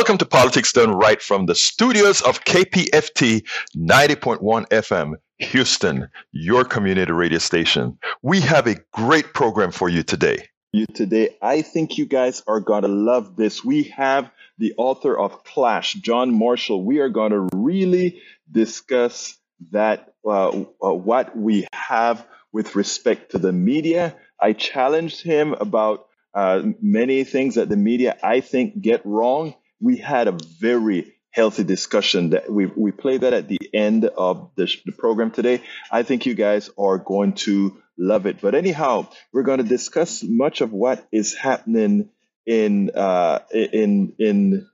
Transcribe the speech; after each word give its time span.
Welcome 0.00 0.16
to 0.16 0.24
Politics 0.24 0.72
Done 0.72 0.92
Right 0.92 1.20
from 1.20 1.44
the 1.44 1.54
studios 1.54 2.22
of 2.22 2.42
KPFT 2.44 3.46
90.1 3.76 4.66
FM, 4.68 5.16
Houston, 5.36 6.08
your 6.32 6.64
community 6.64 7.12
radio 7.12 7.38
station. 7.38 7.98
We 8.22 8.40
have 8.40 8.66
a 8.66 8.76
great 8.94 9.34
program 9.34 9.72
for 9.72 9.90
you 9.90 10.02
today. 10.02 10.48
You 10.72 10.86
today, 10.86 11.36
I 11.42 11.60
think 11.60 11.98
you 11.98 12.06
guys 12.06 12.42
are 12.46 12.60
going 12.60 12.80
to 12.84 12.88
love 12.88 13.36
this. 13.36 13.62
We 13.62 13.92
have 13.94 14.30
the 14.56 14.72
author 14.78 15.18
of 15.18 15.44
Clash, 15.44 15.92
John 15.92 16.32
Marshall. 16.32 16.82
We 16.82 17.00
are 17.00 17.10
going 17.10 17.32
to 17.32 17.50
really 17.54 18.22
discuss 18.50 19.36
that 19.70 20.14
uh, 20.24 20.48
uh, 20.82 20.94
what 20.94 21.36
we 21.36 21.66
have 21.74 22.26
with 22.52 22.74
respect 22.74 23.32
to 23.32 23.38
the 23.38 23.52
media. 23.52 24.16
I 24.40 24.54
challenged 24.54 25.20
him 25.22 25.52
about 25.52 26.06
uh, 26.32 26.62
many 26.80 27.24
things 27.24 27.56
that 27.56 27.68
the 27.68 27.76
media 27.76 28.16
I 28.22 28.40
think 28.40 28.80
get 28.80 29.04
wrong. 29.04 29.56
We 29.80 29.96
had 29.96 30.28
a 30.28 30.38
very 30.60 31.14
healthy 31.30 31.64
discussion 31.64 32.30
that 32.30 32.50
we 32.50 32.66
we 32.66 32.92
played 32.92 33.22
that 33.22 33.32
at 33.32 33.48
the 33.48 33.60
end 33.72 34.04
of 34.04 34.50
the, 34.56 34.68
the 34.84 34.92
program 34.92 35.30
today. 35.30 35.62
I 35.90 36.02
think 36.02 36.26
you 36.26 36.34
guys 36.34 36.70
are 36.78 36.98
going 36.98 37.34
to 37.46 37.80
love 37.96 38.26
it. 38.26 38.40
But 38.40 38.54
anyhow, 38.54 39.08
we're 39.32 39.44
going 39.44 39.58
to 39.58 39.64
discuss 39.64 40.22
much 40.22 40.60
of 40.60 40.72
what 40.72 41.06
is 41.12 41.34
happening 41.34 42.10
in 42.46 42.90
uh, 42.90 43.40
in 43.52 44.14
in 44.18 44.66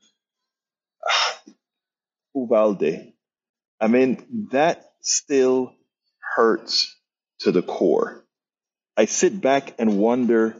Uvalde. 2.34 3.12
I 3.80 3.88
mean, 3.88 4.48
that 4.52 4.84
still 5.02 5.74
hurts 6.36 6.94
to 7.40 7.52
the 7.52 7.62
core. 7.62 8.24
I 8.96 9.04
sit 9.04 9.40
back 9.40 9.74
and 9.78 9.98
wonder 9.98 10.56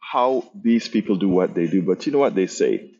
how 0.00 0.50
these 0.54 0.88
people 0.88 1.16
do 1.16 1.28
what 1.28 1.54
they 1.54 1.66
do. 1.66 1.82
But 1.82 2.06
you 2.06 2.12
know 2.12 2.18
what 2.18 2.34
they 2.34 2.48
say? 2.48 2.95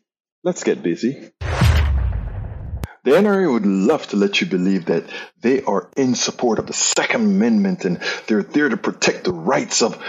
Let's 0.47 0.63
get 0.63 0.81
busy. 0.81 1.29
The 1.41 3.11
NRA 3.11 3.51
would 3.51 3.65
love 3.65 4.07
to 4.07 4.15
let 4.15 4.39
you 4.39 4.47
believe 4.47 4.85
that 4.85 5.03
they 5.41 5.61
are 5.63 5.91
in 5.97 6.15
support 6.15 6.57
of 6.57 6.67
the 6.67 6.71
Second 6.71 7.25
Amendment 7.25 7.83
and 7.83 7.99
they're 8.27 8.43
there 8.43 8.69
to 8.69 8.77
protect 8.77 9.25
the 9.25 9.33
rights 9.33 9.81
of 9.81 10.01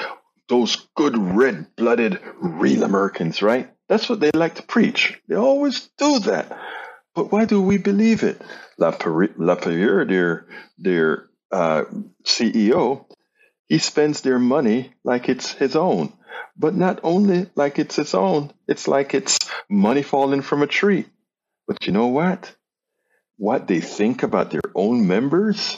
those 0.48 0.76
good 0.94 1.18
red 1.18 1.66
blooded 1.74 2.20
real 2.40 2.84
Americans, 2.84 3.42
right? 3.42 3.68
That's 3.88 4.08
what 4.08 4.20
they 4.20 4.30
like 4.32 4.54
to 4.54 4.62
preach. 4.62 5.20
They 5.26 5.34
always 5.34 5.90
do 5.98 6.20
that. 6.20 6.56
But 7.16 7.32
why 7.32 7.44
do 7.44 7.60
we 7.60 7.78
believe 7.78 8.22
it? 8.22 8.40
LaPierre, 8.78 10.04
their, 10.04 10.46
their 10.78 11.28
uh, 11.50 11.82
CEO, 12.24 13.06
he 13.66 13.78
spends 13.78 14.20
their 14.20 14.38
money 14.38 14.92
like 15.02 15.28
it's 15.28 15.50
his 15.50 15.74
own. 15.74 16.12
But 16.56 16.74
not 16.74 17.00
only 17.02 17.48
like 17.54 17.78
it's 17.78 17.98
its 17.98 18.14
own, 18.14 18.52
it's 18.66 18.88
like 18.88 19.14
it's 19.14 19.38
money 19.68 20.02
falling 20.02 20.42
from 20.42 20.62
a 20.62 20.66
tree. 20.66 21.06
But 21.66 21.86
you 21.86 21.92
know 21.92 22.08
what? 22.08 22.54
What 23.36 23.68
they 23.68 23.80
think 23.80 24.22
about 24.22 24.50
their 24.50 24.62
own 24.74 25.06
members, 25.06 25.76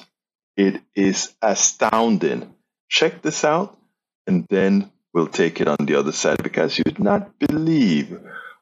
it 0.56 0.80
is 0.94 1.34
astounding. 1.42 2.54
Check 2.88 3.22
this 3.22 3.44
out, 3.44 3.78
and 4.26 4.46
then 4.48 4.90
we'll 5.12 5.26
take 5.26 5.60
it 5.60 5.68
on 5.68 5.86
the 5.86 5.96
other 5.96 6.12
side 6.12 6.42
because 6.42 6.78
you'd 6.78 6.98
not 6.98 7.38
believe 7.38 8.18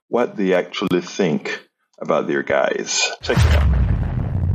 what 0.08 0.36
they 0.36 0.54
actually 0.54 1.02
think 1.02 1.68
about 2.00 2.26
their 2.26 2.42
guys. 2.42 3.10
Check 3.22 3.38
it 3.38 3.54
out. 3.54 3.77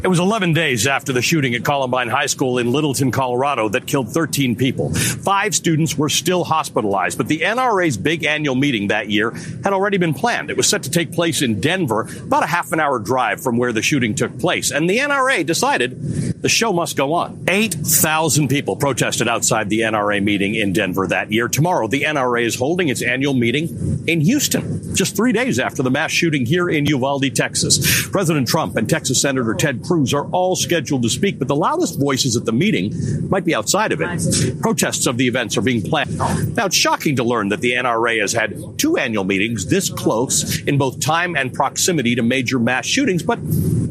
It 0.04 0.10
was 0.10 0.20
11 0.20 0.52
days 0.52 0.86
after 0.86 1.14
the 1.14 1.22
shooting 1.22 1.56
at 1.56 1.64
Columbine 1.64 2.10
High 2.10 2.26
School 2.26 2.58
in 2.58 2.74
Littleton, 2.74 3.10
Colorado 3.10 3.70
that 3.70 3.88
killed 3.88 4.12
13 4.12 4.54
people. 4.58 4.94
Five 4.94 5.56
students 5.56 5.98
were 5.98 6.10
still 6.10 6.44
hospitalized, 6.44 7.18
but 7.18 7.30
the 7.30 7.40
NRA's 7.40 7.96
big 7.96 8.26
annual 8.26 8.56
meeting 8.56 8.90
that 8.90 9.10
year 9.10 9.32
had 9.64 9.72
already 9.72 9.98
been 9.98 10.14
planned. 10.14 10.50
It 10.50 10.58
was 10.58 10.68
set 10.68 10.84
to 10.84 10.90
take 10.90 11.14
place 11.14 11.42
in 11.42 11.62
Denver, 11.62 12.02
about 12.22 12.44
a 12.44 12.48
half 12.48 12.74
an 12.74 12.82
hour 12.82 13.00
drive 13.00 13.42
from 13.42 13.58
where 13.58 13.72
the 13.72 13.82
shooting 13.82 14.14
took 14.14 14.38
place. 14.40 14.72
And 14.72 14.90
the 14.90 14.98
NRA 14.98 15.46
decided 15.46 16.02
the 16.42 16.50
show 16.50 16.74
must 16.74 16.98
go 16.98 17.14
on. 17.14 17.42
8,000 17.48 18.50
people 18.50 18.76
protested 18.76 19.30
outside 19.30 19.70
the 19.70 19.80
NRA 19.80 20.22
meeting 20.22 20.56
in 20.56 20.74
Denver 20.74 21.08
that 21.08 21.32
year. 21.32 21.48
Tomorrow, 21.48 21.88
the 21.88 22.02
NRA 22.02 22.44
is 22.44 22.56
holding 22.56 22.90
its 22.90 23.02
annual 23.02 23.36
meeting 23.36 24.04
in 24.06 24.20
Houston, 24.20 24.98
just 24.98 25.16
three 25.16 25.32
days 25.32 25.60
after 25.60 25.82
the 25.82 25.90
mass 25.90 26.12
shooting 26.12 26.46
here 26.46 26.70
in 26.70 26.86
Uvalde, 26.88 27.34
Texas. 27.34 28.06
President 28.10 28.50
Trump 28.50 28.76
and 28.76 28.90
Texas 28.90 29.22
Senator 29.22 29.54
Ted 29.54 29.82
Cruz 29.82 29.93
Cruz 29.94 30.12
are 30.12 30.26
all 30.32 30.56
scheduled 30.56 31.04
to 31.04 31.10
speak, 31.10 31.38
but 31.38 31.48
the 31.48 31.56
loudest 31.56 32.00
voices 32.00 32.36
at 32.36 32.46
the 32.46 32.52
meeting 32.52 32.92
might 33.30 33.46
be 33.46 33.54
outside 33.54 33.92
of 33.92 34.02
it. 34.02 34.60
Protests 34.60 35.06
of 35.06 35.18
the 35.18 35.28
events 35.28 35.56
are 35.56 35.62
being 35.62 35.84
planned. 35.84 36.18
Now, 36.56 36.66
it's 36.66 36.76
shocking 36.76 37.16
to 37.18 37.24
learn 37.24 37.50
that 37.50 37.62
the 37.62 37.74
NRA 37.74 38.20
has 38.20 38.34
had 38.34 38.58
two 38.80 38.98
annual 38.98 39.24
meetings 39.24 39.68
this 39.68 39.92
close 39.92 40.64
in 40.64 40.80
both 40.80 41.00
time 41.00 41.36
and 41.36 41.54
proximity 41.54 42.16
to 42.16 42.24
major 42.24 42.58
mass 42.58 42.88
shootings, 42.88 43.22
but 43.22 43.38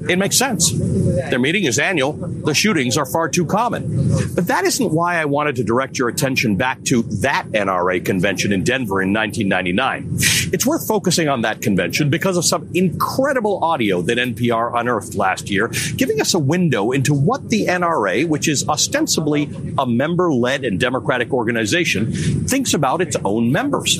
it 0.08 0.18
makes 0.18 0.36
sense. 0.36 0.72
Their 0.72 1.38
meeting 1.38 1.64
is 1.64 1.78
annual. 1.78 2.14
The 2.14 2.52
shootings 2.52 2.96
are 2.96 3.06
far 3.06 3.28
too 3.28 3.46
common. 3.46 4.08
But 4.34 4.48
that 4.48 4.64
isn't 4.64 4.90
why 4.90 5.18
I 5.20 5.26
wanted 5.26 5.54
to 5.56 5.62
direct 5.62 6.00
your 6.00 6.08
attention 6.08 6.56
back 6.56 6.82
to 6.86 7.02
that 7.20 7.46
NRA 7.52 8.04
convention 8.04 8.52
in 8.52 8.64
Denver 8.64 9.00
in 9.00 9.12
1999. 9.12 10.18
It's 10.52 10.66
worth 10.66 10.86
focusing 10.86 11.28
on 11.28 11.40
that 11.42 11.62
convention 11.62 12.10
because 12.10 12.36
of 12.36 12.44
some 12.44 12.68
incredible 12.74 13.64
audio 13.64 14.02
that 14.02 14.18
NPR 14.18 14.78
unearthed 14.78 15.14
last 15.14 15.48
year 15.48 15.68
giving 15.96 16.20
us 16.20 16.34
a 16.34 16.38
window 16.38 16.92
into 16.92 17.14
what 17.14 17.48
the 17.48 17.66
NRA, 17.66 18.28
which 18.28 18.48
is 18.48 18.68
ostensibly 18.68 19.48
a 19.78 19.86
member 19.86 20.30
led 20.30 20.64
and 20.64 20.78
democratic 20.78 21.32
organization, 21.32 22.12
thinks 22.46 22.74
about 22.74 23.00
its 23.00 23.16
own 23.24 23.50
members. 23.50 23.96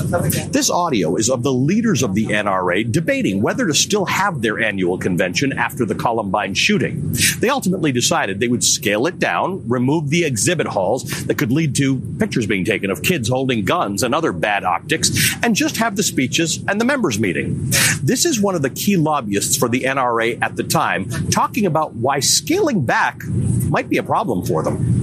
This 0.51 0.71
audio 0.71 1.17
is 1.17 1.31
of 1.31 1.43
the 1.43 1.53
leaders 1.53 2.03
of 2.03 2.15
the 2.15 2.27
NRA 2.27 2.91
debating 2.91 3.41
whether 3.41 3.67
to 3.67 3.73
still 3.73 4.05
have 4.05 4.43
their 4.43 4.61
annual 4.61 4.99
convention 4.99 5.55
after 5.55 5.87
the 5.87 5.95
Columbine 5.95 6.53
shooting. 6.53 7.17
They 7.39 7.49
ultimately 7.49 7.93
decided 7.93 8.41
they 8.41 8.49
would 8.49 8.65
scale 8.65 9.07
it 9.07 9.19
down, 9.19 9.67
remove 9.67 10.11
the 10.11 10.25
exhibit 10.25 10.67
halls 10.67 11.25
that 11.25 11.39
could 11.39 11.51
lead 11.51 11.75
to 11.77 11.99
pictures 12.19 12.47
being 12.47 12.67
taken 12.67 12.91
of 12.91 13.03
kids 13.03 13.31
holding 13.31 13.65
guns 13.65 14.03
and 14.03 14.15
other 14.15 14.33
bad 14.33 14.65
optics, 14.65 15.35
and 15.43 15.57
just 15.57 15.79
have 15.79 15.97
the 15.97 16.03
speeches 16.03 16.42
and 16.69 16.81
the 16.81 16.85
members 16.85 17.19
meeting. 17.19 17.71
This 18.03 18.25
is 18.25 18.41
one 18.41 18.55
of 18.55 18.63
the 18.63 18.71
key 18.71 18.97
lobbyists 18.97 19.57
for 19.57 19.69
the 19.69 19.83
NRA 19.83 20.41
at 20.43 20.57
the 20.57 20.65
time 20.65 21.09
talking 21.31 21.67
about 21.67 21.73
about 21.73 21.95
why 21.95 22.21
scaling 22.21 22.85
back 22.85 23.25
might 23.71 23.89
be 23.89 23.97
a 23.97 24.03
problem 24.03 24.45
for 24.45 24.63
them. 24.63 25.02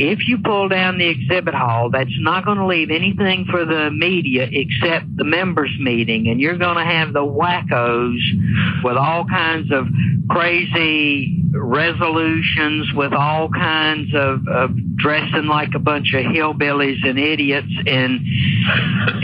If 0.00 0.28
you 0.28 0.38
pull 0.38 0.68
down 0.68 0.98
the 0.98 1.08
exhibit 1.08 1.54
hall, 1.54 1.90
that's 1.90 2.14
not 2.20 2.44
going 2.44 2.58
to 2.58 2.66
leave 2.66 2.90
anything 2.90 3.46
for 3.50 3.64
the 3.64 3.90
media 3.90 4.48
except 4.50 5.16
the 5.16 5.24
members 5.24 5.74
meeting. 5.80 6.28
And 6.28 6.40
you're 6.40 6.56
going 6.56 6.76
to 6.76 6.84
have 6.84 7.12
the 7.12 7.20
wackos 7.24 8.84
with 8.84 8.96
all 8.96 9.24
kinds 9.24 9.72
of 9.72 9.86
crazy 10.30 11.42
resolutions, 11.52 12.92
with 12.94 13.12
all 13.12 13.48
kinds 13.48 14.14
of, 14.14 14.46
of 14.46 14.96
dressing 14.96 15.46
like 15.46 15.74
a 15.74 15.80
bunch 15.80 16.14
of 16.14 16.24
hillbillies 16.26 17.04
and 17.04 17.18
idiots. 17.18 17.72
And, 17.86 18.20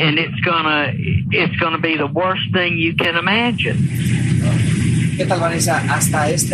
and 0.01 0.19
it's 0.19 0.41
going 0.41 0.65
to, 0.65 0.93
it's 1.31 1.57
going 1.57 1.73
to 1.73 1.81
be 1.81 1.97
the 1.97 2.09
worst 2.09 2.53
thing 2.53 2.79
you 2.79 2.97
can 2.97 3.17
imagine. 3.17 4.94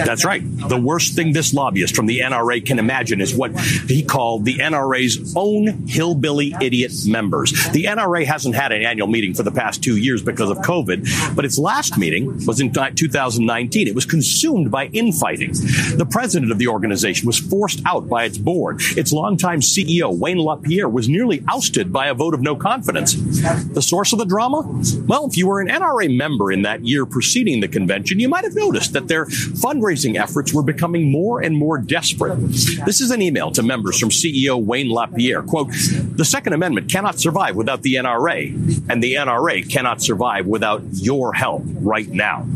That's 0.07 0.25
right. 0.25 0.43
The 0.69 0.81
worst 0.81 1.15
thing 1.15 1.33
this 1.33 1.53
lobbyist 1.55 1.95
from 1.97 2.07
the 2.07 2.21
NRA 2.21 2.65
can 2.65 2.79
imagine 2.79 3.21
is 3.21 3.35
what 3.35 3.59
he 3.61 4.03
called 4.03 4.45
the 4.45 4.59
NRA's 4.59 5.35
own 5.37 5.87
hillbilly 5.87 6.55
idiot 6.61 6.93
members. 7.07 7.53
The 7.73 7.85
NRA 7.85 8.25
hasn't 8.25 8.55
had 8.55 8.73
an 8.73 8.83
annual 8.83 9.07
meeting 9.07 9.35
for 9.35 9.43
the 9.43 9.51
past 9.51 9.83
two 9.83 9.97
years 9.97 10.23
because 10.23 10.51
of 10.51 10.59
COVID, 10.59 11.35
but 11.37 11.45
its 11.45 11.59
last 11.59 11.99
meeting 11.99 12.45
was 12.47 12.61
in 12.61 12.73
2019. 12.73 13.89
It 13.89 13.95
was 13.95 14.07
consumed 14.07 14.71
by 14.71 14.87
infighting. 14.87 15.53
The 15.53 16.07
president 16.09 16.53
of 16.53 16.59
the 16.59 16.69
organization 16.69 17.27
was 17.27 17.39
forced 17.39 17.81
out 17.87 18.09
by 18.09 18.25
its 18.25 18.39
board. 18.39 18.81
Its 18.97 19.13
longtime 19.13 19.61
CEO, 19.61 20.17
Wayne 20.17 20.39
LaPierre, 20.39 20.89
was 20.89 21.09
nearly 21.09 21.43
ousted 21.49 21.93
by 21.93 22.07
a 22.09 22.15
vote 22.15 22.35
of 22.35 22.41
no 22.41 22.57
confidence. 22.57 23.15
The 23.15 23.83
source 23.83 24.13
of 24.13 24.19
the 24.19 24.25
drama? 24.25 24.63
Well, 25.07 25.27
if 25.27 25.37
you 25.37 25.47
were 25.49 25.61
an 25.61 25.69
NRA 25.69 26.15
member 26.17 26.53
in 26.53 26.63
that 26.63 26.85
year 26.85 27.07
preceding 27.07 27.61
the 27.61 27.69
convention, 27.69 28.21
you 28.21 28.29
might 28.29 28.45
have 28.45 28.50
noticed 28.55 28.93
that 28.93 29.09
their 29.09 29.27
fundraising 29.27 30.19
efforts 30.21 30.53
were 30.53 30.63
becoming 30.63 31.11
more 31.11 31.41
and 31.41 31.57
more 31.57 31.79
desperate. 31.79 32.37
This 32.85 33.01
is 33.01 33.11
an 33.11 33.23
email 33.23 33.51
to 33.53 33.63
members 33.63 33.99
from 33.99 34.11
CEO 34.11 34.63
Wayne 34.63 34.91
LaPierre. 34.91 35.43
Quote, 35.43 35.69
the 35.71 36.25
Second 36.25 36.53
Amendment 36.53 36.91
cannot 36.91 37.19
survive 37.19 37.57
without 37.57 37.83
the 37.83 37.95
NRA, 37.95 38.53
and 38.91 39.03
the 39.03 39.15
NRA 39.15 39.69
cannot 39.69 40.03
survive 40.03 40.47
without 40.47 40.83
your 40.93 41.33
help 41.33 41.63
right 41.81 42.09
now. 42.09 42.47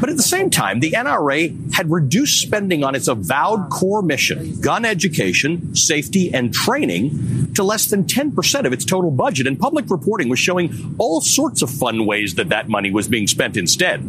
But 0.00 0.10
at 0.10 0.16
the 0.16 0.22
same 0.22 0.50
time, 0.50 0.80
the 0.80 0.92
NRA 0.92 1.74
had 1.74 1.90
reduced 1.90 2.40
spending 2.40 2.84
on 2.84 2.94
its 2.94 3.08
avowed 3.08 3.70
core 3.70 4.02
mission, 4.02 4.60
gun 4.60 4.84
education, 4.84 5.74
safety, 5.74 6.32
and 6.32 6.52
training, 6.52 7.52
to 7.54 7.62
less 7.62 7.86
than 7.86 8.04
10% 8.04 8.66
of 8.66 8.72
its 8.72 8.84
total 8.84 9.10
budget, 9.10 9.46
and 9.46 9.58
public 9.58 9.90
reporting 9.90 10.28
was 10.28 10.38
showing 10.38 10.94
all 10.98 11.20
sorts 11.20 11.62
of 11.62 11.70
fun 11.70 12.06
ways 12.06 12.34
that 12.36 12.48
that 12.48 12.68
money 12.68 12.90
was 12.90 13.08
being 13.08 13.26
spent 13.26 13.56
instead. 13.56 14.02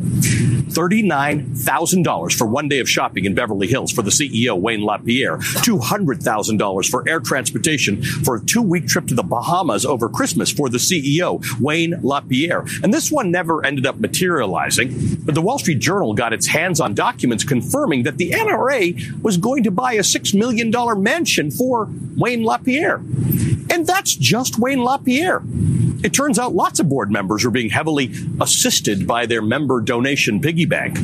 $39,000 1.24 2.34
for 2.38 2.46
one 2.46 2.68
day 2.68 2.80
of 2.80 2.90
shopping 2.90 3.26
in 3.26 3.34
Beverly 3.34 3.68
Hills 3.68 3.92
for 3.92 4.02
the 4.02 4.12
CEO, 4.12 4.60
Wayne 4.60 4.84
LaPierre. 4.84 5.38
$200,000 5.38 6.90
for 6.90 7.08
air 7.08 7.20
transportation 7.20 8.04
for 8.04 8.36
a 8.36 8.42
two 8.42 8.62
week 8.62 8.88
trip 8.88 9.08
to 9.08 9.16
the 9.16 9.24
Bahamas 9.24 9.86
over 9.86 10.10
Christmas 10.10 10.52
for 10.52 10.70
the 10.70 10.78
CEO, 10.78 11.44
Wayne 11.60 12.00
LaPierre. 12.02 12.66
And 12.84 12.94
this 12.94 13.12
one 13.12 13.32
never 13.32 13.66
ended 13.66 13.86
up 13.86 14.00
materializing, 14.00 15.18
but 15.24 15.36
the 15.36 15.42
Wall 15.42 15.60
Street 15.60 15.80
Journal 15.80 16.14
got 16.14 16.34
its 16.34 16.48
hands 16.48 16.80
on 16.80 16.94
documents 16.94 17.44
confirming 17.44 18.04
that 18.04 18.18
the 18.18 18.32
NRA 18.32 19.22
was 19.22 19.38
going 19.38 19.64
to 19.64 19.72
buy 19.72 19.94
a 19.94 20.00
$6 20.00 20.34
million 20.34 20.72
mansion 21.02 21.52
for 21.52 21.90
Wayne 22.18 22.44
LaPierre. 22.44 23.02
And 23.74 23.88
that's 23.88 24.14
just 24.16 24.60
Wayne 24.60 24.84
LaPierre. 24.84 25.42
It 26.04 26.14
turns 26.14 26.38
out 26.38 26.54
lots 26.54 26.80
of 26.80 26.88
board 26.88 27.10
members 27.10 27.44
are 27.44 27.50
being 27.50 27.72
heavily 27.72 28.14
assisted 28.40 29.08
by 29.08 29.26
their 29.26 29.42
member 29.42 29.82
donation 29.82 30.40
piggy 30.40 30.66
bank. 30.66 31.00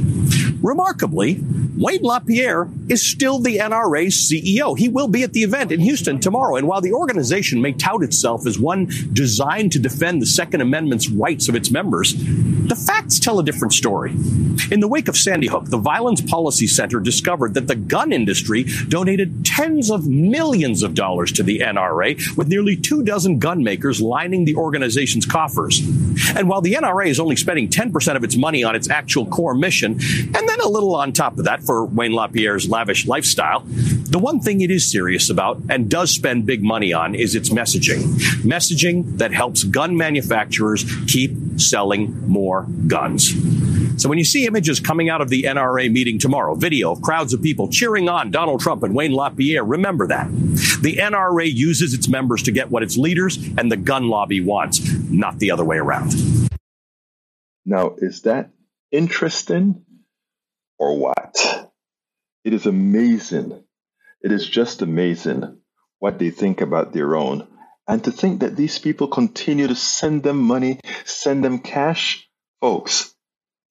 Remarkably, 0.61 1.39
Wayne 1.77 2.01
LaPierre 2.01 2.67
is 2.89 3.07
still 3.07 3.39
the 3.39 3.57
NRA's 3.57 4.15
CEO. 4.15 4.77
He 4.77 4.89
will 4.89 5.07
be 5.07 5.23
at 5.23 5.31
the 5.31 5.43
event 5.43 5.71
in 5.71 5.79
Houston 5.79 6.19
tomorrow. 6.19 6.57
And 6.57 6.67
while 6.67 6.81
the 6.81 6.91
organization 6.91 7.61
may 7.61 7.71
tout 7.71 8.03
itself 8.03 8.45
as 8.45 8.59
one 8.59 8.89
designed 9.13 9.71
to 9.73 9.79
defend 9.79 10.21
the 10.21 10.25
Second 10.25 10.61
Amendment's 10.61 11.09
rights 11.09 11.47
of 11.47 11.55
its 11.55 11.71
members, 11.71 12.15
the 12.17 12.75
facts 12.75 13.19
tell 13.19 13.39
a 13.39 13.43
different 13.43 13.73
story. 13.73 14.11
In 14.71 14.81
the 14.81 14.87
wake 14.87 15.07
of 15.07 15.15
Sandy 15.15 15.47
Hook, 15.47 15.65
the 15.65 15.77
Violence 15.77 16.21
Policy 16.21 16.67
Center 16.67 16.99
discovered 16.99 17.53
that 17.53 17.67
the 17.67 17.75
gun 17.75 18.11
industry 18.11 18.65
donated 18.89 19.45
tens 19.45 19.89
of 19.89 20.05
millions 20.07 20.83
of 20.83 20.95
dollars 20.95 21.31
to 21.33 21.43
the 21.43 21.59
NRA, 21.59 22.35
with 22.35 22.49
nearly 22.49 22.75
two 22.75 23.03
dozen 23.03 23.39
gun 23.39 23.63
makers 23.63 24.01
lining 24.01 24.43
the 24.43 24.55
organization's 24.55 25.25
coffers. 25.25 25.79
And 26.35 26.49
while 26.49 26.61
the 26.61 26.73
NRA 26.73 27.07
is 27.07 27.19
only 27.19 27.37
spending 27.37 27.69
10% 27.69 28.15
of 28.15 28.23
its 28.23 28.35
money 28.35 28.63
on 28.63 28.75
its 28.75 28.89
actual 28.89 29.25
core 29.25 29.55
mission, 29.55 29.93
and 29.93 30.48
then 30.49 30.61
a 30.61 30.67
little 30.67 30.95
on 30.95 31.13
top 31.13 31.37
of 31.37 31.45
that 31.45 31.63
for 31.63 31.85
Wayne 31.85 32.13
LaPierre's 32.13 32.67
lavish 32.67 33.05
lifestyle, 33.05 33.61
the 33.65 34.19
one 34.19 34.39
thing 34.39 34.61
it 34.61 34.71
is 34.71 34.91
serious 34.91 35.29
about 35.29 35.61
and 35.69 35.89
does 35.89 36.09
spend 36.11 36.45
big 36.45 36.63
money 36.63 36.91
on 36.91 37.13
is 37.13 37.35
its 37.35 37.49
messaging. 37.49 38.01
Messaging 38.41 39.17
that 39.19 39.31
helps 39.31 39.63
gun 39.63 39.95
manufacturers 39.95 40.85
keep 41.07 41.31
selling 41.57 42.27
more 42.27 42.65
guns. 42.87 43.29
So 44.01 44.09
when 44.09 44.17
you 44.17 44.23
see 44.23 44.47
images 44.47 44.79
coming 44.79 45.09
out 45.09 45.21
of 45.21 45.29
the 45.29 45.43
NRA 45.43 45.91
meeting 45.91 46.17
tomorrow, 46.17 46.55
video 46.55 46.91
of 46.91 47.01
crowds 47.01 47.33
of 47.33 47.41
people 47.41 47.67
cheering 47.67 48.09
on 48.09 48.31
Donald 48.31 48.61
Trump 48.61 48.81
and 48.83 48.95
Wayne 48.95 49.11
LaPierre, 49.11 49.63
remember 49.63 50.07
that. 50.07 50.29
The 50.81 50.95
NRA 50.95 51.53
uses 51.53 51.93
its 51.93 52.07
members 52.07 52.43
to 52.43 52.51
get 52.51 52.71
what 52.71 52.81
its 52.81 52.97
leaders 52.97 53.37
and 53.57 53.71
the 53.71 53.77
gun 53.77 54.07
lobby 54.07 54.41
wants, 54.41 54.79
not 55.09 55.37
the 55.39 55.51
other 55.51 55.65
way 55.65 55.77
around. 55.77 56.15
Now, 57.65 57.95
is 57.97 58.21
that 58.21 58.51
interesting 58.91 59.85
or 60.79 60.97
what? 60.97 61.69
It 62.43 62.53
is 62.53 62.65
amazing. 62.65 63.63
It 64.23 64.31
is 64.31 64.47
just 64.47 64.81
amazing 64.81 65.59
what 65.99 66.19
they 66.19 66.31
think 66.31 66.61
about 66.61 66.93
their 66.93 67.15
own. 67.15 67.47
And 67.87 68.03
to 68.03 68.11
think 68.11 68.41
that 68.41 68.55
these 68.55 68.79
people 68.79 69.07
continue 69.07 69.67
to 69.67 69.75
send 69.75 70.23
them 70.23 70.37
money, 70.37 70.79
send 71.05 71.43
them 71.43 71.59
cash, 71.59 72.27
folks, 72.61 73.13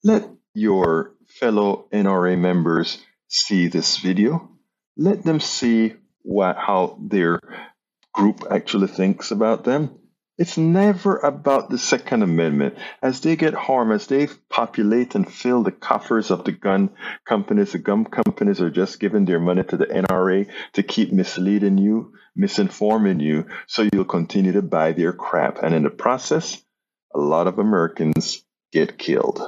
let 0.05 0.29
your 0.55 1.15
fellow 1.29 1.87
NRA 1.93 2.39
members 2.39 2.99
see 3.29 3.69
this 3.69 3.97
video. 3.99 4.51
Let 4.97 5.23
them 5.25 5.41
see 5.41 5.95
what 6.23 6.57
how 6.57 6.99
their 7.01 7.41
group 8.13 8.45
actually 8.51 8.89
thinks 8.89 9.31
about 9.31 9.65
them. 9.65 9.99
It's 10.39 10.57
never 10.57 11.17
about 11.17 11.69
the 11.69 11.79
Second 11.79 12.23
Amendment. 12.23 12.77
As 13.03 13.21
they 13.21 13.35
get 13.35 13.55
harmed, 13.55 13.91
as 13.91 14.07
they 14.07 14.29
populate 14.49 15.17
and 15.17 15.29
fill 15.29 15.65
the 15.65 15.73
coffers 15.73 16.31
of 16.31 16.45
the 16.45 16.53
gun 16.53 16.91
companies, 17.25 17.73
the 17.73 17.79
gun 17.79 18.05
companies 18.05 18.61
are 18.61 18.71
just 18.71 19.01
giving 19.01 19.25
their 19.25 19.41
money 19.41 19.65
to 19.65 19.77
the 19.77 19.87
NRA 19.87 20.49
to 20.75 20.85
keep 20.85 21.13
misleading 21.13 21.77
you, 21.77 22.13
misinforming 22.39 23.21
you, 23.21 23.47
so 23.67 23.89
you'll 23.93 24.05
continue 24.05 24.53
to 24.53 24.63
buy 24.63 24.93
their 24.93 25.13
crap. 25.13 25.61
And 25.61 25.75
in 25.75 25.83
the 25.83 25.91
process, 25.91 26.63
a 27.13 27.19
lot 27.19 27.49
of 27.49 27.59
Americans 27.59 28.45
get 28.71 28.97
killed. 28.97 29.43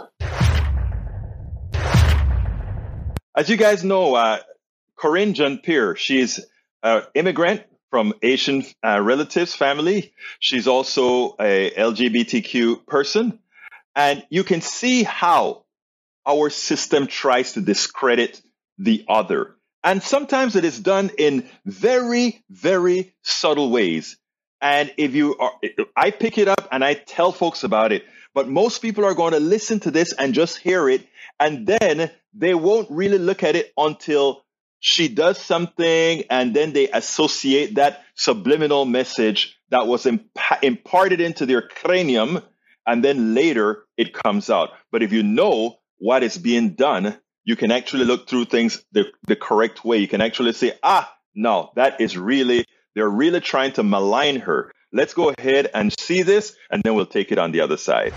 As 3.36 3.48
you 3.48 3.56
guys 3.56 3.84
know, 3.84 4.16
uh, 4.16 4.38
Karine 4.98 5.34
Jean-Pierre, 5.34 5.94
she's 5.94 6.40
an 6.82 7.02
immigrant 7.14 7.62
from 7.90 8.14
Haitian 8.22 8.64
uh, 8.84 9.00
relatives, 9.02 9.54
family. 9.54 10.12
She's 10.38 10.68
also 10.68 11.34
a 11.40 11.70
LGBTQ 11.70 12.86
person. 12.86 13.38
And 13.96 14.24
you 14.30 14.44
can 14.44 14.60
see 14.60 15.02
how 15.02 15.64
our 16.26 16.50
system 16.50 17.08
tries 17.08 17.54
to 17.54 17.60
discredit 17.60 18.40
the 18.78 19.04
other. 19.08 19.56
And 19.82 20.02
sometimes 20.02 20.56
it 20.56 20.64
is 20.64 20.78
done 20.78 21.10
in 21.18 21.48
very, 21.64 22.44
very 22.50 23.14
subtle 23.22 23.70
ways. 23.70 24.16
And 24.60 24.92
if 24.96 25.14
you 25.14 25.36
are, 25.38 25.52
I 25.96 26.10
pick 26.10 26.38
it 26.38 26.48
up 26.48 26.68
and 26.70 26.84
I 26.84 26.94
tell 26.94 27.32
folks 27.32 27.64
about 27.64 27.92
it, 27.92 28.04
but 28.34 28.48
most 28.48 28.82
people 28.82 29.04
are 29.04 29.14
going 29.14 29.32
to 29.32 29.40
listen 29.40 29.80
to 29.80 29.90
this 29.90 30.12
and 30.12 30.34
just 30.34 30.58
hear 30.58 30.88
it. 30.88 31.06
And 31.38 31.66
then 31.66 32.10
they 32.34 32.54
won't 32.54 32.90
really 32.90 33.18
look 33.18 33.42
at 33.42 33.56
it 33.56 33.72
until 33.76 34.44
she 34.80 35.08
does 35.08 35.38
something 35.38 36.24
and 36.30 36.56
then 36.56 36.72
they 36.72 36.88
associate 36.88 37.76
that 37.76 38.02
subliminal 38.14 38.84
message 38.84 39.58
that 39.70 39.86
was 39.86 40.06
imp- 40.06 40.26
imparted 40.62 41.20
into 41.20 41.46
their 41.46 41.62
cranium 41.62 42.42
and 42.86 43.04
then 43.04 43.34
later 43.34 43.84
it 43.96 44.12
comes 44.12 44.50
out. 44.50 44.70
But 44.90 45.02
if 45.02 45.12
you 45.12 45.22
know 45.22 45.76
what 45.98 46.22
is 46.22 46.36
being 46.36 46.70
done 46.70 47.18
you 47.44 47.56
can 47.56 47.70
actually 47.70 48.04
look 48.04 48.28
through 48.28 48.44
things 48.44 48.82
the, 48.92 49.06
the 49.26 49.34
correct 49.36 49.84
way. 49.84 49.98
You 49.98 50.08
can 50.08 50.20
actually 50.20 50.52
say 50.52 50.72
ah 50.82 51.12
no 51.34 51.70
that 51.76 52.00
is 52.00 52.16
really 52.16 52.64
they're 52.94 53.08
really 53.08 53.40
trying 53.40 53.72
to 53.72 53.82
malign 53.82 54.40
her. 54.40 54.72
Let's 54.92 55.14
go 55.14 55.32
ahead 55.36 55.70
and 55.72 55.92
see 55.98 56.22
this 56.22 56.56
and 56.70 56.82
then 56.82 56.94
we'll 56.94 57.06
take 57.06 57.32
it 57.32 57.38
on 57.38 57.52
the 57.52 57.60
other 57.60 57.76
side 57.76 58.12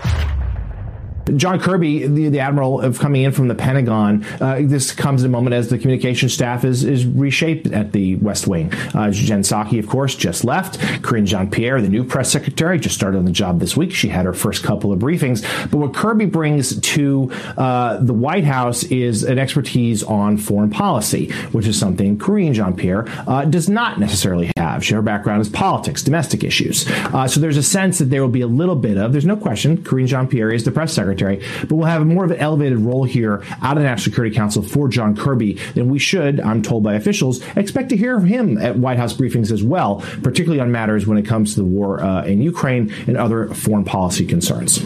John 1.36 1.58
Kirby, 1.58 2.06
the, 2.06 2.28
the 2.28 2.40
admiral 2.40 2.80
of 2.80 2.98
coming 2.98 3.22
in 3.22 3.32
from 3.32 3.48
the 3.48 3.54
Pentagon, 3.54 4.24
uh, 4.40 4.60
this 4.62 4.92
comes 4.92 5.22
in 5.22 5.30
a 5.30 5.32
moment 5.32 5.54
as 5.54 5.68
the 5.70 5.78
communication 5.78 6.28
staff 6.28 6.64
is, 6.64 6.84
is 6.84 7.06
reshaped 7.06 7.66
at 7.68 7.92
the 7.92 8.16
West 8.16 8.46
Wing. 8.46 8.72
Uh, 8.94 9.10
Jen 9.10 9.42
Psaki, 9.42 9.78
of 9.78 9.88
course, 9.88 10.14
just 10.14 10.44
left. 10.44 10.78
Karine 11.02 11.24
Jean-Pierre, 11.24 11.80
the 11.80 11.88
new 11.88 12.04
press 12.04 12.30
secretary, 12.30 12.78
just 12.78 12.94
started 12.94 13.18
on 13.18 13.24
the 13.24 13.30
job 13.30 13.60
this 13.60 13.76
week. 13.76 13.92
She 13.92 14.08
had 14.08 14.26
her 14.26 14.32
first 14.32 14.62
couple 14.62 14.92
of 14.92 14.98
briefings. 14.98 15.42
But 15.70 15.78
what 15.78 15.94
Kirby 15.94 16.26
brings 16.26 16.78
to 16.80 17.30
uh, 17.56 17.98
the 17.98 18.12
White 18.12 18.44
House 18.44 18.82
is 18.84 19.22
an 19.22 19.38
expertise 19.38 20.02
on 20.02 20.36
foreign 20.36 20.70
policy, 20.70 21.30
which 21.52 21.66
is 21.66 21.78
something 21.78 22.18
Karine 22.18 22.52
Jean-Pierre 22.52 23.06
uh, 23.26 23.44
does 23.46 23.68
not 23.68 23.98
necessarily 23.98 24.50
have. 24.56 24.86
Her 24.86 25.02
background 25.02 25.40
is 25.40 25.48
politics, 25.48 26.02
domestic 26.02 26.44
issues. 26.44 26.86
Uh, 26.88 27.26
so 27.26 27.40
there's 27.40 27.56
a 27.56 27.62
sense 27.62 27.98
that 27.98 28.06
there 28.06 28.20
will 28.20 28.28
be 28.28 28.42
a 28.42 28.46
little 28.46 28.76
bit 28.76 28.98
of, 28.98 29.12
there's 29.12 29.24
no 29.24 29.36
question, 29.36 29.78
Karine 29.78 30.06
Jean-Pierre 30.06 30.52
is 30.52 30.64
the 30.64 30.70
press 30.70 30.92
secretary 30.92 31.13
Secretary, 31.18 31.66
but 31.66 31.76
we'll 31.76 31.86
have 31.86 32.04
more 32.06 32.24
of 32.24 32.30
an 32.30 32.38
elevated 32.38 32.78
role 32.78 33.04
here 33.04 33.42
out 33.62 33.76
of 33.76 33.82
the 33.82 33.88
National 33.88 34.12
Security 34.12 34.34
Council 34.34 34.62
for 34.62 34.88
John 34.88 35.16
Kirby 35.16 35.54
than 35.74 35.88
we 35.88 35.98
should, 35.98 36.40
I'm 36.40 36.62
told 36.62 36.82
by 36.82 36.94
officials, 36.94 37.44
expect 37.56 37.90
to 37.90 37.96
hear 37.96 38.20
him 38.20 38.58
at 38.58 38.76
White 38.76 38.98
House 38.98 39.14
briefings 39.14 39.50
as 39.52 39.62
well, 39.62 40.04
particularly 40.22 40.60
on 40.60 40.72
matters 40.72 41.06
when 41.06 41.18
it 41.18 41.26
comes 41.26 41.54
to 41.54 41.60
the 41.60 41.66
war 41.66 42.02
uh, 42.02 42.24
in 42.24 42.42
Ukraine 42.42 42.92
and 43.06 43.16
other 43.16 43.48
foreign 43.54 43.84
policy 43.84 44.26
concerns. 44.26 44.82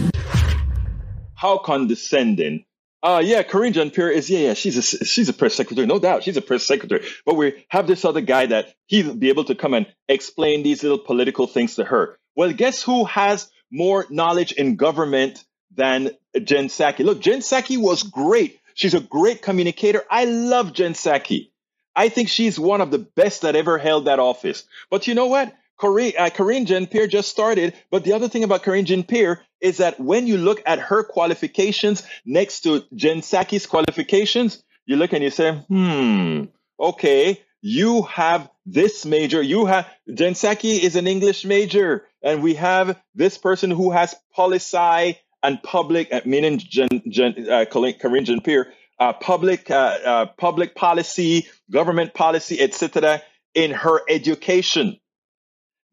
How 1.34 1.58
condescending 1.58 2.64
Uh, 3.00 3.22
yeah, 3.24 3.44
Karine 3.44 3.72
Jean-Pierre 3.72 4.10
is 4.10 4.28
yeah, 4.28 4.40
yeah. 4.40 4.54
She's 4.54 4.76
a 4.76 4.82
she's 4.82 5.28
a 5.28 5.32
press 5.32 5.54
secretary, 5.54 5.86
no 5.86 6.00
doubt. 6.00 6.24
She's 6.24 6.36
a 6.36 6.42
press 6.42 6.66
secretary. 6.66 7.06
But 7.24 7.36
we 7.36 7.64
have 7.68 7.86
this 7.86 8.04
other 8.04 8.20
guy 8.20 8.46
that 8.46 8.74
he'll 8.86 9.14
be 9.14 9.28
able 9.28 9.44
to 9.44 9.54
come 9.54 9.74
and 9.74 9.86
explain 10.08 10.64
these 10.64 10.82
little 10.82 10.98
political 10.98 11.46
things 11.46 11.76
to 11.76 11.84
her. 11.84 12.18
Well, 12.34 12.52
guess 12.52 12.82
who 12.82 13.04
has 13.04 13.48
more 13.70 14.04
knowledge 14.10 14.50
in 14.50 14.74
government 14.74 15.44
than 15.78 16.10
Jen 16.44 16.68
Psaki? 16.68 17.04
Look, 17.04 17.20
Jen 17.20 17.38
Psaki 17.38 17.78
was 17.78 18.02
great. 18.02 18.60
She's 18.74 18.94
a 18.94 19.00
great 19.00 19.40
communicator. 19.40 20.04
I 20.10 20.26
love 20.26 20.74
Jen 20.74 20.92
Psaki. 20.92 21.50
I 21.96 22.10
think 22.10 22.28
she's 22.28 22.60
one 22.60 22.80
of 22.80 22.90
the 22.90 22.98
best 22.98 23.42
that 23.42 23.56
ever 23.56 23.78
held 23.78 24.04
that 24.04 24.18
office. 24.18 24.64
But 24.90 25.06
you 25.06 25.14
know 25.14 25.26
what? 25.26 25.54
Karine, 25.80 26.12
uh, 26.18 26.30
Karine 26.30 26.66
Jean-Pierre 26.66 27.06
just 27.06 27.28
started. 27.28 27.74
But 27.90 28.04
the 28.04 28.12
other 28.12 28.28
thing 28.28 28.44
about 28.44 28.62
Karine 28.62 28.84
Jean-Pierre 28.84 29.40
is 29.60 29.78
that 29.78 29.98
when 29.98 30.26
you 30.26 30.36
look 30.36 30.62
at 30.66 30.78
her 30.78 31.02
qualifications 31.02 32.02
next 32.24 32.60
to 32.62 32.84
Jen 32.94 33.20
Psaki's 33.20 33.66
qualifications, 33.66 34.62
you 34.86 34.96
look 34.96 35.12
and 35.12 35.22
you 35.22 35.30
say, 35.30 35.52
hmm, 35.52 36.44
okay, 36.78 37.42
you 37.60 38.02
have 38.02 38.50
this 38.66 39.04
major. 39.04 39.42
You 39.42 39.66
have 39.66 39.88
Jen 40.12 40.34
Psaki 40.34 40.78
is 40.80 40.96
an 40.96 41.06
English 41.06 41.44
major, 41.44 42.06
and 42.22 42.42
we 42.42 42.54
have 42.54 43.00
this 43.14 43.38
person 43.38 43.70
who 43.70 43.90
has 43.90 44.14
policy 44.34 45.18
and 45.48 45.62
public, 45.62 46.12
uh, 46.12 46.20
meaning 46.26 46.58
Jen, 46.58 46.88
Jen, 47.08 47.48
uh, 47.50 47.64
Karine 47.64 48.24
Jean-Pierre, 48.24 48.70
uh, 49.00 49.14
public, 49.14 49.70
uh, 49.70 49.74
uh, 50.04 50.26
public 50.36 50.74
policy, 50.74 51.46
government 51.70 52.12
policy, 52.12 52.60
etc. 52.60 53.22
in 53.54 53.70
her 53.70 54.02
education. 54.10 55.00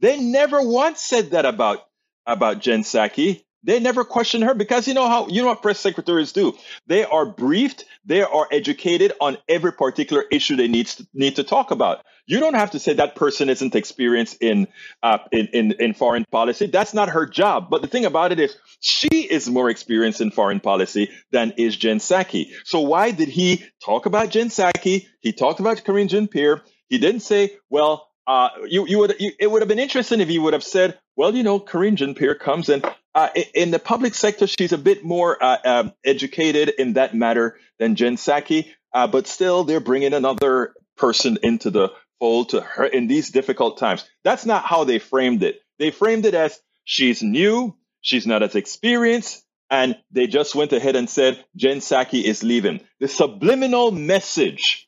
They 0.01 0.19
never 0.19 0.61
once 0.61 1.01
said 1.01 1.31
that 1.31 1.45
about 1.45 1.79
about 2.25 2.59
Jen 2.59 2.83
Psaki. 2.83 3.44
They 3.65 3.79
never 3.79 4.03
questioned 4.03 4.43
her 4.43 4.53
because 4.53 4.87
you 4.87 4.93
know 4.93 5.07
how 5.07 5.27
you 5.27 5.41
know 5.41 5.47
what 5.49 5.61
press 5.61 5.79
secretaries 5.79 6.31
do. 6.31 6.55
They 6.87 7.03
are 7.03 7.25
briefed, 7.25 7.85
they 8.05 8.21
are 8.21 8.47
educated 8.51 9.13
on 9.19 9.37
every 9.49 9.73
particular 9.73 10.23
issue 10.31 10.55
they 10.55 10.67
need 10.67 10.87
to, 10.87 11.07
need 11.13 11.35
to 11.37 11.43
talk 11.43 11.71
about. 11.71 12.05
You 12.27 12.39
don't 12.39 12.53
have 12.55 12.71
to 12.71 12.79
say 12.79 12.93
that 12.93 13.15
person 13.15 13.49
isn't 13.49 13.75
experienced 13.75 14.37
in, 14.41 14.67
uh, 15.03 15.19
in 15.31 15.47
in 15.47 15.71
in 15.79 15.93
foreign 15.93 16.25
policy. 16.31 16.67
That's 16.67 16.93
not 16.93 17.09
her 17.09 17.25
job. 17.25 17.69
But 17.69 17.81
the 17.81 17.87
thing 17.87 18.05
about 18.05 18.31
it 18.31 18.39
is, 18.39 18.55
she 18.79 19.21
is 19.21 19.49
more 19.49 19.69
experienced 19.69 20.21
in 20.21 20.31
foreign 20.31 20.59
policy 20.59 21.09
than 21.31 21.53
is 21.57 21.75
Jen 21.75 21.99
Psaki. 21.99 22.51
So 22.63 22.81
why 22.81 23.11
did 23.11 23.29
he 23.29 23.63
talk 23.83 24.05
about 24.05 24.29
Jen 24.29 24.49
Psaki? 24.49 25.07
He 25.21 25.33
talked 25.33 25.59
about 25.59 25.83
Karine 25.83 26.07
Jean-Pierre. 26.07 26.61
He 26.87 26.97
didn't 26.99 27.21
say, 27.21 27.57
well, 27.69 28.07
uh, 28.27 28.49
you, 28.67 28.87
you 28.87 28.99
would 28.99 29.15
you, 29.19 29.31
it 29.39 29.49
would 29.49 29.61
have 29.61 29.69
been 29.69 29.79
interesting 29.79 30.19
if 30.19 30.29
he 30.29 30.39
would 30.39 30.53
have 30.53 30.63
said, 30.63 30.97
well, 31.15 31.35
you 31.35 31.43
know, 31.43 31.59
Karine 31.59 31.95
Jean-Pierre 31.95 32.35
comes 32.35 32.69
in. 32.69 32.81
uh, 33.15 33.29
in 33.53 33.71
the 33.71 33.79
public 33.79 34.13
sector, 34.13 34.45
she's 34.45 34.73
a 34.73 34.77
bit 34.77 35.03
more 35.03 35.41
uh, 35.41 35.57
um, 35.63 35.93
educated 36.03 36.69
in 36.77 36.93
that 36.93 37.15
matter 37.15 37.57
than 37.79 37.95
Jen 37.95 38.17
Psaki, 38.17 38.67
uh, 38.93 39.07
but 39.07 39.25
still, 39.25 39.63
they're 39.63 39.79
bringing 39.79 40.13
another 40.13 40.73
person 40.97 41.37
into 41.41 41.69
the 41.71 41.91
fold 42.19 42.49
to 42.49 42.61
her 42.61 42.85
in 42.85 43.07
these 43.07 43.29
difficult 43.29 43.77
times. 43.77 44.05
That's 44.23 44.45
not 44.45 44.65
how 44.65 44.83
they 44.83 44.99
framed 44.99 45.43
it. 45.43 45.61
They 45.79 45.91
framed 45.91 46.25
it 46.25 46.33
as 46.33 46.59
she's 46.83 47.23
new, 47.23 47.75
she's 48.01 48.27
not 48.27 48.43
as 48.43 48.55
experienced, 48.55 49.43
and 49.69 49.97
they 50.11 50.27
just 50.27 50.53
went 50.53 50.73
ahead 50.73 50.95
and 50.95 51.09
said 51.09 51.43
Jen 51.55 51.77
Psaki 51.77 52.23
is 52.23 52.43
leaving. 52.43 52.81
The 52.99 53.07
subliminal 53.07 53.91
message 53.91 54.87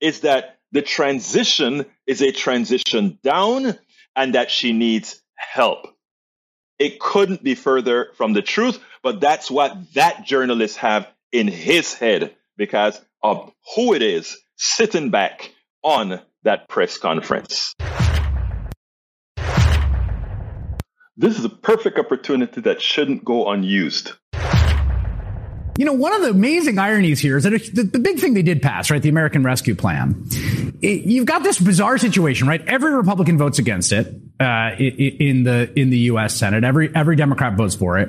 is 0.00 0.20
that 0.20 0.58
the 0.72 0.82
transition 0.82 1.86
is 2.06 2.20
a 2.20 2.32
transition 2.32 3.18
down 3.22 3.78
and 4.14 4.34
that 4.34 4.50
she 4.50 4.72
needs 4.72 5.22
help. 5.36 5.86
It 6.78 6.98
couldn't 6.98 7.42
be 7.42 7.54
further 7.54 8.10
from 8.16 8.32
the 8.32 8.42
truth, 8.42 8.78
but 9.02 9.20
that's 9.20 9.50
what 9.50 9.94
that 9.94 10.26
journalist 10.26 10.76
have 10.78 11.08
in 11.32 11.48
his 11.48 11.94
head 11.94 12.34
because 12.56 13.00
of 13.22 13.52
who 13.74 13.94
it 13.94 14.02
is 14.02 14.36
sitting 14.56 15.10
back 15.10 15.52
on 15.82 16.20
that 16.42 16.68
press 16.68 16.98
conference. 16.98 17.74
This 21.18 21.38
is 21.38 21.44
a 21.46 21.50
perfect 21.50 21.98
opportunity 21.98 22.60
that 22.62 22.82
shouldn't 22.82 23.24
go 23.24 23.50
unused. 23.50 24.12
You 25.78 25.84
know, 25.84 25.92
one 25.92 26.14
of 26.14 26.22
the 26.22 26.30
amazing 26.30 26.78
ironies 26.78 27.20
here 27.20 27.36
is 27.36 27.44
that 27.44 27.50
the, 27.50 27.82
the 27.82 27.98
big 27.98 28.18
thing 28.18 28.34
they 28.34 28.42
did 28.42 28.62
pass, 28.62 28.90
right, 28.90 29.02
the 29.02 29.08
American 29.08 29.42
Rescue 29.42 29.74
Plan, 29.74 30.26
it, 30.80 31.04
you've 31.04 31.26
got 31.26 31.42
this 31.42 31.58
bizarre 31.58 31.98
situation, 31.98 32.48
right? 32.48 32.66
Every 32.66 32.94
Republican 32.94 33.36
votes 33.36 33.58
against 33.58 33.92
it 33.92 34.06
uh, 34.40 34.70
in 34.78 35.44
the 35.44 35.70
in 35.78 35.90
the 35.90 35.98
U.S. 36.10 36.34
Senate. 36.34 36.64
Every 36.64 36.94
every 36.94 37.16
Democrat 37.16 37.54
votes 37.54 37.74
for 37.74 37.98
it. 37.98 38.08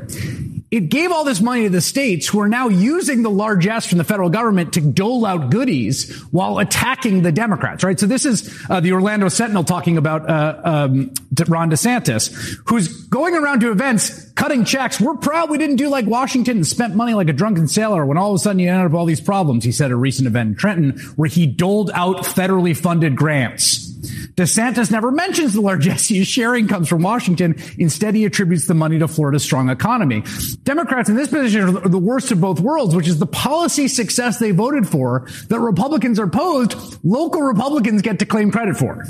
It 0.69 0.89
gave 0.89 1.13
all 1.13 1.23
this 1.23 1.39
money 1.39 1.63
to 1.63 1.69
the 1.69 1.79
states 1.79 2.27
who 2.27 2.41
are 2.41 2.49
now 2.49 2.67
using 2.67 3.23
the 3.23 3.29
largesse 3.29 3.85
from 3.85 3.99
the 3.99 4.03
federal 4.03 4.29
government 4.29 4.73
to 4.73 4.81
dole 4.81 5.25
out 5.25 5.49
goodies 5.49 6.13
while 6.31 6.59
attacking 6.59 7.21
the 7.21 7.31
Democrats, 7.31 7.85
right? 7.85 7.97
So 7.97 8.05
this 8.05 8.25
is 8.25 8.53
uh, 8.69 8.81
the 8.81 8.91
Orlando 8.91 9.29
Sentinel 9.29 9.63
talking 9.63 9.97
about 9.97 10.29
uh, 10.29 10.59
um, 10.65 11.13
Ron 11.47 11.71
DeSantis, 11.71 12.59
who's 12.65 13.05
going 13.07 13.33
around 13.33 13.61
to 13.61 13.71
events 13.71 14.29
cutting 14.31 14.65
checks. 14.65 14.99
We're 14.99 15.15
proud 15.15 15.49
we 15.49 15.57
didn't 15.57 15.77
do 15.77 15.87
like 15.87 16.05
Washington 16.05 16.57
and 16.57 16.67
spent 16.67 16.95
money 16.95 17.13
like 17.13 17.29
a 17.29 17.33
drunken 17.33 17.69
sailor 17.69 18.05
when 18.05 18.17
all 18.17 18.31
of 18.31 18.35
a 18.35 18.39
sudden 18.39 18.59
you 18.59 18.69
ended 18.69 18.87
up 18.87 18.93
all 18.93 19.05
these 19.05 19.21
problems. 19.21 19.63
He 19.63 19.71
said 19.71 19.85
at 19.85 19.91
a 19.91 19.95
recent 19.95 20.27
event 20.27 20.49
in 20.49 20.55
Trenton 20.55 20.99
where 21.15 21.29
he 21.29 21.47
doled 21.47 21.91
out 21.93 22.17
federally 22.17 22.75
funded 22.75 23.15
grants. 23.15 23.86
DeSantis 24.37 24.91
never 24.91 25.11
mentions 25.11 25.53
the 25.53 25.61
largesse 25.61 26.05
sharing 26.27 26.67
comes 26.67 26.87
from 26.87 27.01
Washington. 27.01 27.55
Instead, 27.79 28.13
he 28.13 28.23
attributes 28.23 28.67
the 28.67 28.75
money 28.75 28.99
to 28.99 29.07
Florida's 29.07 29.41
strong 29.41 29.71
economy. 29.71 30.23
Democrats 30.61 31.09
in 31.09 31.15
this 31.15 31.29
position 31.29 31.75
are 31.75 31.89
the 31.89 31.97
worst 31.97 32.31
of 32.31 32.39
both 32.39 32.59
worlds, 32.59 32.95
which 32.95 33.07
is 33.07 33.17
the 33.17 33.25
policy 33.25 33.87
success 33.87 34.37
they 34.37 34.51
voted 34.51 34.87
for 34.87 35.27
that 35.47 35.59
Republicans 35.59 36.19
are 36.19 36.25
opposed, 36.25 36.75
local 37.03 37.41
Republicans 37.41 38.03
get 38.03 38.19
to 38.19 38.27
claim 38.27 38.51
credit 38.51 38.77
for. 38.77 39.03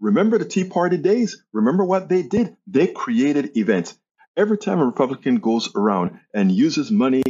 Remember 0.00 0.36
the 0.36 0.44
Tea 0.44 0.64
Party 0.64 0.98
days? 0.98 1.42
Remember 1.54 1.82
what 1.82 2.10
they 2.10 2.22
did? 2.22 2.58
They 2.66 2.88
created 2.88 3.56
events. 3.56 3.98
Every 4.36 4.58
time 4.58 4.80
a 4.80 4.84
Republican 4.84 5.36
goes 5.36 5.74
around 5.74 6.20
and 6.34 6.52
uses 6.52 6.90
money 6.90 7.22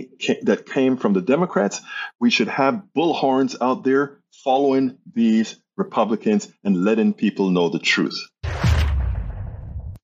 that 0.42 0.66
came 0.66 0.96
from 0.96 1.12
the 1.12 1.22
Democrats, 1.22 1.82
we 2.18 2.30
should 2.30 2.48
have 2.48 2.82
bullhorns 2.96 3.54
out 3.60 3.84
there 3.84 4.18
following 4.42 4.98
these 5.14 5.54
Republicans 5.76 6.48
and 6.64 6.84
letting 6.84 7.12
people 7.12 7.50
know 7.50 7.68
the 7.68 7.78
truth. 7.78 8.18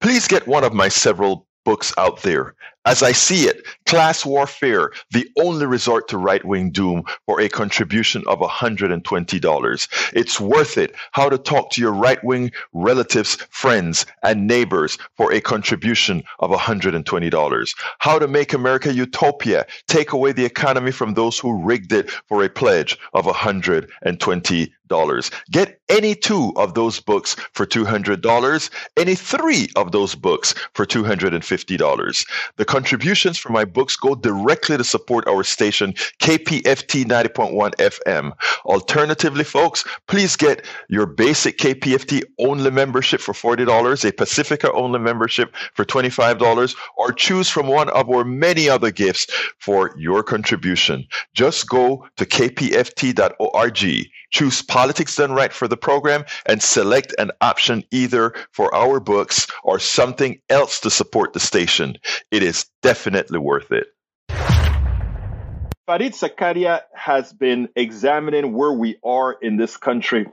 Please 0.00 0.26
get 0.26 0.46
one 0.46 0.64
of 0.64 0.72
my 0.74 0.88
several 0.88 1.46
books 1.64 1.92
out 1.96 2.22
there. 2.22 2.54
As 2.84 3.00
I 3.00 3.12
see 3.12 3.46
it, 3.46 3.64
class 3.86 4.26
warfare, 4.26 4.90
the 5.12 5.28
only 5.38 5.66
resort 5.66 6.08
to 6.08 6.18
right 6.18 6.44
wing 6.44 6.72
doom 6.72 7.04
for 7.26 7.40
a 7.40 7.48
contribution 7.48 8.24
of 8.26 8.40
$120. 8.40 9.88
It's 10.12 10.40
worth 10.40 10.76
it. 10.76 10.92
How 11.12 11.28
to 11.28 11.38
talk 11.38 11.70
to 11.70 11.80
your 11.80 11.92
right 11.92 12.22
wing 12.24 12.50
relatives, 12.72 13.36
friends, 13.50 14.04
and 14.24 14.48
neighbors 14.48 14.98
for 15.16 15.32
a 15.32 15.40
contribution 15.40 16.24
of 16.40 16.50
$120. 16.50 17.74
How 18.00 18.18
to 18.18 18.26
make 18.26 18.52
America 18.52 18.92
utopia, 18.92 19.64
take 19.86 20.10
away 20.10 20.32
the 20.32 20.44
economy 20.44 20.90
from 20.90 21.14
those 21.14 21.38
who 21.38 21.62
rigged 21.64 21.92
it 21.92 22.10
for 22.10 22.42
a 22.42 22.48
pledge 22.48 22.98
of 23.14 23.26
$120. 23.26 24.70
Get 25.50 25.80
any 25.88 26.14
two 26.14 26.52
of 26.56 26.74
those 26.74 27.00
books 27.00 27.34
for 27.52 27.64
$200, 27.64 28.70
any 28.96 29.14
three 29.14 29.68
of 29.76 29.92
those 29.92 30.14
books 30.14 30.54
for 30.74 30.84
$250. 30.84 32.26
The 32.56 32.64
contributions 32.72 33.36
from 33.36 33.52
my 33.52 33.66
books 33.66 33.96
go 33.96 34.14
directly 34.14 34.78
to 34.78 34.84
support 34.84 35.28
our 35.28 35.44
station, 35.44 35.92
KPFT 36.22 37.04
90.1 37.04 37.74
FM. 37.76 38.32
Alternatively, 38.64 39.44
folks, 39.44 39.84
please 40.08 40.36
get 40.36 40.64
your 40.88 41.04
basic 41.04 41.58
KPFT 41.58 42.22
only 42.38 42.70
membership 42.70 43.20
for 43.20 43.34
$40, 43.34 44.08
a 44.08 44.12
Pacifica 44.12 44.72
only 44.72 44.98
membership 44.98 45.54
for 45.74 45.84
$25, 45.84 46.74
or 46.96 47.12
choose 47.12 47.50
from 47.50 47.66
one 47.66 47.90
of 47.90 48.08
our 48.08 48.24
many 48.24 48.70
other 48.70 48.90
gifts 48.90 49.26
for 49.58 49.94
your 49.98 50.22
contribution. 50.22 51.06
Just 51.34 51.68
go 51.68 52.08
to 52.16 52.24
kpft.org, 52.24 53.82
choose 54.32 54.62
Politics 54.62 55.16
Done 55.16 55.32
Right 55.32 55.52
for 55.52 55.68
the 55.68 55.76
program, 55.76 56.24
and 56.46 56.62
select 56.62 57.14
an 57.18 57.30
option 57.40 57.84
either 57.90 58.34
for 58.50 58.74
our 58.74 58.98
books 58.98 59.46
or 59.62 59.78
something 59.78 60.40
else 60.48 60.80
to 60.80 60.90
support 60.90 61.32
the 61.32 61.40
station. 61.40 61.96
It 62.30 62.42
is 62.42 62.66
definitely 62.82 63.38
worth 63.38 63.70
it. 63.70 63.86
Fareed 65.88 66.14
Zakaria 66.14 66.82
has 66.94 67.32
been 67.32 67.68
examining 67.76 68.52
where 68.52 68.72
we 68.72 68.96
are 69.04 69.32
in 69.32 69.56
this 69.56 69.76
country, 69.76 70.26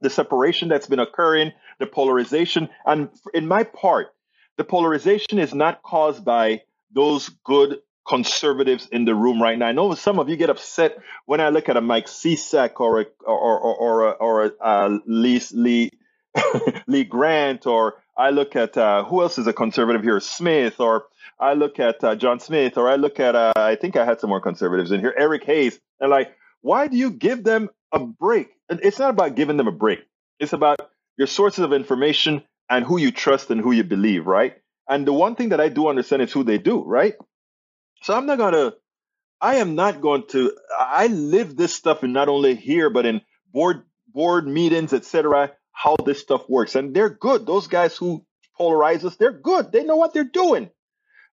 the 0.00 0.10
separation 0.10 0.68
that's 0.68 0.86
been 0.86 1.00
occurring, 1.00 1.52
the 1.78 1.86
polarization. 1.86 2.68
And 2.86 3.10
in 3.34 3.46
my 3.46 3.64
part, 3.64 4.14
the 4.56 4.64
polarization 4.64 5.38
is 5.38 5.54
not 5.54 5.82
caused 5.82 6.24
by 6.24 6.62
those 6.92 7.30
good 7.44 7.78
conservatives 8.10 8.88
in 8.90 9.04
the 9.04 9.14
room 9.14 9.40
right 9.40 9.56
now. 9.56 9.66
I 9.68 9.72
know 9.72 9.94
some 9.94 10.18
of 10.18 10.28
you 10.28 10.36
get 10.36 10.50
upset 10.50 10.98
when 11.26 11.40
I 11.40 11.50
look 11.50 11.68
at 11.68 11.76
a 11.76 11.80
Mike 11.80 12.06
Cisak 12.06 12.80
or 12.80 13.02
a, 13.02 13.06
or 13.24 13.38
or 13.38 13.60
or, 13.60 13.74
or 13.76 14.08
a, 14.08 14.10
or 14.10 14.44
a 14.46 14.50
uh, 14.60 14.98
Lee 15.06 15.40
Lee 15.52 15.92
Lee 16.88 17.04
Grant 17.04 17.66
or 17.66 18.02
I 18.16 18.30
look 18.30 18.56
at 18.56 18.76
uh, 18.76 19.04
who 19.04 19.22
else 19.22 19.38
is 19.38 19.46
a 19.46 19.52
conservative 19.52 20.02
here? 20.02 20.18
Smith, 20.18 20.80
or 20.80 21.04
I 21.38 21.54
look 21.54 21.78
at 21.78 22.02
uh, 22.02 22.16
John 22.16 22.40
Smith, 22.40 22.76
or 22.76 22.90
I 22.90 22.96
look 22.96 23.20
at 23.20 23.36
uh, 23.36 23.52
I 23.54 23.76
think 23.76 23.96
I 23.96 24.04
had 24.04 24.20
some 24.20 24.30
more 24.30 24.40
conservatives 24.40 24.90
in 24.90 24.98
here, 25.00 25.14
Eric 25.16 25.44
Hayes, 25.44 25.78
and 26.00 26.10
like, 26.10 26.34
why 26.62 26.88
do 26.88 26.96
you 26.96 27.10
give 27.12 27.44
them 27.44 27.70
a 27.92 28.00
break? 28.00 28.48
It's 28.68 28.98
not 28.98 29.10
about 29.10 29.36
giving 29.36 29.56
them 29.56 29.68
a 29.68 29.72
break. 29.84 30.00
It's 30.40 30.52
about 30.52 30.80
your 31.16 31.28
sources 31.28 31.62
of 31.64 31.72
information 31.72 32.42
and 32.68 32.84
who 32.84 32.98
you 32.98 33.12
trust 33.12 33.50
and 33.50 33.60
who 33.60 33.70
you 33.70 33.84
believe, 33.84 34.26
right? 34.26 34.56
And 34.88 35.06
the 35.06 35.12
one 35.12 35.36
thing 35.36 35.50
that 35.50 35.60
I 35.60 35.68
do 35.68 35.86
understand 35.88 36.22
is 36.22 36.32
who 36.32 36.42
they 36.42 36.58
do, 36.58 36.82
right? 36.82 37.14
So 38.02 38.14
I'm 38.14 38.26
not 38.26 38.38
gonna, 38.38 38.72
I 39.40 39.56
am 39.56 39.74
not 39.74 40.00
going 40.00 40.24
to. 40.28 40.56
I 40.78 41.06
live 41.08 41.56
this 41.56 41.74
stuff 41.74 42.02
and 42.02 42.12
not 42.12 42.28
only 42.28 42.54
here 42.54 42.90
but 42.90 43.06
in 43.06 43.20
board 43.52 43.82
board 44.12 44.46
meetings, 44.46 44.92
etc. 44.92 45.52
How 45.72 45.96
this 46.04 46.20
stuff 46.20 46.48
works, 46.48 46.74
and 46.74 46.94
they're 46.94 47.10
good. 47.10 47.46
Those 47.46 47.66
guys 47.66 47.96
who 47.96 48.24
polarize 48.58 49.04
us, 49.04 49.16
they're 49.16 49.32
good. 49.32 49.72
They 49.72 49.84
know 49.84 49.96
what 49.96 50.12
they're 50.12 50.24
doing. 50.24 50.70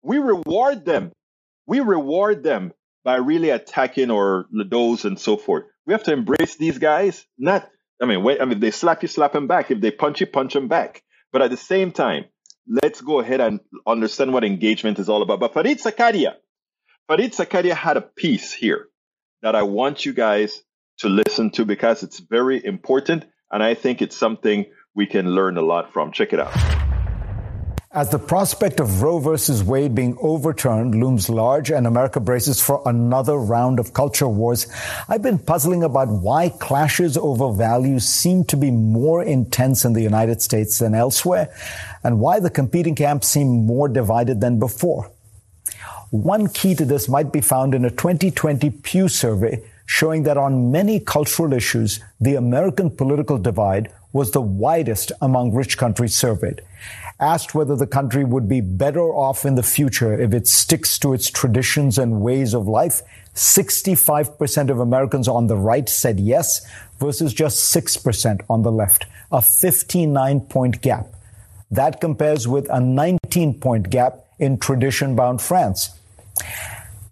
We 0.01 0.19
reward 0.19 0.85
them. 0.85 1.11
We 1.65 1.81
reward 1.81 2.43
them 2.43 2.73
by 3.03 3.17
really 3.17 3.49
attacking 3.49 4.11
or 4.11 4.47
those 4.51 5.05
and 5.05 5.19
so 5.19 5.37
forth. 5.37 5.65
We 5.85 5.93
have 5.93 6.03
to 6.03 6.13
embrace 6.13 6.55
these 6.55 6.77
guys. 6.77 7.25
Not, 7.37 7.69
I 8.01 8.05
mean, 8.05 8.23
wait, 8.23 8.41
I 8.41 8.45
mean, 8.45 8.53
if 8.53 8.59
they 8.59 8.71
slap 8.71 9.01
you, 9.01 9.07
slap 9.07 9.33
them 9.33 9.47
back. 9.47 9.71
If 9.71 9.81
they 9.81 9.91
punch 9.91 10.21
you, 10.21 10.27
punch 10.27 10.53
them 10.53 10.67
back. 10.67 11.03
But 11.31 11.41
at 11.41 11.49
the 11.49 11.57
same 11.57 11.91
time, 11.91 12.25
let's 12.67 13.01
go 13.01 13.19
ahead 13.19 13.41
and 13.41 13.59
understand 13.85 14.33
what 14.33 14.43
engagement 14.43 14.99
is 14.99 15.09
all 15.09 15.21
about. 15.21 15.39
But 15.39 15.53
Fareed 15.53 15.79
Zakaria, 17.09 17.17
Fareed 17.19 17.35
Zakaria 17.35 17.73
had 17.73 17.97
a 17.97 18.01
piece 18.01 18.53
here 18.53 18.87
that 19.41 19.55
I 19.55 19.63
want 19.63 20.05
you 20.05 20.13
guys 20.13 20.63
to 20.99 21.09
listen 21.09 21.51
to 21.51 21.65
because 21.65 22.03
it's 22.03 22.19
very 22.19 22.63
important. 22.63 23.25
And 23.51 23.63
I 23.63 23.75
think 23.75 24.01
it's 24.01 24.17
something 24.17 24.65
we 24.93 25.05
can 25.05 25.31
learn 25.31 25.57
a 25.57 25.61
lot 25.61 25.93
from. 25.93 26.11
Check 26.11 26.33
it 26.33 26.39
out. 26.39 26.53
As 27.89 28.09
the 28.09 28.19
prospect 28.19 28.81
of 28.81 29.01
Roe 29.01 29.19
versus 29.19 29.63
Wade 29.63 29.95
being 29.95 30.17
overturned 30.19 30.95
looms 30.95 31.29
large 31.29 31.71
and 31.71 31.87
America 31.87 32.19
braces 32.19 32.61
for 32.61 32.81
another 32.85 33.37
round 33.37 33.79
of 33.79 33.93
culture 33.93 34.27
wars, 34.27 34.67
I've 35.07 35.23
been 35.23 35.39
puzzling 35.39 35.83
about 35.83 36.09
why 36.09 36.49
clashes 36.49 37.17
over 37.17 37.53
values 37.53 38.05
seem 38.05 38.43
to 38.45 38.57
be 38.57 38.69
more 38.69 39.23
intense 39.23 39.85
in 39.85 39.93
the 39.93 40.01
United 40.01 40.41
States 40.41 40.79
than 40.79 40.93
elsewhere, 40.93 41.55
and 42.03 42.19
why 42.19 42.41
the 42.41 42.49
competing 42.49 42.93
camps 42.93 43.29
seem 43.29 43.65
more 43.65 43.87
divided 43.87 44.41
than 44.41 44.59
before. 44.59 45.09
One 46.11 46.47
key 46.47 46.73
to 46.75 46.85
this 46.85 47.09
might 47.09 47.33
be 47.33 47.41
found 47.41 47.75
in 47.75 47.83
a 47.83 47.89
2020 47.89 48.69
Pew 48.69 49.09
survey 49.09 49.61
showing 49.85 50.23
that 50.23 50.37
on 50.37 50.71
many 50.71 50.99
cultural 51.01 51.51
issues, 51.51 51.99
the 52.21 52.35
American 52.35 52.89
political 52.89 53.37
divide 53.37 53.91
was 54.13 54.31
the 54.31 54.41
widest 54.41 55.11
among 55.21 55.53
rich 55.53 55.77
countries 55.77 56.15
surveyed. 56.15 56.61
Asked 57.19 57.55
whether 57.55 57.75
the 57.75 57.87
country 57.87 58.23
would 58.23 58.47
be 58.47 58.61
better 58.61 59.01
off 59.01 59.43
in 59.43 59.55
the 59.55 59.63
future 59.63 60.17
if 60.17 60.33
it 60.33 60.47
sticks 60.47 60.97
to 60.99 61.13
its 61.13 61.29
traditions 61.29 61.97
and 61.97 62.21
ways 62.21 62.53
of 62.53 62.67
life, 62.67 63.01
65% 63.33 64.69
of 64.69 64.79
Americans 64.79 65.27
on 65.27 65.47
the 65.47 65.57
right 65.57 65.89
said 65.89 66.19
yes 66.19 66.65
versus 66.99 67.33
just 67.33 67.75
6% 67.75 68.41
on 68.49 68.61
the 68.61 68.71
left, 68.71 69.05
a 69.31 69.41
59 69.41 70.39
point 70.41 70.81
gap. 70.81 71.07
That 71.69 71.99
compares 71.99 72.47
with 72.47 72.69
a 72.69 72.79
19 72.79 73.59
point 73.59 73.89
gap 73.89 74.25
in 74.39 74.57
tradition 74.57 75.15
bound 75.15 75.41
France. 75.41 75.96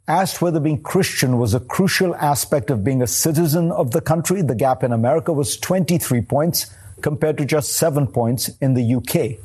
Asked 0.08 0.42
whether 0.42 0.60
being 0.60 0.82
Christian 0.82 1.40
was 1.40 1.54
a 1.54 1.60
crucial 1.60 2.16
aspect 2.16 2.70
of 2.70 2.84
being 2.84 3.02
a 3.02 3.08
citizen 3.08 3.72
of 3.72 3.92
the 3.92 4.02
country, 4.02 4.42
the 4.42 4.54
gap 4.54 4.84
in 4.84 4.92
America 4.92 5.34
was 5.34 5.58
23 5.58 6.22
points 6.22 6.68
compared 7.02 7.38
to 7.40 7.46
just 7.46 7.74
seven 7.74 8.06
points 8.06 8.50
in 8.62 8.76
the 8.76 8.96
UK. 8.96 9.40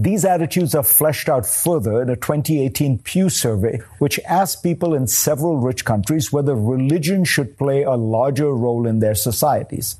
These 0.00 0.24
attitudes 0.24 0.76
are 0.76 0.84
fleshed 0.84 1.28
out 1.28 1.44
further 1.44 2.00
in 2.00 2.08
a 2.08 2.16
2018 2.16 3.00
Pew 3.00 3.28
survey, 3.28 3.80
which 3.98 4.20
asked 4.28 4.62
people 4.62 4.94
in 4.94 5.08
several 5.08 5.56
rich 5.56 5.84
countries 5.84 6.32
whether 6.32 6.54
religion 6.54 7.24
should 7.24 7.58
play 7.58 7.82
a 7.82 7.96
larger 7.96 8.54
role 8.54 8.86
in 8.86 9.00
their 9.00 9.16
societies. 9.16 9.96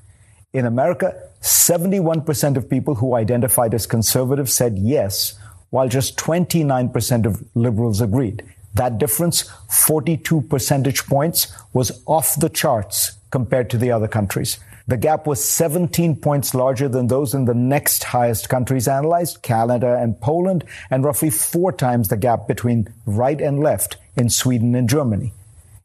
In 0.52 0.66
America, 0.66 1.20
71% 1.42 2.56
of 2.56 2.70
people 2.70 2.94
who 2.94 3.16
identified 3.16 3.74
as 3.74 3.86
conservative 3.86 4.48
said 4.48 4.78
yes, 4.78 5.38
while 5.70 5.88
just 5.88 6.16
29% 6.16 7.26
of 7.26 7.44
liberals 7.54 8.00
agreed. 8.00 8.44
That 8.78 8.98
difference, 8.98 9.42
42 9.68 10.42
percentage 10.42 11.04
points, 11.06 11.52
was 11.72 12.00
off 12.06 12.36
the 12.38 12.48
charts 12.48 13.18
compared 13.32 13.70
to 13.70 13.76
the 13.76 13.90
other 13.90 14.06
countries. 14.06 14.60
The 14.86 14.96
gap 14.96 15.26
was 15.26 15.44
17 15.44 16.14
points 16.16 16.54
larger 16.54 16.88
than 16.88 17.08
those 17.08 17.34
in 17.34 17.44
the 17.44 17.54
next 17.54 18.04
highest 18.04 18.48
countries 18.48 18.86
analyzed, 18.86 19.42
Canada 19.42 19.98
and 20.00 20.20
Poland, 20.20 20.62
and 20.90 21.04
roughly 21.04 21.28
four 21.28 21.72
times 21.72 22.06
the 22.06 22.16
gap 22.16 22.46
between 22.46 22.94
right 23.04 23.40
and 23.40 23.58
left 23.58 23.96
in 24.14 24.30
Sweden 24.30 24.76
and 24.76 24.88
Germany. 24.88 25.32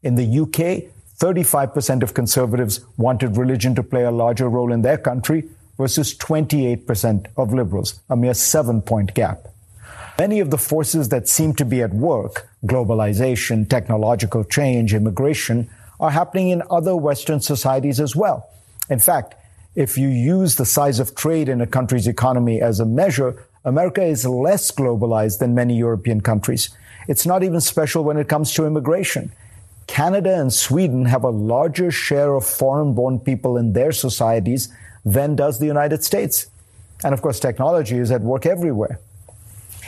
In 0.04 0.14
the 0.14 0.40
UK, 0.42 0.88
35% 1.18 2.04
of 2.04 2.14
conservatives 2.14 2.80
wanted 2.96 3.36
religion 3.36 3.74
to 3.74 3.82
play 3.82 4.04
a 4.04 4.12
larger 4.12 4.48
role 4.48 4.72
in 4.72 4.82
their 4.82 4.98
country 4.98 5.48
versus 5.76 6.14
28% 6.14 7.26
of 7.36 7.52
liberals, 7.52 8.00
a 8.08 8.16
mere 8.16 8.34
seven 8.34 8.80
point 8.80 9.14
gap. 9.14 9.48
Many 10.16 10.38
of 10.38 10.50
the 10.50 10.58
forces 10.58 11.08
that 11.08 11.28
seem 11.28 11.54
to 11.54 11.64
be 11.64 11.82
at 11.82 11.92
work, 11.92 12.48
globalization, 12.64 13.68
technological 13.68 14.44
change, 14.44 14.94
immigration, 14.94 15.68
are 15.98 16.12
happening 16.12 16.50
in 16.50 16.62
other 16.70 16.94
Western 16.94 17.40
societies 17.40 17.98
as 17.98 18.14
well. 18.14 18.48
In 18.88 19.00
fact, 19.00 19.34
if 19.74 19.98
you 19.98 20.06
use 20.06 20.54
the 20.54 20.64
size 20.64 21.00
of 21.00 21.16
trade 21.16 21.48
in 21.48 21.60
a 21.60 21.66
country's 21.66 22.06
economy 22.06 22.62
as 22.62 22.78
a 22.78 22.86
measure, 22.86 23.44
America 23.64 24.04
is 24.04 24.24
less 24.24 24.70
globalized 24.70 25.40
than 25.40 25.52
many 25.52 25.76
European 25.76 26.20
countries. 26.20 26.70
It's 27.08 27.26
not 27.26 27.42
even 27.42 27.60
special 27.60 28.04
when 28.04 28.16
it 28.16 28.28
comes 28.28 28.52
to 28.52 28.66
immigration. 28.66 29.32
Canada 29.88 30.40
and 30.40 30.52
Sweden 30.52 31.06
have 31.06 31.24
a 31.24 31.30
larger 31.30 31.90
share 31.90 32.34
of 32.34 32.46
foreign 32.46 32.94
born 32.94 33.18
people 33.18 33.56
in 33.56 33.72
their 33.72 33.90
societies 33.90 34.68
than 35.04 35.34
does 35.34 35.58
the 35.58 35.66
United 35.66 36.04
States. 36.04 36.46
And 37.02 37.12
of 37.12 37.20
course, 37.20 37.40
technology 37.40 37.98
is 37.98 38.12
at 38.12 38.20
work 38.20 38.46
everywhere. 38.46 39.00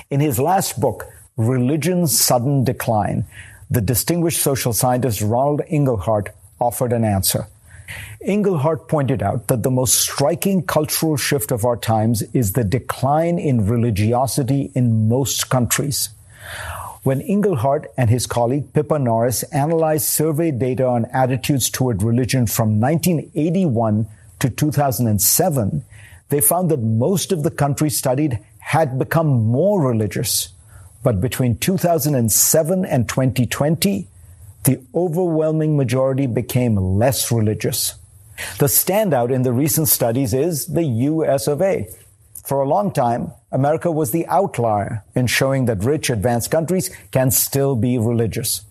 In 0.09 0.21
his 0.21 0.39
last 0.39 0.81
book, 0.81 1.07
Religion's 1.37 2.17
Sudden 2.17 2.63
Decline, 2.63 3.27
the 3.69 3.81
distinguished 3.81 4.41
social 4.41 4.73
scientist 4.73 5.21
Ronald 5.21 5.63
Inglehart 5.69 6.29
offered 6.61 6.93
an 6.93 7.05
answer. 7.05 7.49
Inglehart 8.25 8.87
pointed 8.87 9.21
out 9.21 9.49
that 9.49 9.65
the 9.65 9.71
most 9.71 9.97
striking 9.97 10.63
cultural 10.63 11.17
shift 11.17 11.51
of 11.51 11.65
our 11.65 11.77
times 11.77 12.23
is 12.33 12.53
the 12.53 12.63
decline 12.63 13.41
in 13.41 13.67
religiosity 13.67 14.71
in 14.77 15.09
most 15.09 15.51
countries. 15.51 16.11
When 17.03 17.21
Inglehart 17.21 17.87
and 17.97 18.09
his 18.09 18.29
colleague 18.29 18.73
Pippa 18.73 19.01
Norris 19.01 19.43
analyzed 19.45 20.07
survey 20.07 20.53
data 20.53 20.87
on 20.87 21.07
attitudes 21.07 21.69
toward 21.69 22.05
religion 22.05 22.47
from 22.47 22.79
1981 22.81 24.07
to 24.39 24.51
2007, 24.51 25.85
they 26.29 26.41
found 26.41 26.71
that 26.71 26.81
most 26.81 27.33
of 27.33 27.43
the 27.43 27.51
countries 27.51 27.99
studied 27.99 28.39
had 28.67 28.99
become 28.99 29.29
more 29.29 29.81
religious. 29.81 30.49
But 31.05 31.21
between 31.21 31.57
2007 31.59 32.85
and 32.85 33.09
2020, 33.09 34.09
the 34.65 34.81
overwhelming 34.93 35.77
majority 35.77 36.27
became 36.27 36.75
less 36.75 37.31
religious. 37.31 37.95
The 38.59 38.67
standout 38.67 39.33
in 39.33 39.43
the 39.43 39.53
recent 39.53 39.87
studies 39.87 40.35
is 40.35 40.67
the 40.67 40.83
US 40.83 41.47
of 41.47 41.63
A. 41.63 41.89
For 42.45 42.61
a 42.61 42.69
long 42.69 42.91
time, 42.91 43.31
America 43.53 43.93
was 43.93 44.11
the 44.11 44.27
outlier 44.27 45.05
in 45.15 45.29
showing 45.29 45.67
that 45.67 45.85
rich 45.85 46.11
advanced 46.11 46.51
countries 46.51 46.91
can 47.13 47.31
still 47.31 47.77
be 47.77 47.99
religious. 47.99 48.63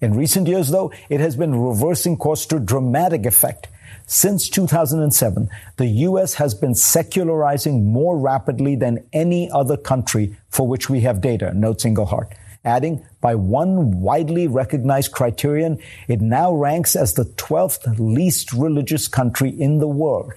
In 0.00 0.14
recent 0.14 0.46
years, 0.46 0.68
though, 0.68 0.92
it 1.08 1.18
has 1.18 1.34
been 1.34 1.60
reversing 1.60 2.16
course 2.16 2.46
to 2.46 2.60
dramatic 2.60 3.26
effect. 3.26 3.66
Since 4.12 4.48
2007, 4.48 5.48
the 5.76 5.86
U.S. 5.86 6.34
has 6.34 6.52
been 6.52 6.74
secularizing 6.74 7.92
more 7.92 8.18
rapidly 8.18 8.74
than 8.74 9.06
any 9.12 9.48
other 9.52 9.76
country 9.76 10.36
for 10.48 10.66
which 10.66 10.90
we 10.90 11.02
have 11.02 11.20
data, 11.20 11.54
notes 11.54 11.84
Inglehart 11.84 12.32
adding, 12.64 13.06
by 13.20 13.36
one 13.36 14.00
widely 14.00 14.46
recognized 14.48 15.12
criterion, 15.12 15.78
it 16.08 16.20
now 16.20 16.52
ranks 16.52 16.96
as 16.96 17.14
the 17.14 17.24
12th 17.24 17.98
least 17.98 18.52
religious 18.52 19.08
country 19.08 19.48
in 19.48 19.78
the 19.78 19.88
world. 19.88 20.34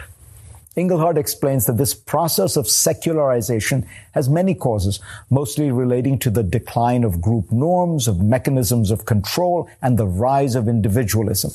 Inglehart 0.77 1.17
explains 1.17 1.65
that 1.65 1.77
this 1.77 1.95
process 1.95 2.55
of 2.55 2.67
secularization 2.67 3.85
has 4.13 4.29
many 4.29 4.53
causes, 4.55 4.99
mostly 5.29 5.71
relating 5.71 6.17
to 6.19 6.29
the 6.29 6.43
decline 6.43 7.03
of 7.03 7.19
group 7.19 7.51
norms, 7.51 8.07
of 8.07 8.21
mechanisms 8.21 8.89
of 8.89 9.05
control, 9.05 9.67
and 9.81 9.97
the 9.97 10.07
rise 10.07 10.55
of 10.55 10.67
individualism. 10.67 11.51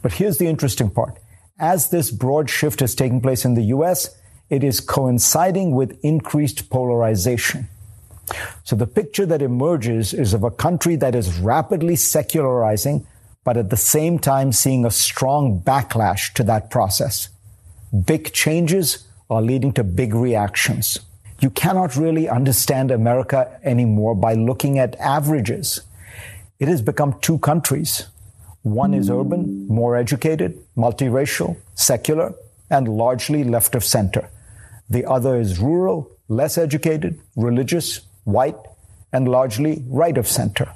But 0.00 0.12
here's 0.12 0.38
the 0.38 0.46
interesting 0.46 0.90
part. 0.90 1.18
As 1.58 1.90
this 1.90 2.12
broad 2.12 2.48
shift 2.48 2.82
is 2.82 2.94
taking 2.94 3.20
place 3.20 3.44
in 3.44 3.54
the 3.54 3.64
US, 3.74 4.14
it 4.48 4.62
is 4.62 4.80
coinciding 4.80 5.74
with 5.74 5.98
increased 6.04 6.70
polarization. 6.70 7.68
So 8.62 8.76
the 8.76 8.86
picture 8.86 9.26
that 9.26 9.42
emerges 9.42 10.14
is 10.14 10.34
of 10.34 10.44
a 10.44 10.50
country 10.50 10.94
that 10.96 11.14
is 11.14 11.38
rapidly 11.38 11.96
secularizing, 11.96 13.06
but 13.44 13.56
at 13.56 13.70
the 13.70 13.76
same 13.76 14.18
time 14.18 14.52
seeing 14.52 14.84
a 14.84 14.90
strong 14.90 15.60
backlash 15.60 16.32
to 16.34 16.44
that 16.44 16.70
process. 16.70 17.28
Big 18.04 18.32
changes 18.32 19.08
are 19.28 19.42
leading 19.42 19.72
to 19.72 19.84
big 19.84 20.14
reactions. 20.14 21.00
You 21.40 21.50
cannot 21.50 21.96
really 21.96 22.28
understand 22.28 22.90
America 22.90 23.58
anymore 23.64 24.14
by 24.14 24.34
looking 24.34 24.78
at 24.78 24.96
averages. 24.96 25.80
It 26.58 26.68
has 26.68 26.82
become 26.82 27.18
two 27.20 27.38
countries. 27.38 28.06
One 28.62 28.94
is 28.94 29.10
urban, 29.10 29.66
more 29.68 29.96
educated, 29.96 30.58
multiracial, 30.76 31.56
secular, 31.74 32.34
and 32.70 32.88
largely 32.88 33.44
left 33.44 33.74
of 33.74 33.84
center. 33.84 34.28
The 34.90 35.04
other 35.04 35.36
is 35.36 35.58
rural, 35.58 36.10
less 36.28 36.58
educated, 36.58 37.20
religious, 37.36 38.00
white, 38.24 38.56
and 39.12 39.28
largely 39.28 39.84
right 39.88 40.18
of 40.18 40.28
center. 40.28 40.72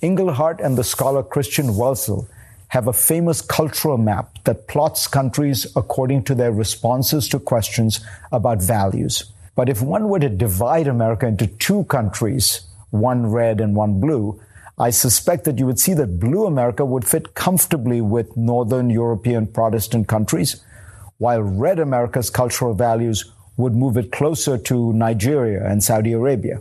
Inglehart 0.00 0.60
and 0.60 0.78
the 0.78 0.84
scholar 0.84 1.22
Christian 1.22 1.66
Welzel 1.68 2.28
have 2.68 2.86
a 2.86 2.92
famous 2.92 3.40
cultural 3.40 3.98
map 3.98 4.42
that 4.44 4.68
plots 4.68 5.06
countries 5.06 5.66
according 5.74 6.22
to 6.24 6.34
their 6.34 6.52
responses 6.52 7.28
to 7.28 7.38
questions 7.38 8.00
about 8.30 8.62
values. 8.62 9.24
But 9.54 9.68
if 9.68 9.82
one 9.82 10.08
were 10.08 10.20
to 10.20 10.28
divide 10.28 10.86
America 10.86 11.26
into 11.26 11.46
two 11.46 11.84
countries, 11.84 12.60
one 12.90 13.26
red 13.26 13.60
and 13.60 13.74
one 13.74 14.00
blue, 14.00 14.40
I 14.80 14.90
suspect 14.90 15.44
that 15.44 15.58
you 15.58 15.66
would 15.66 15.80
see 15.80 15.92
that 15.94 16.20
blue 16.20 16.46
America 16.46 16.84
would 16.84 17.04
fit 17.04 17.34
comfortably 17.34 18.00
with 18.00 18.36
Northern 18.36 18.90
European 18.90 19.48
Protestant 19.48 20.06
countries, 20.06 20.62
while 21.16 21.42
red 21.42 21.80
America's 21.80 22.30
cultural 22.30 22.74
values 22.74 23.32
would 23.56 23.74
move 23.74 23.96
it 23.96 24.12
closer 24.12 24.56
to 24.56 24.92
Nigeria 24.92 25.66
and 25.66 25.82
Saudi 25.82 26.12
Arabia. 26.12 26.60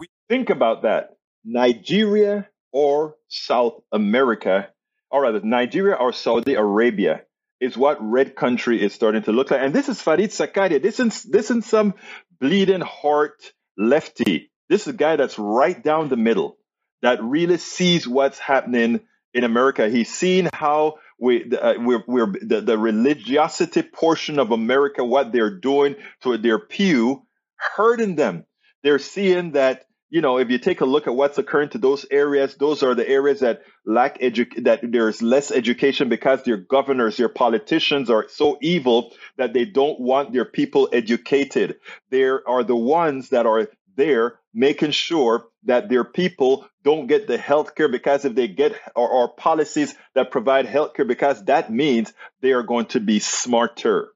We 0.00 0.08
think 0.28 0.50
about 0.50 0.82
that. 0.82 1.10
Nigeria 1.44 2.48
or 2.72 3.14
South 3.28 3.80
America, 3.92 4.70
or 5.12 5.22
rather, 5.22 5.40
Nigeria 5.40 5.94
or 5.94 6.12
Saudi 6.12 6.54
Arabia 6.54 7.22
is 7.60 7.76
what 7.76 7.96
red 8.00 8.34
country 8.34 8.82
is 8.82 8.92
starting 8.92 9.22
to 9.22 9.30
look 9.30 9.52
like. 9.52 9.60
And 9.60 9.72
this 9.72 9.88
is 9.88 10.02
Fareed 10.02 10.30
Zakaria. 10.30 10.82
This 10.82 10.98
is, 10.98 11.22
this 11.22 11.52
is 11.52 11.64
some 11.64 11.94
bleeding 12.40 12.80
heart 12.80 13.52
lefty 13.76 14.50
this 14.68 14.82
is 14.82 14.88
a 14.88 14.96
guy 14.96 15.16
that's 15.16 15.38
right 15.38 15.82
down 15.82 16.08
the 16.08 16.16
middle 16.16 16.58
that 17.02 17.22
really 17.22 17.58
sees 17.58 18.06
what's 18.06 18.38
happening 18.38 19.00
in 19.34 19.44
America. 19.44 19.88
He's 19.88 20.12
seen 20.12 20.48
how 20.52 20.98
we, 21.18 21.50
uh, 21.56 21.74
we're, 21.78 22.04
we're 22.06 22.32
the, 22.40 22.60
the 22.60 22.78
religiosity 22.78 23.82
portion 23.82 24.38
of 24.38 24.50
America, 24.50 25.04
what 25.04 25.32
they're 25.32 25.58
doing 25.58 25.96
to 26.22 26.38
their 26.38 26.58
pew, 26.58 27.22
hurting 27.56 28.16
them. 28.16 28.44
They're 28.82 28.98
seeing 28.98 29.52
that 29.52 29.84
you 30.10 30.22
know, 30.22 30.38
if 30.38 30.48
you 30.48 30.58
take 30.58 30.80
a 30.80 30.86
look 30.86 31.06
at 31.06 31.14
what's 31.14 31.36
occurring 31.36 31.68
to 31.70 31.78
those 31.78 32.06
areas, 32.10 32.54
those 32.54 32.82
are 32.82 32.94
the 32.94 33.06
areas 33.06 33.40
that 33.40 33.62
lack 33.84 34.18
edu- 34.20 34.64
that 34.64 34.80
there's 34.82 35.20
less 35.20 35.50
education 35.50 36.08
because 36.08 36.42
their 36.42 36.56
governors, 36.56 37.18
their 37.18 37.28
politicians 37.28 38.08
are 38.08 38.26
so 38.28 38.58
evil 38.62 39.12
that 39.36 39.52
they 39.52 39.66
don't 39.66 40.00
want 40.00 40.32
their 40.32 40.46
people 40.46 40.88
educated. 40.92 41.76
There 42.10 42.48
are 42.48 42.64
the 42.64 42.76
ones 42.76 43.28
that 43.30 43.44
are 43.44 43.68
there 43.96 44.38
making 44.58 44.90
sure 44.90 45.46
that 45.64 45.88
their 45.88 46.04
people 46.04 46.66
don't 46.82 47.06
get 47.06 47.26
the 47.26 47.38
health 47.38 47.74
care 47.74 47.88
because 47.88 48.24
if 48.24 48.34
they 48.34 48.48
get 48.48 48.72
or, 48.96 49.08
or 49.08 49.28
policies 49.28 49.94
that 50.14 50.30
provide 50.30 50.66
health 50.66 50.94
care 50.94 51.04
because 51.04 51.44
that 51.44 51.70
means 51.70 52.12
they 52.42 52.52
are 52.52 52.62
going 52.62 52.86
to 52.86 53.00
be 53.00 53.20
smarter 53.20 54.08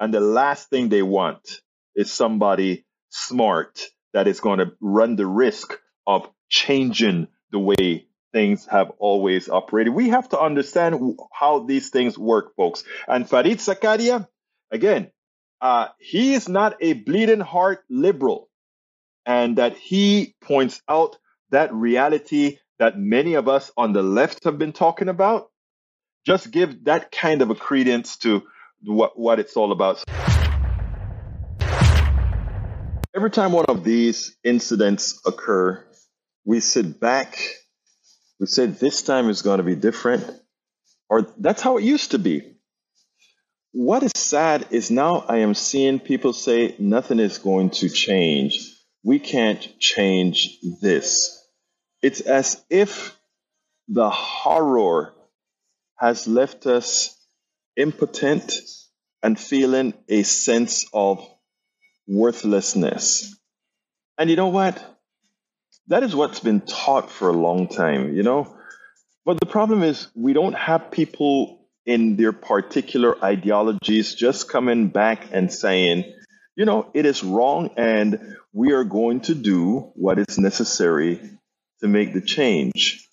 and 0.00 0.14
the 0.14 0.20
last 0.20 0.70
thing 0.70 0.88
they 0.88 1.02
want 1.02 1.60
is 1.94 2.12
somebody 2.12 2.84
smart 3.10 3.82
that 4.12 4.26
is 4.28 4.40
going 4.40 4.58
to 4.58 4.72
run 4.80 5.16
the 5.16 5.26
risk 5.26 5.78
of 6.06 6.28
changing 6.48 7.28
the 7.52 7.58
way 7.58 8.06
things 8.32 8.66
have 8.66 8.90
always 8.98 9.48
operated. 9.48 9.94
We 9.94 10.10
have 10.10 10.28
to 10.30 10.40
understand 10.40 11.18
how 11.32 11.60
these 11.60 11.90
things 11.90 12.18
work, 12.18 12.56
folks. 12.56 12.84
And 13.08 13.28
Fareed 13.28 13.58
Zakaria, 13.58 14.28
again, 14.70 15.10
uh, 15.60 15.88
he 15.98 16.34
is 16.34 16.48
not 16.48 16.76
a 16.80 16.94
bleeding 16.94 17.40
heart 17.40 17.84
liberal 17.90 18.48
and 19.26 19.58
that 19.58 19.76
he 19.76 20.34
points 20.40 20.80
out 20.88 21.16
that 21.50 21.72
reality 21.72 22.58
that 22.78 22.98
many 22.98 23.34
of 23.34 23.48
us 23.48 23.70
on 23.76 23.92
the 23.92 24.02
left 24.02 24.44
have 24.44 24.58
been 24.58 24.72
talking 24.72 25.08
about. 25.08 25.50
Just 26.26 26.50
give 26.50 26.84
that 26.84 27.12
kind 27.12 27.42
of 27.42 27.50
a 27.50 27.54
credence 27.54 28.16
to 28.18 28.42
what, 28.82 29.18
what 29.18 29.38
it's 29.38 29.56
all 29.56 29.72
about. 29.72 30.02
Every 33.14 33.30
time 33.30 33.52
one 33.52 33.66
of 33.66 33.84
these 33.84 34.36
incidents 34.44 35.20
occur, 35.26 35.84
we 36.44 36.60
sit 36.60 37.00
back, 37.00 37.38
we 38.38 38.46
say 38.46 38.66
this 38.66 39.02
time 39.02 39.28
is 39.28 39.42
going 39.42 39.58
to 39.58 39.64
be 39.64 39.74
different, 39.74 40.24
or 41.08 41.26
that's 41.38 41.60
how 41.60 41.76
it 41.76 41.84
used 41.84 42.12
to 42.12 42.18
be. 42.18 42.54
What 43.72 44.02
is 44.02 44.12
sad 44.16 44.68
is 44.70 44.90
now 44.90 45.24
I 45.28 45.38
am 45.38 45.54
seeing 45.54 46.00
people 46.00 46.32
say 46.32 46.74
nothing 46.78 47.20
is 47.20 47.38
going 47.38 47.70
to 47.70 47.88
change 47.88 48.69
we 49.02 49.18
can't 49.18 49.78
change 49.78 50.58
this. 50.80 51.36
It's 52.02 52.20
as 52.20 52.62
if 52.70 53.16
the 53.88 54.10
horror 54.10 55.12
has 55.96 56.26
left 56.26 56.66
us 56.66 57.16
impotent 57.76 58.52
and 59.22 59.38
feeling 59.38 59.94
a 60.08 60.22
sense 60.22 60.86
of 60.92 61.26
worthlessness. 62.06 63.36
And 64.18 64.30
you 64.30 64.36
know 64.36 64.48
what? 64.48 64.82
That 65.88 66.02
is 66.02 66.14
what's 66.14 66.40
been 66.40 66.60
taught 66.60 67.10
for 67.10 67.28
a 67.28 67.32
long 67.36 67.68
time, 67.68 68.14
you 68.14 68.22
know? 68.22 68.56
But 69.24 69.40
the 69.40 69.46
problem 69.46 69.82
is, 69.82 70.08
we 70.14 70.32
don't 70.32 70.54
have 70.54 70.90
people 70.90 71.66
in 71.84 72.16
their 72.16 72.32
particular 72.32 73.22
ideologies 73.22 74.14
just 74.14 74.48
coming 74.48 74.88
back 74.88 75.28
and 75.32 75.52
saying, 75.52 76.04
you 76.56 76.64
know, 76.64 76.90
it 76.94 77.06
is 77.06 77.24
wrong 77.24 77.70
and 77.76 78.36
we 78.52 78.72
are 78.72 78.84
going 78.84 79.20
to 79.22 79.34
do 79.34 79.92
what 79.94 80.18
is 80.18 80.38
necessary 80.38 81.20
to 81.80 81.88
make 81.88 82.12
the 82.12 82.20
change. 82.20 83.06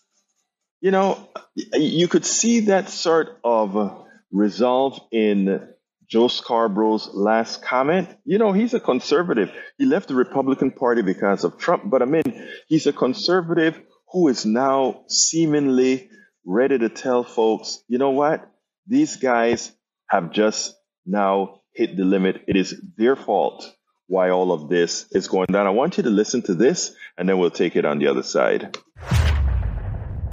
You 0.81 0.91
know, 0.91 1.29
you 1.55 2.07
could 2.07 2.25
see 2.25 2.61
that 2.61 2.89
sort 2.89 3.39
of 3.43 4.05
resolve 4.31 4.99
in 5.11 5.67
Joe 6.07 6.27
Scarborough's 6.27 7.09
last 7.13 7.61
comment. 7.61 8.09
You 8.25 8.37
know, 8.37 8.53
he's 8.53 8.73
a 8.73 8.79
conservative. 8.79 9.51
He 9.77 9.85
left 9.85 10.07
the 10.07 10.15
Republican 10.15 10.71
Party 10.71 11.01
because 11.01 11.43
of 11.43 11.57
Trump, 11.57 11.83
but 11.89 12.01
I 12.01 12.05
mean, 12.05 12.49
he's 12.67 12.87
a 12.87 12.93
conservative 12.93 13.79
who 14.11 14.27
is 14.29 14.45
now 14.45 15.03
seemingly 15.07 16.09
ready 16.45 16.77
to 16.77 16.89
tell 16.89 17.23
folks, 17.23 17.83
you 17.87 17.97
know 17.97 18.11
what? 18.11 18.49
These 18.87 19.17
guys 19.17 19.71
have 20.09 20.31
just 20.31 20.73
now 21.05 21.61
hit 21.73 21.97
the 21.97 22.05
limit. 22.05 22.43
It 22.47 22.55
is 22.55 22.81
their 22.97 23.17
fault 23.17 23.69
why 24.07 24.29
all 24.29 24.51
of 24.51 24.69
this 24.69 25.05
is 25.11 25.27
going 25.27 25.47
down. 25.51 25.67
I 25.67 25.71
want 25.71 25.97
you 25.97 26.03
to 26.03 26.09
listen 26.09 26.41
to 26.43 26.53
this 26.53 26.95
and 27.17 27.27
then 27.27 27.37
we'll 27.37 27.51
take 27.51 27.75
it 27.75 27.85
on 27.85 27.99
the 27.99 28.07
other 28.07 28.23
side. 28.23 28.77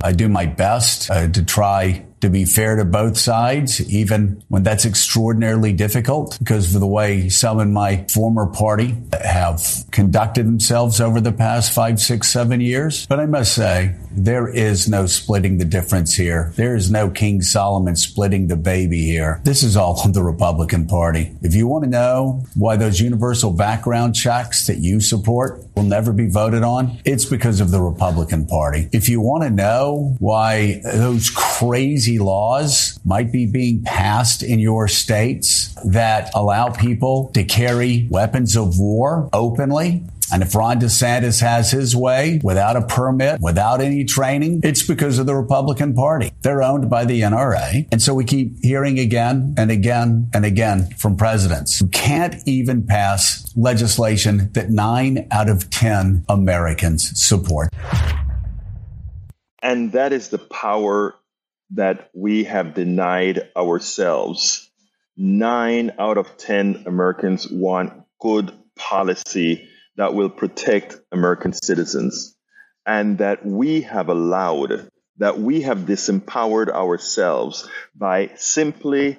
I 0.03 0.13
do 0.13 0.29
my 0.29 0.47
best 0.47 1.11
uh, 1.11 1.29
to 1.29 1.45
try 1.45 2.07
to 2.25 2.31
be 2.31 2.47
fair 2.47 2.77
to 2.77 2.87
both 2.87 3.19
sides, 3.19 3.87
even 3.93 4.43
when 4.49 4.63
that's 4.63 4.87
extraordinarily 4.87 5.75
difficult 5.75 6.39
because 6.39 6.75
of 6.75 6.81
the 6.81 6.87
way 6.87 7.29
some 7.29 7.61
in 7.61 7.71
my 7.71 8.07
former 8.13 8.47
party 8.47 8.97
have 9.23 9.61
conducted 9.91 10.47
themselves 10.47 11.03
over 11.03 11.21
the 11.21 11.33
past 11.33 11.75
five, 11.75 12.01
six, 12.01 12.31
seven 12.31 12.63
years. 12.63 13.07
But 13.07 13.21
I 13.21 13.27
must 13.27 13.55
say, 13.55 13.95
there 14.11 14.49
is 14.49 14.89
no 14.89 15.07
splitting 15.07 15.59
the 15.59 15.65
difference 15.67 16.15
here. 16.15 16.53
There 16.57 16.75
is 16.75 16.91
no 16.91 17.11
King 17.11 17.43
Solomon 17.43 17.95
splitting 17.95 18.47
the 18.47 18.57
baby 18.57 19.03
here. 19.03 19.41
This 19.45 19.63
is 19.63 19.77
all 19.77 20.01
on 20.01 20.13
the 20.13 20.23
Republican 20.23 20.87
Party. 20.87 21.37
If 21.43 21.55
you 21.55 21.67
want 21.67 21.85
to 21.85 21.91
know 21.91 22.45
why 22.55 22.77
those 22.77 23.01
universal 23.01 23.53
background 23.53 24.15
checks 24.15 24.67
that 24.67 24.79
you 24.79 25.01
support 25.01 25.63
will 25.77 25.83
never 25.83 26.13
be 26.13 26.29
voted 26.29 26.63
on, 26.63 27.01
it's 27.05 27.27
because 27.27 27.61
of 27.61 27.71
the 27.71 27.81
Republican 27.81 28.47
Party. 28.47 28.89
If 28.93 29.11
you 29.11 29.21
want 29.21 29.43
to 29.43 29.51
know 29.51 30.17
why 30.21 30.81
those 30.85 31.29
crazy 31.31 32.14
laws 32.19 32.99
might 33.05 33.33
be 33.33 33.47
being 33.47 33.83
passed 33.83 34.43
in 34.43 34.59
your 34.59 34.89
states 34.89 35.75
that 35.85 36.31
allow 36.35 36.71
people 36.71 37.31
to 37.35 37.45
carry 37.45 38.09
weapons 38.11 38.57
of 38.57 38.79
war 38.79 39.29
openly. 39.33 40.05
And 40.33 40.43
if 40.43 40.55
Ron 40.55 40.81
DeSantis 40.81 41.41
has 41.43 41.71
his 41.71 41.95
way 41.95 42.41
without 42.43 42.77
a 42.77 42.83
permit, 42.83 43.41
without 43.41 43.81
any 43.81 44.05
training, 44.05 44.61
it's 44.65 44.83
because 44.83 45.19
of 45.19 45.27
the 45.27 45.35
Republican 45.35 45.95
Party. 45.95 46.33
They're 46.43 46.63
owned 46.63 46.89
by 46.89 47.05
the 47.05 47.21
NRA. 47.21 47.87
And 47.93 48.01
so 48.01 48.15
we 48.15 48.25
keep 48.25 48.57
hearing 48.63 48.99
again 48.99 49.55
and 49.59 49.71
again 49.71 50.31
and 50.33 50.45
again 50.45 50.91
from 50.97 51.17
presidents 51.17 51.79
who 51.79 51.89
can't 51.89 52.37
even 52.47 52.87
pass 52.87 53.53
legislation 53.55 54.51
that 54.55 54.71
nine 54.71 55.29
out 55.31 55.49
of 55.49 55.71
10 55.71 56.25
Americans 56.29 57.13
support. 57.23 57.69
And 59.63 59.93
that 59.93 60.13
is 60.13 60.29
the 60.29 60.39
power 60.39 61.15
that 61.71 62.11
we 62.15 62.45
have 62.45 62.75
denied 62.75 63.51
ourselves. 63.57 64.71
Nine 65.17 65.93
out 65.99 66.19
of 66.19 66.37
10 66.37 66.85
Americans 66.87 67.49
want 67.51 68.03
good 68.21 68.53
policy 68.77 69.69
that 69.97 70.15
will 70.15 70.31
protect 70.31 70.97
American 71.13 71.53
citizens, 71.53 72.37
and 72.85 73.19
that 73.19 73.47
we 73.47 73.83
have 73.83 74.09
allowed, 74.09 74.89
that 75.19 75.39
we 75.39 75.63
have 75.63 75.79
disempowered 75.79 76.69
ourselves 76.69 77.69
by 77.95 78.33
simply 78.35 79.19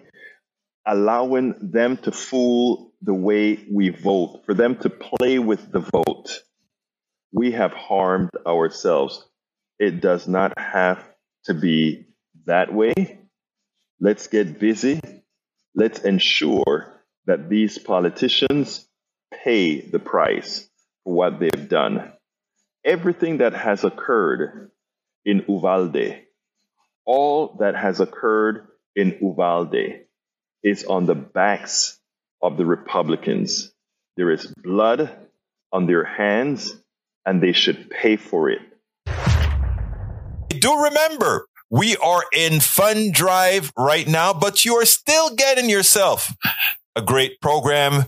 allowing 0.86 1.56
them 1.72 1.98
to 1.98 2.12
fool 2.12 2.94
the 3.02 3.14
way 3.14 3.64
we 3.72 3.90
vote, 3.90 4.42
for 4.46 4.54
them 4.54 4.76
to 4.78 4.90
play 4.90 5.40
with 5.40 5.72
the 5.72 5.80
vote, 5.80 6.42
we 7.32 7.52
have 7.52 7.72
harmed 7.72 8.32
ourselves. 8.46 9.26
It 9.80 10.02
does 10.02 10.28
not 10.28 10.58
have 10.60 11.04
to 11.46 11.54
be 11.54 12.05
that 12.46 12.74
way. 12.74 13.20
Let's 14.00 14.28
get 14.28 14.60
busy. 14.60 15.02
Let's 15.74 16.00
ensure 16.00 16.94
that 17.26 17.50
these 17.50 17.78
politicians 17.78 18.88
pay 19.44 19.82
the 19.82 20.00
price 20.00 20.68
for 21.04 21.16
what 21.16 21.40
they've 21.40 21.70
done. 21.70 22.14
Everything 22.84 23.38
that 23.40 23.54
has 23.54 23.84
occurred 23.84 24.72
in 25.26 25.44
Uvalde, 25.48 26.22
all 27.06 27.58
that 27.60 27.76
has 27.76 28.00
occurred 28.00 28.68
in 28.96 29.18
Uvalde 29.22 30.06
is 30.64 30.84
on 30.86 31.06
the 31.06 31.16
backs 31.16 32.00
of 32.42 32.58
the 32.58 32.66
Republicans. 32.66 33.72
There 34.18 34.32
is 34.32 34.46
blood 34.46 35.10
on 35.72 35.88
their 35.88 36.04
hands, 36.04 36.74
and 37.26 37.42
they 37.42 37.52
should 37.54 37.90
pay 37.90 38.18
for 38.18 38.50
it. 38.50 38.62
Do 40.50 40.84
remember, 40.84 41.48
we 41.70 41.96
are 41.98 42.24
in 42.34 42.60
fund 42.60 43.14
drive 43.14 43.72
right 43.78 44.08
now, 44.08 44.34
but 44.34 44.66
you 44.66 44.76
are 44.76 44.86
still 44.86 45.36
getting 45.36 45.70
yourself 45.70 46.34
a 46.96 47.02
great 47.02 47.42
program 47.42 48.06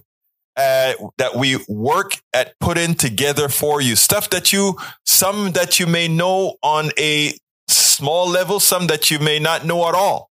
uh, 0.56 0.94
that 1.18 1.36
we 1.36 1.58
work 1.68 2.14
at 2.34 2.54
putting 2.60 2.96
together 2.96 3.50
for 3.50 3.82
you. 3.82 3.96
Stuff 3.96 4.30
that 4.32 4.52
you, 4.52 4.78
some 5.06 5.52
that 5.52 5.80
you 5.80 5.86
may 5.86 6.08
know 6.08 6.56
on 6.64 6.92
a 6.98 7.34
small 7.68 8.28
level, 8.28 8.60
some 8.60 8.88
that 8.88 9.12
you 9.12 9.20
may 9.20 9.40
not 9.40 9.66
know 9.66 9.88
at 9.88 9.96
all. 9.96 10.30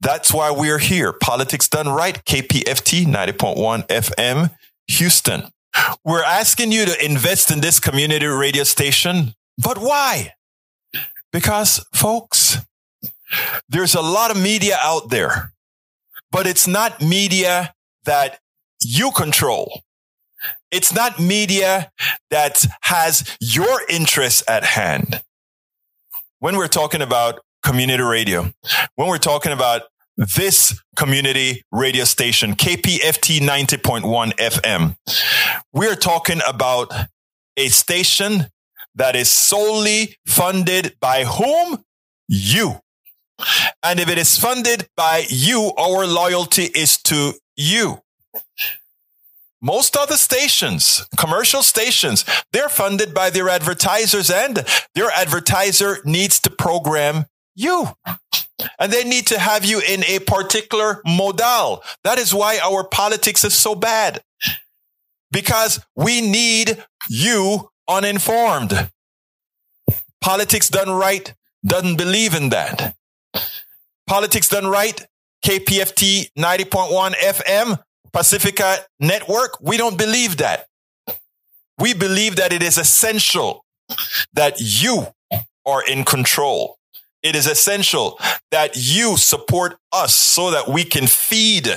That's 0.00 0.32
why 0.32 0.50
we're 0.50 0.78
here. 0.78 1.12
Politics 1.12 1.68
done 1.68 1.88
right. 1.88 2.24
KPFT 2.24 3.04
90.1 3.06 3.86
FM, 3.88 4.50
Houston. 4.88 5.50
We're 6.04 6.24
asking 6.24 6.72
you 6.72 6.86
to 6.86 7.04
invest 7.04 7.50
in 7.50 7.60
this 7.60 7.78
community 7.80 8.26
radio 8.26 8.64
station, 8.64 9.34
but 9.58 9.78
why? 9.78 10.34
Because 11.32 11.84
folks, 11.94 12.58
there's 13.68 13.94
a 13.94 14.00
lot 14.00 14.30
of 14.30 14.40
media 14.40 14.76
out 14.80 15.10
there, 15.10 15.52
but 16.30 16.46
it's 16.46 16.66
not 16.66 17.02
media 17.02 17.74
that 18.04 18.38
you 18.80 19.10
control. 19.10 19.82
It's 20.70 20.92
not 20.92 21.18
media 21.18 21.90
that 22.30 22.64
has 22.82 23.36
your 23.40 23.80
interests 23.88 24.42
at 24.48 24.64
hand. 24.64 25.22
When 26.40 26.56
we're 26.56 26.68
talking 26.68 27.02
about 27.02 27.40
community 27.62 28.02
radio, 28.02 28.52
when 28.94 29.08
we're 29.08 29.18
talking 29.18 29.52
about 29.52 29.82
this 30.16 30.80
community 30.96 31.62
radio 31.72 32.04
station, 32.04 32.54
KPFT 32.54 33.40
90.1 33.40 34.32
FM, 34.34 34.96
we're 35.72 35.96
talking 35.96 36.40
about 36.46 36.92
a 37.56 37.68
station 37.68 38.46
that 38.98 39.16
is 39.16 39.30
solely 39.30 40.16
funded 40.26 40.96
by 41.00 41.24
whom? 41.24 41.84
You. 42.28 42.80
And 43.82 44.00
if 44.00 44.08
it 44.08 44.18
is 44.18 44.36
funded 44.36 44.88
by 44.96 45.24
you, 45.28 45.72
our 45.78 46.06
loyalty 46.06 46.64
is 46.64 46.98
to 47.04 47.34
you. 47.56 48.02
Most 49.60 49.96
other 49.96 50.16
stations, 50.16 51.06
commercial 51.16 51.62
stations, 51.62 52.24
they're 52.52 52.68
funded 52.68 53.14
by 53.14 53.30
their 53.30 53.48
advertisers 53.48 54.30
and 54.30 54.64
their 54.94 55.10
advertiser 55.10 55.98
needs 56.04 56.38
to 56.40 56.50
program 56.50 57.26
you. 57.54 57.88
And 58.78 58.92
they 58.92 59.04
need 59.04 59.26
to 59.28 59.38
have 59.38 59.64
you 59.64 59.80
in 59.80 60.04
a 60.04 60.20
particular 60.20 61.00
modal. 61.04 61.82
That 62.04 62.18
is 62.18 62.34
why 62.34 62.58
our 62.58 62.84
politics 62.84 63.44
is 63.44 63.54
so 63.54 63.74
bad. 63.74 64.22
Because 65.30 65.80
we 65.94 66.20
need 66.20 66.84
you 67.08 67.70
uninformed. 67.88 68.90
Politics 70.20 70.68
done 70.68 70.90
right 70.90 71.34
doesn't 71.64 71.96
believe 71.96 72.34
in 72.34 72.50
that. 72.50 72.94
Politics 74.06 74.48
done 74.48 74.66
right, 74.66 75.06
KPFT 75.44 76.30
90.1 76.38 77.12
FM, 77.14 77.78
Pacifica 78.12 78.76
Network, 79.00 79.58
we 79.60 79.76
don't 79.76 79.98
believe 79.98 80.38
that. 80.38 80.66
We 81.78 81.94
believe 81.94 82.36
that 82.36 82.52
it 82.52 82.62
is 82.62 82.78
essential 82.78 83.64
that 84.32 84.56
you 84.58 85.06
are 85.64 85.84
in 85.86 86.04
control. 86.04 86.78
It 87.22 87.36
is 87.36 87.46
essential 87.46 88.18
that 88.50 88.72
you 88.74 89.16
support 89.16 89.76
us 89.92 90.14
so 90.14 90.50
that 90.50 90.68
we 90.68 90.84
can 90.84 91.06
feed 91.06 91.68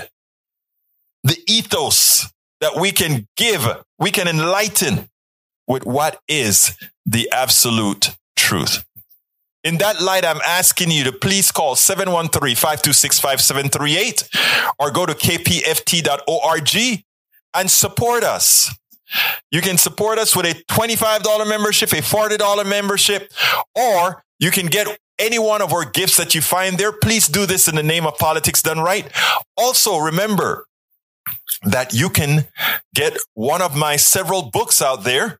the 1.24 1.38
ethos 1.48 2.32
that 2.62 2.76
we 2.80 2.92
can 2.92 3.28
give, 3.36 3.68
we 4.00 4.12
can 4.12 4.28
enlighten 4.28 5.10
with 5.72 5.86
what 5.86 6.20
is 6.28 6.78
the 7.06 7.30
absolute 7.32 8.18
truth. 8.36 8.84
In 9.64 9.78
that 9.78 10.02
light, 10.02 10.26
I'm 10.26 10.42
asking 10.46 10.92
you 10.92 11.06
to 11.06 11.14
please 11.14 11.50
call 11.52 11.76
713-526-5738 11.76 14.28
or 14.80 14.92
go 14.92 15.06
to 15.06 15.14
kpft.org 15.14 17.04
and 17.54 17.72
support 17.72 18.24
us. 18.24 18.74
You 19.50 19.62
can 19.62 19.78
support 19.78 20.18
us 20.18 20.36
with 20.36 20.46
a 20.46 20.56
$25 20.66 21.48
membership, 21.48 21.94
a 21.94 22.02
$40 22.02 22.68
membership, 22.68 23.32
or 23.76 24.26
you 24.40 24.52
can 24.52 24.66
get 24.66 24.90
any 25.20 25.40
one 25.40 25.62
of 25.62 25.72
our 25.72 25.86
gifts 25.86 26.18
that 26.18 26.36
you 26.36 26.42
find 26.42 26.78
there. 26.78 26.92
Please 26.92 27.28
do 27.28 27.46
this 27.46 27.70
in 27.70 27.76
the 27.76 27.84
name 27.84 28.06
of 28.06 28.18
politics 28.18 28.62
done 28.62 28.80
right. 28.80 29.10
Also, 29.56 30.00
remember 30.00 30.66
that 31.64 31.94
you 31.94 32.10
can 32.10 32.46
get 32.96 33.16
one 33.36 33.62
of 33.62 33.76
my 33.76 33.96
several 33.96 34.50
books 34.50 34.82
out 34.82 35.04
there 35.04 35.40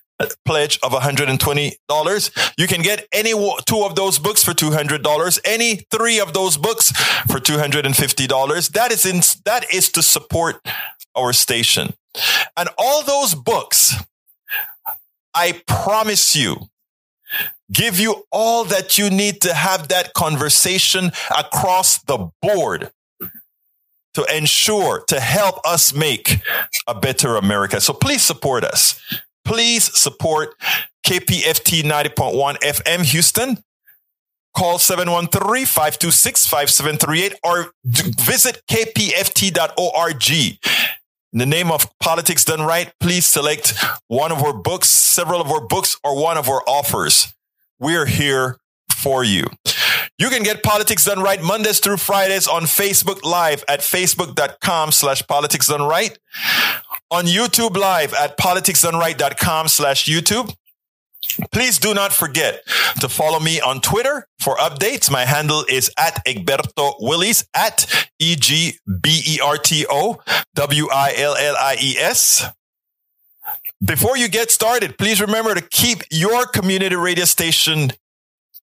pledge 0.45 0.79
of 0.83 0.91
$120. 0.91 2.53
You 2.57 2.67
can 2.67 2.81
get 2.81 3.07
any 3.11 3.31
two 3.65 3.83
of 3.83 3.95
those 3.95 4.19
books 4.19 4.43
for 4.43 4.51
$200, 4.53 5.39
any 5.45 5.75
three 5.91 6.19
of 6.19 6.33
those 6.33 6.57
books 6.57 6.91
for 7.27 7.39
$250. 7.39 8.71
That 8.71 8.91
is 8.91 9.05
in, 9.05 9.21
that 9.45 9.73
is 9.73 9.89
to 9.91 10.03
support 10.03 10.65
our 11.15 11.33
station. 11.33 11.93
And 12.57 12.69
all 12.77 13.03
those 13.03 13.35
books, 13.35 13.95
I 15.33 15.61
promise 15.67 16.35
you, 16.35 16.69
give 17.71 17.99
you 17.99 18.25
all 18.31 18.65
that 18.65 18.97
you 18.97 19.09
need 19.09 19.41
to 19.41 19.53
have 19.53 19.87
that 19.87 20.13
conversation 20.13 21.11
across 21.37 21.99
the 21.99 22.29
board 22.41 22.91
to 24.13 24.25
ensure 24.35 25.03
to 25.07 25.19
help 25.19 25.65
us 25.65 25.93
make 25.93 26.41
a 26.87 26.93
better 26.93 27.35
America. 27.37 27.79
So 27.79 27.93
please 27.93 28.21
support 28.21 28.63
us. 28.63 28.99
Please 29.43 29.97
support 29.97 30.55
KPFT 31.05 31.83
90.1 31.83 32.57
FM 32.59 33.03
Houston. 33.05 33.57
Call 34.55 34.77
713-526-5738 34.79 37.33
or 37.43 37.71
visit 37.85 38.61
kpft.org. 38.69 40.31
In 41.33 41.39
the 41.39 41.45
name 41.45 41.71
of 41.71 41.87
politics 41.99 42.43
done 42.43 42.61
right, 42.61 42.91
please 42.99 43.25
select 43.25 43.73
one 44.07 44.33
of 44.33 44.43
our 44.43 44.51
books, 44.53 44.89
several 44.89 45.39
of 45.39 45.49
our 45.49 45.65
books, 45.65 45.97
or 46.03 46.21
one 46.21 46.37
of 46.37 46.49
our 46.49 46.61
offers. 46.67 47.33
We're 47.79 48.05
here 48.05 48.57
for 48.89 49.23
you. 49.23 49.45
You 50.17 50.29
can 50.29 50.43
get 50.43 50.61
Politics 50.61 51.05
Done 51.05 51.21
Right 51.21 51.41
Mondays 51.41 51.79
through 51.79 51.97
Fridays 51.97 52.47
on 52.47 52.63
Facebook 52.63 53.23
Live 53.23 53.63
at 53.67 53.79
facebook.com 53.79 54.91
slash 54.91 55.25
politics 55.25 55.67
done 55.67 55.81
right. 55.81 56.17
On 57.11 57.25
YouTube 57.25 57.75
Live 57.75 58.13
at 58.13 58.37
politicsdoneright.com 58.37 59.67
slash 59.67 60.05
YouTube. 60.05 60.55
Please 61.51 61.77
do 61.77 61.93
not 61.93 62.13
forget 62.13 62.61
to 62.99 63.09
follow 63.09 63.39
me 63.39 63.59
on 63.61 63.81
Twitter 63.81 64.27
for 64.39 64.55
updates. 64.55 65.11
My 65.11 65.25
handle 65.25 65.65
is 65.69 65.91
at 65.97 66.23
Egberto 66.25 66.93
Willies 66.99 67.45
at 67.53 68.07
E 68.17 68.35
G 68.35 68.77
B 69.01 69.21
E 69.27 69.39
R 69.43 69.57
T 69.57 69.85
O 69.89 70.21
W 70.55 70.87
I 70.91 71.13
L 71.17 71.35
L 71.35 71.55
I 71.59 71.77
E 71.81 71.97
S. 71.97 72.45
Before 73.83 74.15
you 74.15 74.27
get 74.27 74.49
started, 74.49 74.97
please 74.97 75.19
remember 75.19 75.53
to 75.53 75.61
keep 75.61 76.03
your 76.11 76.45
community 76.45 76.95
radio 76.95 77.25
station 77.25 77.91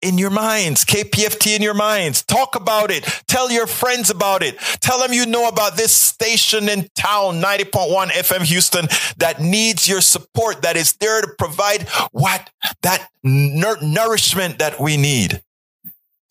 in 0.02 0.18
your 0.18 0.30
minds, 0.30 0.84
KPFT 0.84 1.56
in 1.56 1.62
your 1.62 1.74
minds. 1.74 2.24
Talk 2.24 2.56
about 2.56 2.92
it. 2.92 3.04
Tell 3.28 3.50
your 3.52 3.68
friends 3.68 4.10
about 4.10 4.44
it. 4.44 4.58
Tell 4.82 5.00
them 5.00 5.14
you 5.14 5.26
know 5.26 5.48
about 5.48 5.78
this 5.78 5.94
station 5.94 6.68
in 6.70 6.90
town, 6.96 7.42
90.1 7.42 8.08
FM 8.08 8.44
Houston, 8.44 8.88
that 9.18 9.40
needs 9.40 9.88
your 9.88 10.02
support, 10.02 10.64
that 10.64 10.76
is 10.76 10.94
there 10.94 11.22
to 11.22 11.28
provide 11.38 11.88
what? 12.12 12.50
That 12.82 13.08
nourishment 13.24 14.58
that 14.60 14.80
we 14.80 14.98
need. 14.98 15.42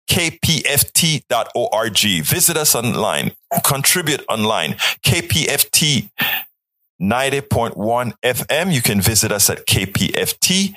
kpft.org. 0.10 2.00
Visit 2.24 2.58
us 2.58 2.76
online. 2.76 3.32
Contribute 3.64 4.24
online. 4.30 4.74
KPFT 5.04 6.10
90.1 7.02 8.14
FM. 8.24 8.74
You 8.74 8.82
can 8.82 9.02
visit 9.02 9.32
us 9.32 9.50
at 9.50 9.66
kpft.org. 9.66 10.76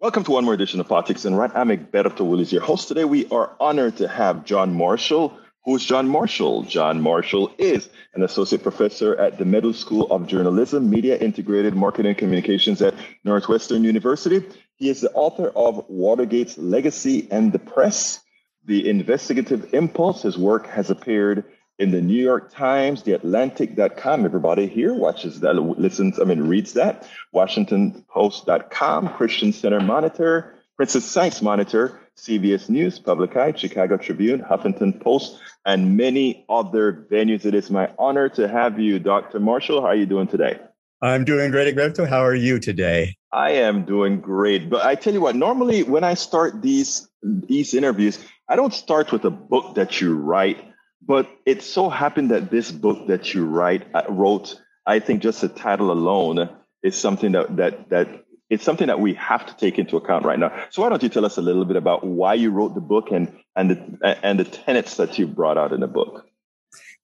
Welcome 0.00 0.24
to 0.24 0.30
one 0.32 0.44
more 0.44 0.54
edition 0.54 0.80
of 0.80 0.88
Politics 0.88 1.22
Done 1.22 1.34
Right. 1.34 1.50
I'm 1.54 1.68
Egberto 1.68 2.26
Willies, 2.28 2.50
your 2.50 2.62
host. 2.62 2.88
Today 2.88 3.04
we 3.04 3.28
are 3.28 3.54
honored 3.60 3.98
to 3.98 4.08
have 4.08 4.44
John 4.44 4.74
Marshall. 4.74 5.38
Who's 5.64 5.84
John 5.84 6.08
Marshall? 6.08 6.64
John 6.64 7.00
Marshall 7.00 7.54
is 7.56 7.88
an 8.14 8.24
associate 8.24 8.64
professor 8.64 9.14
at 9.16 9.38
the 9.38 9.44
Medill 9.44 9.74
School 9.74 10.10
of 10.10 10.26
Journalism, 10.26 10.90
Media 10.90 11.16
Integrated 11.16 11.74
Marketing 11.74 12.08
and 12.10 12.18
Communications 12.18 12.82
at 12.82 12.94
Northwestern 13.22 13.84
University. 13.84 14.44
He 14.74 14.88
is 14.88 15.02
the 15.02 15.12
author 15.12 15.52
of 15.54 15.84
Watergate's 15.88 16.58
Legacy 16.58 17.28
and 17.30 17.52
the 17.52 17.60
Press, 17.60 18.18
The 18.64 18.88
Investigative 18.88 19.72
Impulse. 19.72 20.22
His 20.22 20.36
work 20.36 20.66
has 20.66 20.90
appeared 20.90 21.44
in 21.82 21.90
the 21.90 22.00
New 22.00 22.22
York 22.22 22.52
Times, 22.52 23.02
the 23.02 23.12
Atlantic.com. 23.12 24.24
Everybody 24.24 24.68
here 24.68 24.94
watches 24.94 25.40
that, 25.40 25.54
listens, 25.54 26.20
I 26.20 26.24
mean, 26.24 26.42
reads 26.42 26.74
that. 26.74 27.08
WashingtonPost.com, 27.34 29.08
Christian 29.14 29.52
Center 29.52 29.80
Monitor, 29.80 30.54
Princess 30.76 31.04
Science 31.04 31.42
Monitor, 31.42 32.00
CBS 32.16 32.68
News, 32.68 33.00
Public 33.00 33.36
Eye, 33.36 33.52
Chicago 33.56 33.96
Tribune, 33.96 34.40
Huffington 34.40 35.00
Post, 35.00 35.40
and 35.66 35.96
many 35.96 36.46
other 36.48 37.06
venues. 37.10 37.44
It 37.44 37.54
is 37.54 37.68
my 37.68 37.90
honor 37.98 38.28
to 38.28 38.46
have 38.46 38.78
you, 38.78 39.00
Dr. 39.00 39.40
Marshall. 39.40 39.80
How 39.80 39.88
are 39.88 39.96
you 39.96 40.06
doing 40.06 40.28
today? 40.28 40.60
I'm 41.02 41.24
doing 41.24 41.50
great, 41.50 41.74
Egberto. 41.74 42.08
How 42.08 42.24
are 42.24 42.34
you 42.34 42.60
today? 42.60 43.16
I 43.32 43.52
am 43.52 43.84
doing 43.84 44.20
great. 44.20 44.70
But 44.70 44.86
I 44.86 44.94
tell 44.94 45.12
you 45.12 45.20
what, 45.20 45.34
normally 45.34 45.82
when 45.82 46.04
I 46.04 46.14
start 46.14 46.62
these 46.62 47.08
these 47.22 47.74
interviews, 47.74 48.24
I 48.48 48.54
don't 48.54 48.72
start 48.72 49.10
with 49.10 49.24
a 49.24 49.30
book 49.30 49.74
that 49.74 50.00
you 50.00 50.14
write, 50.14 50.71
but 51.04 51.28
it 51.46 51.62
so 51.62 51.88
happened 51.88 52.30
that 52.30 52.50
this 52.50 52.70
book 52.70 53.06
that 53.08 53.34
you 53.34 53.44
write 53.44 53.86
uh, 53.94 54.04
wrote, 54.08 54.60
I 54.86 54.98
think 54.98 55.22
just 55.22 55.40
the 55.40 55.48
title 55.48 55.90
alone 55.90 56.48
is 56.82 56.96
something 56.96 57.32
that 57.32 57.56
that 57.56 57.90
that 57.90 58.24
it's 58.50 58.64
something 58.64 58.86
that 58.86 59.00
we 59.00 59.14
have 59.14 59.46
to 59.46 59.56
take 59.56 59.78
into 59.78 59.96
account 59.96 60.24
right 60.24 60.38
now. 60.38 60.52
So 60.70 60.82
why 60.82 60.90
don't 60.90 61.02
you 61.02 61.08
tell 61.08 61.24
us 61.24 61.38
a 61.38 61.42
little 61.42 61.64
bit 61.64 61.76
about 61.76 62.04
why 62.04 62.34
you 62.34 62.50
wrote 62.50 62.74
the 62.74 62.80
book 62.80 63.10
and 63.10 63.34
and 63.56 63.70
the 63.70 64.18
and 64.24 64.38
the 64.38 64.44
tenets 64.44 64.96
that 64.96 65.18
you 65.18 65.26
brought 65.26 65.58
out 65.58 65.72
in 65.72 65.80
the 65.80 65.88
book? 65.88 66.26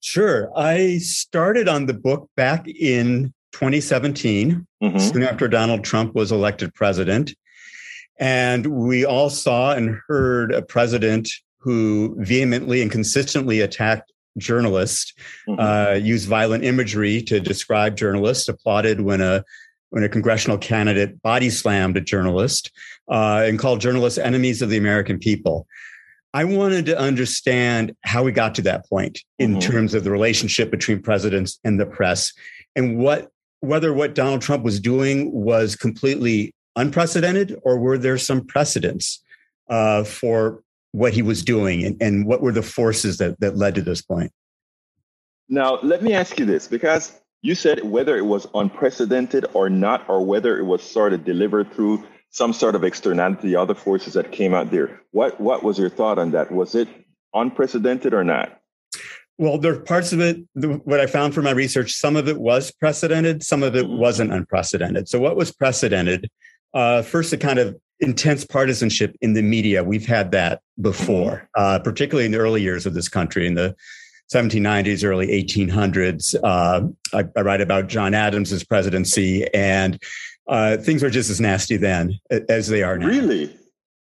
Sure. 0.01 0.49
I 0.55 0.99
started 0.99 1.67
on 1.67 1.85
the 1.85 1.93
book 1.93 2.29
back 2.37 2.67
in 2.67 3.33
2017, 3.51 4.65
mm-hmm. 4.81 4.97
soon 4.97 5.23
after 5.23 5.47
Donald 5.49 5.83
Trump 5.83 6.15
was 6.15 6.31
elected 6.31 6.73
president. 6.73 7.35
And 8.17 8.67
we 8.67 9.05
all 9.05 9.29
saw 9.29 9.73
and 9.73 9.99
heard 10.07 10.53
a 10.53 10.61
president 10.61 11.29
who 11.59 12.15
vehemently 12.19 12.81
and 12.81 12.91
consistently 12.91 13.61
attacked 13.61 14.11
journalists, 14.37 15.13
mm-hmm. 15.47 15.59
uh, 15.59 15.93
used 15.93 16.27
violent 16.27 16.63
imagery 16.63 17.21
to 17.23 17.39
describe 17.39 17.95
journalists, 17.95 18.47
applauded 18.47 19.01
when 19.01 19.21
a 19.21 19.43
when 19.91 20.03
a 20.03 20.09
congressional 20.09 20.57
candidate 20.57 21.19
body 21.23 21.49
slammed 21.49 21.97
a 21.97 22.01
journalist 22.01 22.71
uh, 23.09 23.43
and 23.45 23.57
called 23.57 23.81
journalists 23.81 24.19
enemies 24.19 24.61
of 24.61 24.69
the 24.69 24.77
American 24.77 25.17
people. 25.17 25.67
I 26.31 26.43
wanted 26.43 26.85
to 26.87 26.99
understand 26.99 27.95
how 28.01 28.23
we 28.23 28.31
got 28.31 28.53
to 28.55 28.61
that 28.63 28.87
point 28.87 29.19
in 29.39 29.51
mm-hmm. 29.51 29.71
terms 29.71 29.95
of 29.95 30.03
the 30.03 30.11
relationship 30.11 30.69
between 30.69 31.01
presidents 31.01 31.59
and 31.63 31.79
the 31.79 31.85
press 31.85 32.33
and 32.75 32.97
what 32.97 33.29
whether 33.61 33.93
what 33.93 34.15
Donald 34.15 34.41
Trump 34.41 34.63
was 34.63 34.79
doing 34.79 35.31
was 35.33 35.75
completely 35.75 36.53
unprecedented 36.75 37.59
or 37.63 37.77
were 37.77 37.97
there 37.97 38.17
some 38.17 38.45
precedents 38.45 39.21
uh, 39.69 40.03
for 40.03 40.61
what 40.91 41.13
he 41.13 41.21
was 41.21 41.43
doing 41.43 41.83
and, 41.83 42.01
and 42.01 42.25
what 42.25 42.41
were 42.41 42.51
the 42.51 42.63
forces 42.63 43.17
that, 43.17 43.39
that 43.39 43.57
led 43.57 43.75
to 43.75 43.81
this 43.81 44.01
point? 44.01 44.31
Now, 45.47 45.79
let 45.81 46.03
me 46.03 46.13
ask 46.13 46.39
you 46.39 46.45
this 46.45 46.67
because 46.67 47.19
you 47.41 47.55
said 47.55 47.83
whether 47.83 48.17
it 48.17 48.25
was 48.25 48.47
unprecedented 48.53 49.45
or 49.53 49.69
not, 49.69 50.07
or 50.09 50.25
whether 50.25 50.59
it 50.59 50.63
was 50.63 50.83
sort 50.83 51.13
of 51.13 51.23
delivered 51.23 51.71
through 51.73 52.03
some 52.29 52.53
sort 52.53 52.75
of 52.75 52.83
externality, 52.83 53.55
other 53.55 53.73
forces 53.73 54.13
that 54.13 54.31
came 54.31 54.53
out 54.53 54.71
there. 54.71 55.01
What 55.11 55.39
what 55.39 55.63
was 55.63 55.79
your 55.79 55.89
thought 55.89 56.19
on 56.19 56.31
that? 56.31 56.51
Was 56.51 56.75
it 56.75 56.87
unprecedented 57.33 58.13
or 58.13 58.23
not? 58.23 58.59
Well, 59.39 59.57
there 59.57 59.73
are 59.73 59.79
parts 59.79 60.11
of 60.11 60.19
it, 60.19 60.43
what 60.53 60.99
I 60.99 61.05
found 61.05 61.33
from 61.33 61.45
my 61.45 61.51
research, 61.51 61.93
some 61.93 62.17
of 62.17 62.27
it 62.27 62.37
was 62.37 62.71
precedented, 62.71 63.41
some 63.41 63.63
of 63.63 63.73
it 63.73 63.85
mm-hmm. 63.85 63.97
wasn't 63.97 64.33
unprecedented. 64.33 65.07
So, 65.07 65.19
what 65.19 65.37
was 65.37 65.51
precedented? 65.51 66.29
Uh, 66.73 67.01
first, 67.01 67.31
a 67.31 67.37
kind 67.37 67.57
of 67.57 67.79
intense 67.99 68.45
partisanship 68.45 69.15
in 69.21 69.33
the 69.33 69.41
media. 69.41 69.83
We've 69.83 70.05
had 70.05 70.31
that 70.31 70.61
before, 70.79 71.47
mm-hmm. 71.57 71.61
uh, 71.61 71.79
particularly 71.79 72.25
in 72.25 72.31
the 72.31 72.39
early 72.39 72.61
years 72.61 72.85
of 72.85 72.93
this 72.93 73.09
country, 73.09 73.45
in 73.45 73.55
the 73.55 73.75
1790s, 74.33 75.03
early 75.03 75.27
1800s. 75.27 76.35
Uh, 76.43 76.87
I, 77.13 77.25
I, 77.35 77.41
write 77.41 77.61
about 77.61 77.87
John 77.87 78.13
Adams's 78.13 78.63
presidency, 78.63 79.51
and 79.53 80.01
uh, 80.47 80.77
things 80.77 81.03
were 81.03 81.09
just 81.09 81.29
as 81.29 81.41
nasty 81.41 81.77
then 81.77 82.19
as 82.47 82.67
they 82.67 82.83
are 82.83 82.97
now. 82.97 83.07
Really? 83.07 83.55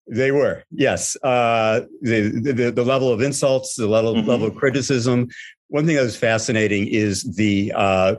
They 0.07 0.31
were, 0.31 0.63
yes. 0.71 1.15
Uh, 1.23 1.81
the, 2.01 2.29
the, 2.29 2.71
the 2.71 2.83
level 2.83 3.11
of 3.11 3.21
insults, 3.21 3.75
the 3.75 3.87
level 3.87 4.15
mm-hmm. 4.15 4.27
level 4.27 4.47
of 4.47 4.55
criticism. 4.55 5.29
One 5.69 5.85
thing 5.85 5.95
that 5.95 6.03
was 6.03 6.17
fascinating 6.17 6.87
is 6.87 7.23
the 7.23 7.71
uh, 7.73 8.15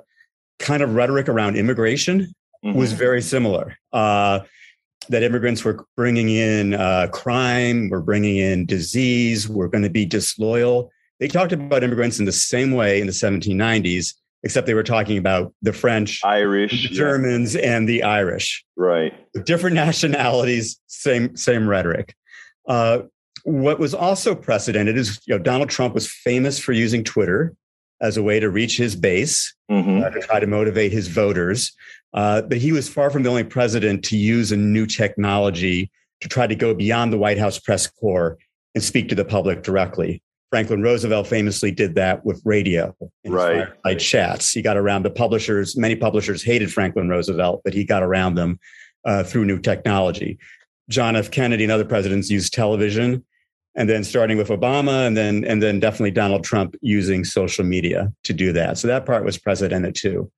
kind 0.59 0.83
of 0.83 0.95
rhetoric 0.95 1.29
around 1.29 1.57
immigration 1.57 2.35
mm-hmm. 2.65 2.79
was 2.79 2.93
very 2.93 3.21
similar. 3.21 3.77
That 5.09 5.23
immigrants 5.23 5.65
were 5.65 5.87
bringing 5.97 6.31
in 6.31 6.75
uh, 6.75 7.09
crime, 7.13 7.89
we're 7.91 8.01
bringing 8.01 8.37
in 8.37 8.67
disease, 8.67 9.49
we're 9.49 9.69
going 9.69 9.85
to 9.85 9.91
be 9.91 10.07
disloyal. 10.07 10.91
They 11.21 11.29
talked 11.29 11.53
about 11.53 11.85
immigrants 11.85 12.19
in 12.19 12.25
the 12.25 12.33
same 12.33 12.73
way 12.73 13.01
in 13.01 13.07
the 13.07 13.13
1790s 13.13 14.15
except 14.45 14.67
they 14.67 14.75
were 14.75 14.83
talking 14.83 15.17
about 15.19 15.53
the 15.63 15.73
French, 15.73 16.21
Irish, 16.23 16.89
the 16.89 16.95
Germans, 16.95 17.55
yeah. 17.55 17.77
and 17.77 17.89
the 17.89 18.03
Irish. 18.03 18.65
Right. 18.77 19.13
Different 19.45 19.75
nationalities, 19.87 20.79
same 20.87 21.37
same 21.37 21.67
rhetoric. 21.67 22.15
Uh, 22.69 23.01
what 23.45 23.79
was 23.79 23.95
also 23.95 24.35
precedented 24.35 24.97
is 24.97 25.21
you 25.27 25.37
know 25.37 25.43
Donald 25.43 25.71
Trump 25.71 25.95
was 25.95 26.09
famous 26.09 26.59
for 26.59 26.73
using 26.73 27.03
Twitter 27.03 27.55
as 28.05 28.19
a 28.19 28.23
way 28.23 28.39
to 28.39 28.51
reach 28.51 28.77
his 28.77 28.95
base, 28.95 29.55
mm-hmm. 29.71 30.05
uh, 30.05 30.11
to 30.11 30.21
try 30.21 30.39
to 30.39 30.47
motivate 30.47 30.93
his 30.93 31.09
voters. 31.09 31.73
Uh, 32.13 32.43
but 32.43 32.59
he 32.59 32.71
was 32.71 32.89
far 32.89 33.11
from 33.11 33.23
the 33.23 33.31
only 33.31 33.43
president 33.43 34.05
to 34.05 34.17
use 34.17 34.53
a 34.53 34.57
new 34.57 34.87
technology 34.87 35.91
to 36.21 36.29
try 36.29 36.47
to 36.47 36.55
go 36.55 36.75
beyond 36.75 37.13
the 37.13 37.19
White 37.19 37.39
House 37.39 37.59
press 37.59 37.87
corps 37.87 38.39
and 38.75 38.85
speak 38.85 39.09
to 39.09 39.15
the 39.15 39.25
public 39.25 39.63
directly. 39.63 40.23
Franklin 40.51 40.83
Roosevelt 40.83 41.27
famously 41.27 41.73
did 41.73 41.97
that 41.97 42.25
with 42.25 42.41
radio 42.45 42.95
right. 43.27 43.69
fireside 43.83 43.99
chats. 43.99 44.53
He 44.53 44.63
got 44.63 44.77
around 44.77 45.03
the 45.03 45.11
publishers. 45.11 45.77
Many 45.77 45.97
publishers 45.97 46.45
hated 46.45 46.73
Franklin 46.73 47.09
Roosevelt, 47.09 47.63
but 47.65 47.75
he 47.75 47.85
got 47.85 48.03
around 48.03 48.37
them 48.37 48.61
uh, 49.05 49.25
through 49.25 49.47
new 49.47 49.59
technology. 49.59 50.39
John 50.89 51.17
F. 51.17 51.31
Kennedy 51.31 51.65
and 51.65 51.73
other 51.73 51.85
presidents 51.85 52.31
used 52.31 52.53
television, 52.53 53.25
and 53.77 53.89
then 53.89 54.05
starting 54.05 54.39
with 54.39 54.49
Obama, 54.49 55.07
and 55.07 55.17
then 55.17 55.45
and 55.45 55.63
then 55.63 55.81
definitely 55.81 56.13
Donald 56.13 56.45
Trump 56.45 56.77
using 56.81 57.25
social 57.25 57.65
media 57.65 58.13
to 58.25 58.33
do 58.33 58.53
that. 58.53 58.79
So 58.79 58.89
that 58.89 59.07
part 59.07 59.25
was 59.25 59.39
precedented 59.39 59.95
too. 59.95 60.31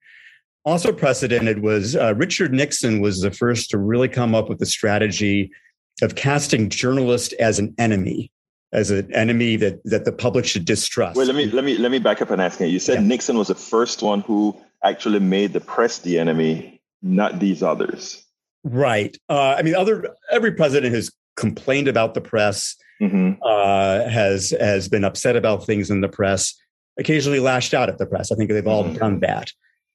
Also 0.65 0.93
precedented 0.93 1.63
was 1.63 1.95
uh, 1.95 2.15
Richard 2.17 2.53
Nixon 2.53 3.01
was 3.01 3.21
the 3.21 3.31
first 3.31 3.71
to 3.71 3.79
really 3.79 4.09
come 4.09 4.35
up 4.35 4.49
with 4.49 4.59
the 4.59 4.67
strategy 4.67 5.51
of 6.03 6.15
casting 6.15 6.69
journalists 6.69 7.33
as 7.35 7.59
an 7.59 7.75
enemy 7.79 8.31
as 8.73 8.91
an 8.91 9.13
enemy 9.15 9.57
that 9.57 9.83
that 9.85 10.05
the 10.05 10.13
public 10.13 10.45
should 10.45 10.65
distrust. 10.65 11.17
Well, 11.17 11.27
let 11.27 11.37
me 11.37 11.47
let 11.47 11.65
me 11.65 11.79
let 11.79 11.91
me 11.91 11.99
back 11.99 12.21
up 12.21 12.31
and 12.31 12.41
ask 12.41 12.61
you. 12.61 12.67
You 12.67 12.79
said 12.79 12.95
yeah. 12.95 13.09
Nixon 13.09 13.39
was 13.39 13.49
the 13.49 13.55
first 13.55 14.03
one 14.03 14.21
who 14.21 14.57
actually 14.85 15.21
made 15.21 15.53
the 15.53 15.61
press 15.61 15.99
the 15.99 16.19
enemy, 16.19 16.81
not 17.03 17.39
these 17.39 17.63
others. 17.63 18.25
Right. 18.65 19.17
Uh, 19.29 19.55
I 19.57 19.63
mean, 19.63 19.75
other 19.75 20.15
every 20.31 20.53
president 20.53 20.95
has 20.95 21.11
complained 21.37 21.89
about 21.89 22.15
the 22.15 22.21
press, 22.21 22.77
mm-hmm. 23.01 23.33
uh, 23.43 24.09
has 24.09 24.55
has 24.61 24.89
been 24.89 25.05
upset 25.05 25.37
about 25.37 25.67
things 25.67 25.91
in 25.91 26.01
the 26.01 26.09
press, 26.09 26.55
occasionally 26.99 27.41
lashed 27.41 27.75
out 27.75 27.89
at 27.89 27.99
the 27.99 28.07
press. 28.07 28.33
I 28.33 28.37
think 28.37 28.51
they've 28.51 28.67
all 28.67 28.85
mm-hmm. 28.85 28.97
done 28.97 29.21
that. 29.21 29.53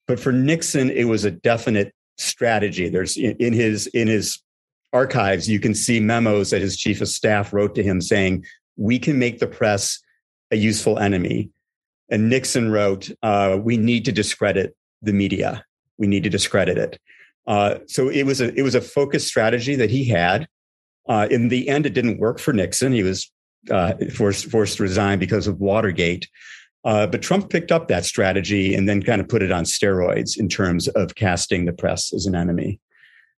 But 0.07 0.19
for 0.19 0.31
Nixon, 0.31 0.89
it 0.89 1.05
was 1.05 1.25
a 1.25 1.31
definite 1.31 1.93
strategy. 2.17 2.89
There's 2.89 3.17
in, 3.17 3.35
in 3.37 3.53
his 3.53 3.87
in 3.87 4.07
his 4.07 4.39
archives, 4.93 5.49
you 5.49 5.59
can 5.59 5.73
see 5.73 5.99
memos 5.99 6.49
that 6.49 6.61
his 6.61 6.77
chief 6.77 7.01
of 7.01 7.07
staff 7.07 7.53
wrote 7.53 7.75
to 7.75 7.83
him 7.83 8.01
saying, 8.01 8.45
we 8.77 8.99
can 8.99 9.17
make 9.19 9.39
the 9.39 9.47
press 9.47 9.99
a 10.51 10.57
useful 10.57 10.99
enemy. 10.99 11.49
And 12.09 12.29
Nixon 12.29 12.71
wrote, 12.71 13.09
uh, 13.23 13.57
we 13.61 13.77
need 13.77 14.03
to 14.05 14.11
discredit 14.11 14.75
the 15.01 15.13
media. 15.13 15.63
We 15.97 16.07
need 16.07 16.23
to 16.23 16.29
discredit 16.29 16.77
it. 16.77 16.99
Uh, 17.47 17.79
so 17.87 18.09
it 18.09 18.23
was 18.23 18.41
a 18.41 18.53
it 18.53 18.63
was 18.63 18.75
a 18.75 18.81
focused 18.81 19.27
strategy 19.27 19.75
that 19.75 19.89
he 19.89 20.05
had. 20.05 20.47
Uh, 21.11 21.27
in 21.29 21.49
the 21.49 21.67
end, 21.67 21.85
it 21.85 21.93
didn't 21.93 22.19
work 22.19 22.39
for 22.39 22.53
Nixon. 22.53 22.93
He 22.93 23.03
was 23.03 23.29
uh, 23.69 23.95
forced 24.15 24.45
forced 24.45 24.77
to 24.77 24.83
resign 24.83 25.19
because 25.19 25.45
of 25.45 25.59
Watergate. 25.59 26.29
Uh, 26.85 27.05
but 27.05 27.21
Trump 27.21 27.49
picked 27.49 27.69
up 27.69 27.89
that 27.89 28.05
strategy 28.05 28.73
and 28.73 28.87
then 28.87 29.03
kind 29.03 29.19
of 29.19 29.27
put 29.27 29.43
it 29.43 29.51
on 29.51 29.65
steroids 29.65 30.39
in 30.39 30.47
terms 30.47 30.87
of 30.87 31.15
casting 31.15 31.65
the 31.65 31.73
press 31.73 32.13
as 32.13 32.25
an 32.27 32.33
enemy. 32.33 32.79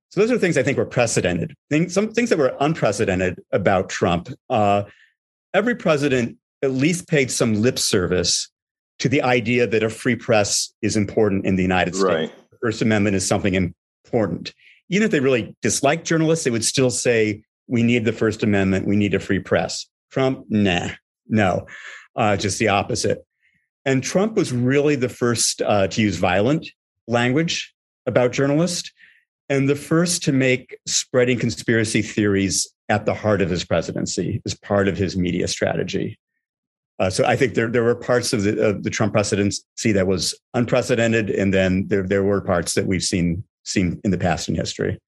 So 0.09 0.19
those 0.19 0.31
are 0.31 0.37
things 0.37 0.57
I 0.57 0.63
think 0.63 0.77
were 0.77 0.85
precedented. 0.85 1.55
Things, 1.69 1.93
some 1.93 2.11
things 2.11 2.29
that 2.29 2.37
were 2.37 2.53
unprecedented 2.59 3.39
about 3.53 3.87
Trump. 3.87 4.27
Uh, 4.49 4.83
every 5.53 5.75
president 5.75 6.37
at 6.61 6.71
least 6.71 7.07
paid 7.07 7.31
some 7.31 7.61
lip 7.61 7.79
service 7.79 8.51
to 8.99 9.07
the 9.07 9.21
idea 9.21 9.65
that 9.65 9.81
a 9.81 9.89
free 9.89 10.17
press 10.17 10.73
is 10.81 10.97
important 10.97 11.45
in 11.45 11.55
the 11.55 11.63
United 11.63 11.95
States. 11.95 12.13
Right. 12.13 12.49
The 12.51 12.57
First 12.61 12.81
Amendment 12.81 13.15
is 13.15 13.25
something 13.25 13.55
important. 13.55 14.53
Even 14.89 15.05
if 15.05 15.11
they 15.11 15.21
really 15.21 15.55
dislike 15.61 16.03
journalists, 16.03 16.43
they 16.43 16.51
would 16.51 16.65
still 16.65 16.91
say, 16.91 17.43
we 17.71 17.83
need 17.83 18.03
the 18.03 18.11
First 18.11 18.43
Amendment, 18.43 18.85
we 18.85 18.97
need 18.97 19.13
a 19.13 19.19
free 19.19 19.39
press. 19.39 19.87
Trump, 20.11 20.45
nah, 20.49 20.89
no, 21.29 21.65
uh, 22.17 22.35
just 22.35 22.59
the 22.59 22.67
opposite. 22.67 23.25
And 23.85 24.03
Trump 24.03 24.35
was 24.35 24.51
really 24.51 24.95
the 24.95 25.09
first 25.09 25.61
uh, 25.61 25.87
to 25.87 26.01
use 26.01 26.17
violent 26.17 26.69
language 27.07 27.73
about 28.05 28.33
journalists 28.33 28.91
and 29.49 29.69
the 29.69 29.75
first 29.75 30.21
to 30.23 30.33
make 30.33 30.77
spreading 30.85 31.39
conspiracy 31.39 32.01
theories 32.01 32.69
at 32.89 33.05
the 33.05 33.13
heart 33.13 33.41
of 33.41 33.49
his 33.49 33.63
presidency 33.63 34.41
as 34.45 34.53
part 34.53 34.89
of 34.89 34.97
his 34.97 35.15
media 35.15 35.47
strategy. 35.47 36.19
Uh, 36.99 37.09
so 37.09 37.25
I 37.25 37.37
think 37.37 37.53
there 37.53 37.69
there 37.69 37.83
were 37.83 37.95
parts 37.95 38.33
of 38.33 38.43
the 38.43 38.61
of 38.61 38.83
the 38.83 38.89
Trump 38.89 39.13
presidency 39.13 39.93
that 39.93 40.07
was 40.07 40.37
unprecedented, 40.53 41.29
and 41.29 41.53
then 41.53 41.87
there 41.87 42.03
there 42.03 42.23
were 42.23 42.41
parts 42.41 42.73
that 42.73 42.85
we've 42.85 43.01
seen 43.01 43.43
seen 43.63 44.01
in 44.03 44.11
the 44.11 44.17
past 44.17 44.49
in 44.49 44.55
history. 44.55 44.99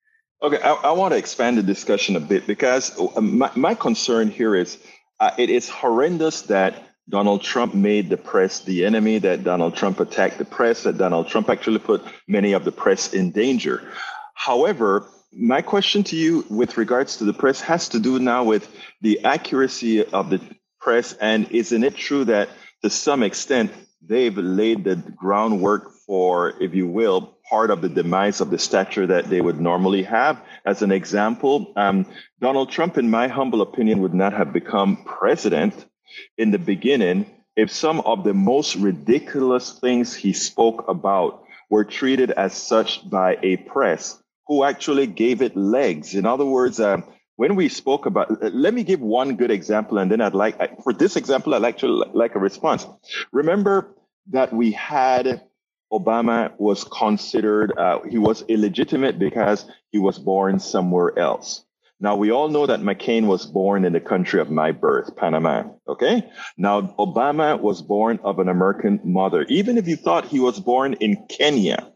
Okay, 0.43 0.61
I, 0.61 0.73
I 0.73 0.91
want 0.91 1.13
to 1.13 1.17
expand 1.17 1.57
the 1.57 1.63
discussion 1.63 2.17
a 2.17 2.19
bit 2.19 2.45
because 2.45 2.99
uh, 2.99 3.21
my, 3.21 3.49
my 3.55 3.73
concern 3.75 4.29
here 4.29 4.55
is 4.57 4.77
uh, 5.21 5.31
it 5.37 5.49
is 5.49 5.69
horrendous 5.69 6.41
that 6.43 6.83
Donald 7.07 7.41
Trump 7.41 7.73
made 7.73 8.09
the 8.09 8.17
press 8.17 8.59
the 8.59 8.83
enemy, 8.83 9.19
that 9.19 9.45
Donald 9.45 9.73
Trump 9.73 10.01
attacked 10.01 10.39
the 10.39 10.45
press, 10.45 10.83
that 10.83 10.97
Donald 10.97 11.29
Trump 11.29 11.49
actually 11.49 11.79
put 11.79 12.03
many 12.27 12.51
of 12.51 12.65
the 12.65 12.73
press 12.73 13.13
in 13.13 13.31
danger. 13.31 13.89
However, 14.33 15.07
my 15.31 15.61
question 15.61 16.03
to 16.03 16.17
you 16.17 16.45
with 16.49 16.75
regards 16.75 17.15
to 17.17 17.23
the 17.23 17.33
press 17.33 17.61
has 17.61 17.87
to 17.89 17.99
do 17.99 18.19
now 18.19 18.43
with 18.43 18.69
the 18.99 19.23
accuracy 19.23 20.05
of 20.05 20.29
the 20.29 20.41
press. 20.81 21.13
And 21.13 21.49
isn't 21.51 21.85
it 21.85 21.95
true 21.95 22.25
that 22.25 22.49
to 22.83 22.89
some 22.89 23.23
extent 23.23 23.71
they've 24.05 24.37
laid 24.37 24.83
the 24.83 24.97
groundwork 24.97 25.93
for, 26.05 26.61
if 26.61 26.75
you 26.75 26.87
will, 26.87 27.37
part 27.53 27.69
of 27.69 27.81
the 27.81 27.89
demise 28.01 28.41
of 28.41 28.49
the 28.49 28.57
stature 28.57 29.05
that 29.05 29.29
they 29.29 29.39
would 29.39 29.61
normally 29.61 30.01
have? 30.01 30.41
As 30.65 30.81
an 30.81 30.91
example, 30.91 31.71
um, 31.75 32.07
Donald 32.41 32.71
Trump, 32.71 32.97
in 32.97 33.11
my 33.11 33.27
humble 33.27 33.61
opinion, 33.61 34.01
would 34.01 34.15
not 34.15 34.33
have 34.33 34.51
become 34.51 35.03
president 35.05 35.75
in 36.35 36.49
the 36.49 36.57
beginning 36.57 37.27
if 37.55 37.69
some 37.71 37.99
of 38.11 38.23
the 38.23 38.33
most 38.33 38.75
ridiculous 38.75 39.77
things 39.77 40.15
he 40.15 40.33
spoke 40.33 40.83
about 40.87 41.43
were 41.69 41.85
treated 41.85 42.31
as 42.31 42.53
such 42.53 43.07
by 43.07 43.37
a 43.43 43.57
press 43.57 44.17
who 44.47 44.63
actually 44.63 45.05
gave 45.05 45.43
it 45.43 45.55
legs. 45.55 46.15
In 46.15 46.25
other 46.25 46.45
words, 46.57 46.79
um, 46.79 47.03
when 47.35 47.55
we 47.55 47.69
spoke 47.69 48.07
about, 48.07 48.27
let 48.51 48.73
me 48.73 48.83
give 48.83 48.99
one 48.99 49.35
good 49.35 49.51
example, 49.51 49.99
and 49.99 50.09
then 50.09 50.21
I'd 50.21 50.33
like, 50.33 50.55
for 50.81 50.91
this 50.91 51.15
example, 51.15 51.53
I'd 51.53 51.63
actually 51.63 52.09
like 52.15 52.33
a 52.33 52.39
response. 52.39 52.87
Remember 53.31 53.93
that 54.31 54.51
we 54.51 54.71
had 54.71 55.43
Obama 55.93 56.51
was 56.57 56.83
considered, 56.83 57.71
uh, 57.77 57.99
he 58.09 58.17
was 58.17 58.43
illegitimate 58.47 59.19
because 59.19 59.65
he 59.91 59.99
was 59.99 60.17
born 60.17 60.59
somewhere 60.59 61.17
else. 61.17 61.63
Now, 61.99 62.15
we 62.15 62.31
all 62.31 62.49
know 62.49 62.65
that 62.65 62.81
McCain 62.81 63.27
was 63.27 63.45
born 63.45 63.85
in 63.85 63.93
the 63.93 63.99
country 64.01 64.41
of 64.41 64.49
my 64.49 64.71
birth, 64.71 65.15
Panama. 65.15 65.63
Okay. 65.87 66.29
Now, 66.57 66.81
Obama 66.99 67.59
was 67.59 67.81
born 67.81 68.19
of 68.23 68.39
an 68.39 68.49
American 68.49 68.99
mother. 69.03 69.43
Even 69.47 69.77
if 69.77 69.87
you 69.87 69.95
thought 69.95 70.25
he 70.25 70.39
was 70.39 70.59
born 70.59 70.93
in 70.93 71.27
Kenya, 71.29 71.93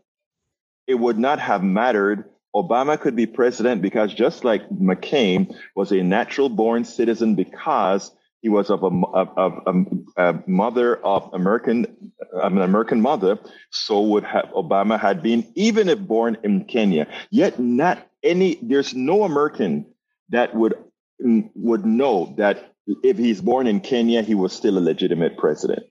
it 0.86 0.96
would 0.96 1.18
not 1.18 1.40
have 1.40 1.64
mattered 1.64 2.26
Obama 2.56 3.00
could 3.00 3.16
be 3.16 3.26
president 3.26 3.82
because 3.82 4.14
just 4.14 4.44
like 4.44 4.68
McCain 4.70 5.54
was 5.76 5.92
a 5.92 6.02
natural 6.02 6.50
born 6.50 6.86
citizen 6.86 7.36
because 7.36 8.12
he 8.42 8.50
was 8.50 8.70
of 8.70 8.84
a, 8.84 8.88
of, 8.88 9.30
of 9.38 9.54
a, 9.66 10.30
a 10.30 10.44
mother 10.48 11.04
of 11.06 11.30
American, 11.34 12.12
an 12.34 12.62
American 12.62 13.02
mother, 13.02 13.40
so 13.72 14.02
would 14.02 14.24
have 14.24 14.46
Obama 14.56 15.00
had 15.00 15.24
been, 15.24 15.52
even 15.56 15.90
if 15.90 16.00
born 16.00 16.38
in 16.44 16.66
Kenya. 16.66 17.08
Yet 17.32 17.60
not 17.60 18.08
any, 18.24 18.60
there's 18.62 18.94
no 18.94 19.24
American 19.24 19.86
that 20.30 20.56
would 20.56 20.76
would 21.20 21.86
know 21.86 22.36
that 22.38 22.74
if 23.04 23.18
he's 23.18 23.42
born 23.42 23.66
in 23.68 23.80
Kenya, 23.80 24.22
he 24.22 24.36
was 24.36 24.54
still 24.54 24.78
a 24.78 24.80
legitimate 24.80 25.38
president. 25.38 25.84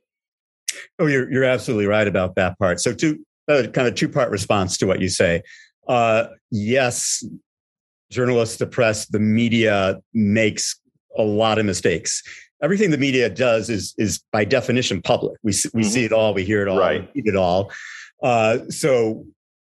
Oh, 0.99 1.07
you're 1.07 1.31
you're 1.31 1.45
absolutely 1.45 1.87
right 1.87 2.07
about 2.07 2.37
that 2.37 2.59
part. 2.59 2.81
So, 2.81 2.95
two 2.95 3.25
uh, 3.49 3.65
kind 3.73 3.89
of 3.89 3.95
two 3.95 4.09
part 4.09 4.31
response 4.31 4.77
to 4.79 4.87
what 4.87 5.01
you 5.01 5.09
say. 5.09 5.43
Uh, 5.89 6.27
yes, 6.51 7.25
journalists, 8.11 8.57
the 8.57 8.67
press, 8.67 9.07
the 9.07 9.21
media 9.21 10.01
makes 10.15 10.81
a 11.19 11.23
lot 11.23 11.59
of 11.59 11.67
mistakes. 11.67 12.23
Everything 12.63 12.91
the 12.91 12.99
media 12.99 13.29
does 13.29 13.69
is 13.69 13.95
is 13.99 14.23
by 14.33 14.45
definition 14.45 15.03
public. 15.03 15.39
We 15.43 15.53
we 15.75 15.83
mm-hmm. 15.83 15.83
see 15.83 16.05
it 16.05 16.13
all, 16.13 16.35
we 16.35 16.45
hear 16.45 16.63
it 16.63 16.69
all, 16.69 16.79
right. 16.79 17.03
we 17.15 17.23
read 17.23 17.29
it 17.29 17.37
all. 17.37 17.71
Uh, 18.23 18.59
so, 18.71 19.27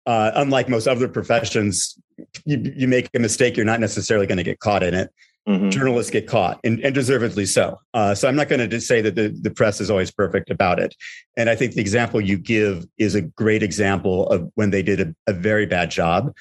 uh, 0.07 0.33
unlike 0.35 0.69
most 0.69 0.87
other 0.87 1.09
professions, 1.09 1.99
you, 2.45 2.73
you 2.75 2.89
make 2.89 3.11
a 3.15 3.19
mistake, 3.19 3.57
you're 3.57 3.67
not 3.67 3.81
necessarily 3.81 4.27
going 4.27 4.39
to 4.39 4.45
get 4.45 4.59
caught 4.61 4.83
in 4.83 4.95
it. 4.95 5.11
Mm-hmm. 5.49 5.71
Journalists 5.71 6.11
get 6.11 6.27
caught, 6.27 6.61
and, 6.65 6.81
and 6.81 6.95
deservedly 6.95 7.47
so. 7.47 7.81
Uh, 7.95 8.15
so 8.15 8.29
I'm 8.29 8.37
not 8.37 8.49
going 8.49 8.69
to 8.69 8.81
say 8.81 9.01
that 9.01 9.15
the, 9.15 9.29
the 9.29 9.51
press 9.51 9.81
is 9.81 9.91
always 9.91 10.11
perfect 10.11 10.51
about 10.51 10.79
it. 10.79 10.95
And 11.37 11.49
I 11.49 11.57
think 11.57 11.73
the 11.73 11.81
example 11.81 12.21
you 12.21 12.39
give 12.39 12.87
is 12.99 13.15
a 13.15 13.23
great 13.23 13.63
example 13.63 14.29
of 14.29 14.51
when 14.55 14.71
they 14.71 14.83
did 14.83 15.01
a, 15.01 15.15
a 15.27 15.33
very 15.33 15.65
bad 15.67 15.91
job. 15.91 16.35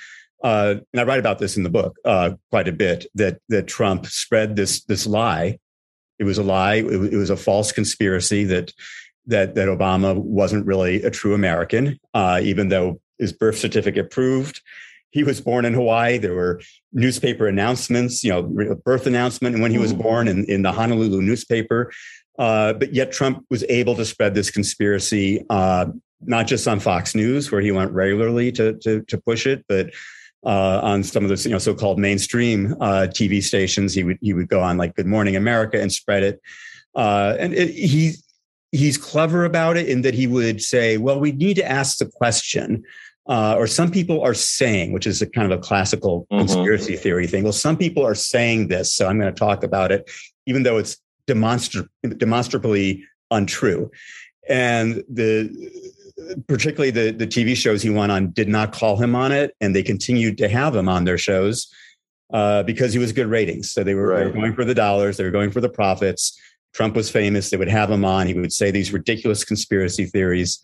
Uh, 0.43 0.75
and 0.93 1.01
I 1.01 1.03
write 1.03 1.19
about 1.19 1.39
this 1.39 1.57
in 1.57 1.63
the 1.63 1.69
book 1.69 1.97
uh, 2.05 2.31
quite 2.49 2.67
a 2.67 2.73
bit. 2.73 3.05
That 3.15 3.39
that 3.49 3.67
Trump 3.67 4.05
spread 4.07 4.55
this 4.55 4.83
this 4.85 5.05
lie. 5.05 5.59
It 6.17 6.23
was 6.23 6.37
a 6.37 6.43
lie. 6.43 6.75
It, 6.75 7.13
it 7.13 7.17
was 7.17 7.29
a 7.29 7.37
false 7.37 7.71
conspiracy 7.71 8.45
that 8.45 8.73
that 9.27 9.55
that 9.55 9.67
Obama 9.67 10.15
wasn't 10.15 10.65
really 10.65 11.03
a 11.03 11.11
true 11.11 11.33
American, 11.33 11.99
uh, 12.13 12.39
even 12.43 12.69
though 12.69 13.01
his 13.17 13.33
birth 13.33 13.57
certificate 13.57 14.11
proved 14.11 14.61
he 15.11 15.23
was 15.23 15.41
born 15.41 15.65
in 15.65 15.73
Hawaii. 15.73 16.17
There 16.17 16.35
were 16.35 16.61
newspaper 16.93 17.47
announcements, 17.47 18.23
you 18.23 18.31
know, 18.31 18.75
birth 18.83 19.07
announcement 19.07 19.55
and 19.55 19.61
when 19.61 19.71
he 19.71 19.77
was 19.77 19.93
mm. 19.93 20.01
born 20.01 20.27
in, 20.27 20.45
in 20.45 20.61
the 20.61 20.71
Honolulu 20.71 21.21
newspaper. 21.21 21.91
Uh, 22.37 22.73
but 22.73 22.93
yet 22.93 23.11
Trump 23.11 23.43
was 23.49 23.63
able 23.67 23.95
to 23.95 24.05
spread 24.05 24.33
this 24.33 24.49
conspiracy, 24.49 25.43
uh, 25.49 25.87
not 26.21 26.47
just 26.47 26.67
on 26.67 26.79
Fox 26.79 27.15
News, 27.15 27.51
where 27.51 27.61
he 27.61 27.71
went 27.71 27.91
regularly 27.91 28.51
to, 28.53 28.73
to, 28.79 29.01
to 29.01 29.17
push 29.17 29.45
it, 29.45 29.65
but 29.67 29.91
uh, 30.45 30.79
on 30.81 31.03
some 31.03 31.23
of 31.23 31.29
those 31.29 31.45
you 31.45 31.51
know 31.51 31.57
so-called 31.57 31.99
mainstream 31.99 32.75
uh, 32.79 33.07
TV 33.09 33.41
stations. 33.41 33.93
He 33.93 34.03
would 34.03 34.17
he 34.21 34.33
would 34.33 34.47
go 34.47 34.61
on 34.61 34.77
like 34.77 34.95
Good 34.95 35.07
Morning 35.07 35.35
America 35.35 35.81
and 35.81 35.91
spread 35.91 36.23
it. 36.23 36.41
Uh, 36.95 37.35
and 37.39 37.53
it, 37.53 37.69
he 37.69 38.13
he's 38.71 38.97
clever 38.97 39.45
about 39.45 39.77
it 39.77 39.87
in 39.87 40.01
that 40.01 40.13
he 40.13 40.27
would 40.27 40.61
say, 40.61 40.97
"Well, 40.97 41.19
we 41.19 41.31
need 41.31 41.55
to 41.55 41.69
ask 41.69 41.97
the 41.97 42.05
question." 42.05 42.83
uh, 43.29 43.53
or 43.55 43.67
some 43.67 43.91
people 43.91 44.21
are 44.21 44.33
saying, 44.33 44.91
which 44.91 45.05
is 45.05 45.21
a 45.21 45.27
kind 45.27 45.49
of 45.49 45.57
a 45.57 45.61
classical 45.61 46.21
mm-hmm. 46.31 46.39
conspiracy 46.39 46.95
theory 46.95 47.27
thing. 47.27 47.43
Well, 47.43 47.53
some 47.53 47.77
people 47.77 48.03
are 48.03 48.15
saying 48.15 48.69
this, 48.69 48.93
so 48.93 49.07
I'm 49.07 49.19
going 49.19 49.33
to 49.33 49.39
talk 49.39 49.63
about 49.63 49.91
it, 49.91 50.09
even 50.47 50.63
though 50.63 50.77
it's 50.77 50.97
demonstra- 51.27 51.87
demonstrably 52.17 53.03
untrue. 53.29 53.91
And 54.49 55.03
the 55.07 55.47
particularly 56.47 56.91
the 56.91 57.11
the 57.11 57.27
TV 57.27 57.55
shows 57.55 57.81
he 57.81 57.89
went 57.89 58.11
on 58.11 58.31
did 58.31 58.49
not 58.49 58.71
call 58.71 58.97
him 58.97 59.15
on 59.15 59.31
it, 59.31 59.55
and 59.61 59.75
they 59.75 59.83
continued 59.83 60.37
to 60.39 60.49
have 60.49 60.75
him 60.75 60.89
on 60.89 61.05
their 61.05 61.17
shows 61.17 61.73
uh, 62.33 62.63
because 62.63 62.93
he 62.93 62.99
was 62.99 63.11
good 63.11 63.27
ratings. 63.27 63.71
So 63.71 63.83
they 63.83 63.93
were, 63.93 64.07
right. 64.07 64.19
they 64.19 64.25
were 64.25 64.33
going 64.33 64.53
for 64.53 64.65
the 64.65 64.75
dollars, 64.75 65.17
they 65.17 65.23
were 65.23 65.31
going 65.31 65.51
for 65.51 65.61
the 65.61 65.69
profits. 65.69 66.39
Trump 66.71 66.95
was 66.95 67.09
famous. 67.09 67.49
They 67.49 67.57
would 67.57 67.67
have 67.67 67.89
him 67.89 68.05
on. 68.05 68.27
He 68.27 68.35
would 68.35 68.53
say 68.53 68.69
these 68.69 68.93
ridiculous 68.93 69.43
conspiracy 69.43 70.05
theories 70.05 70.63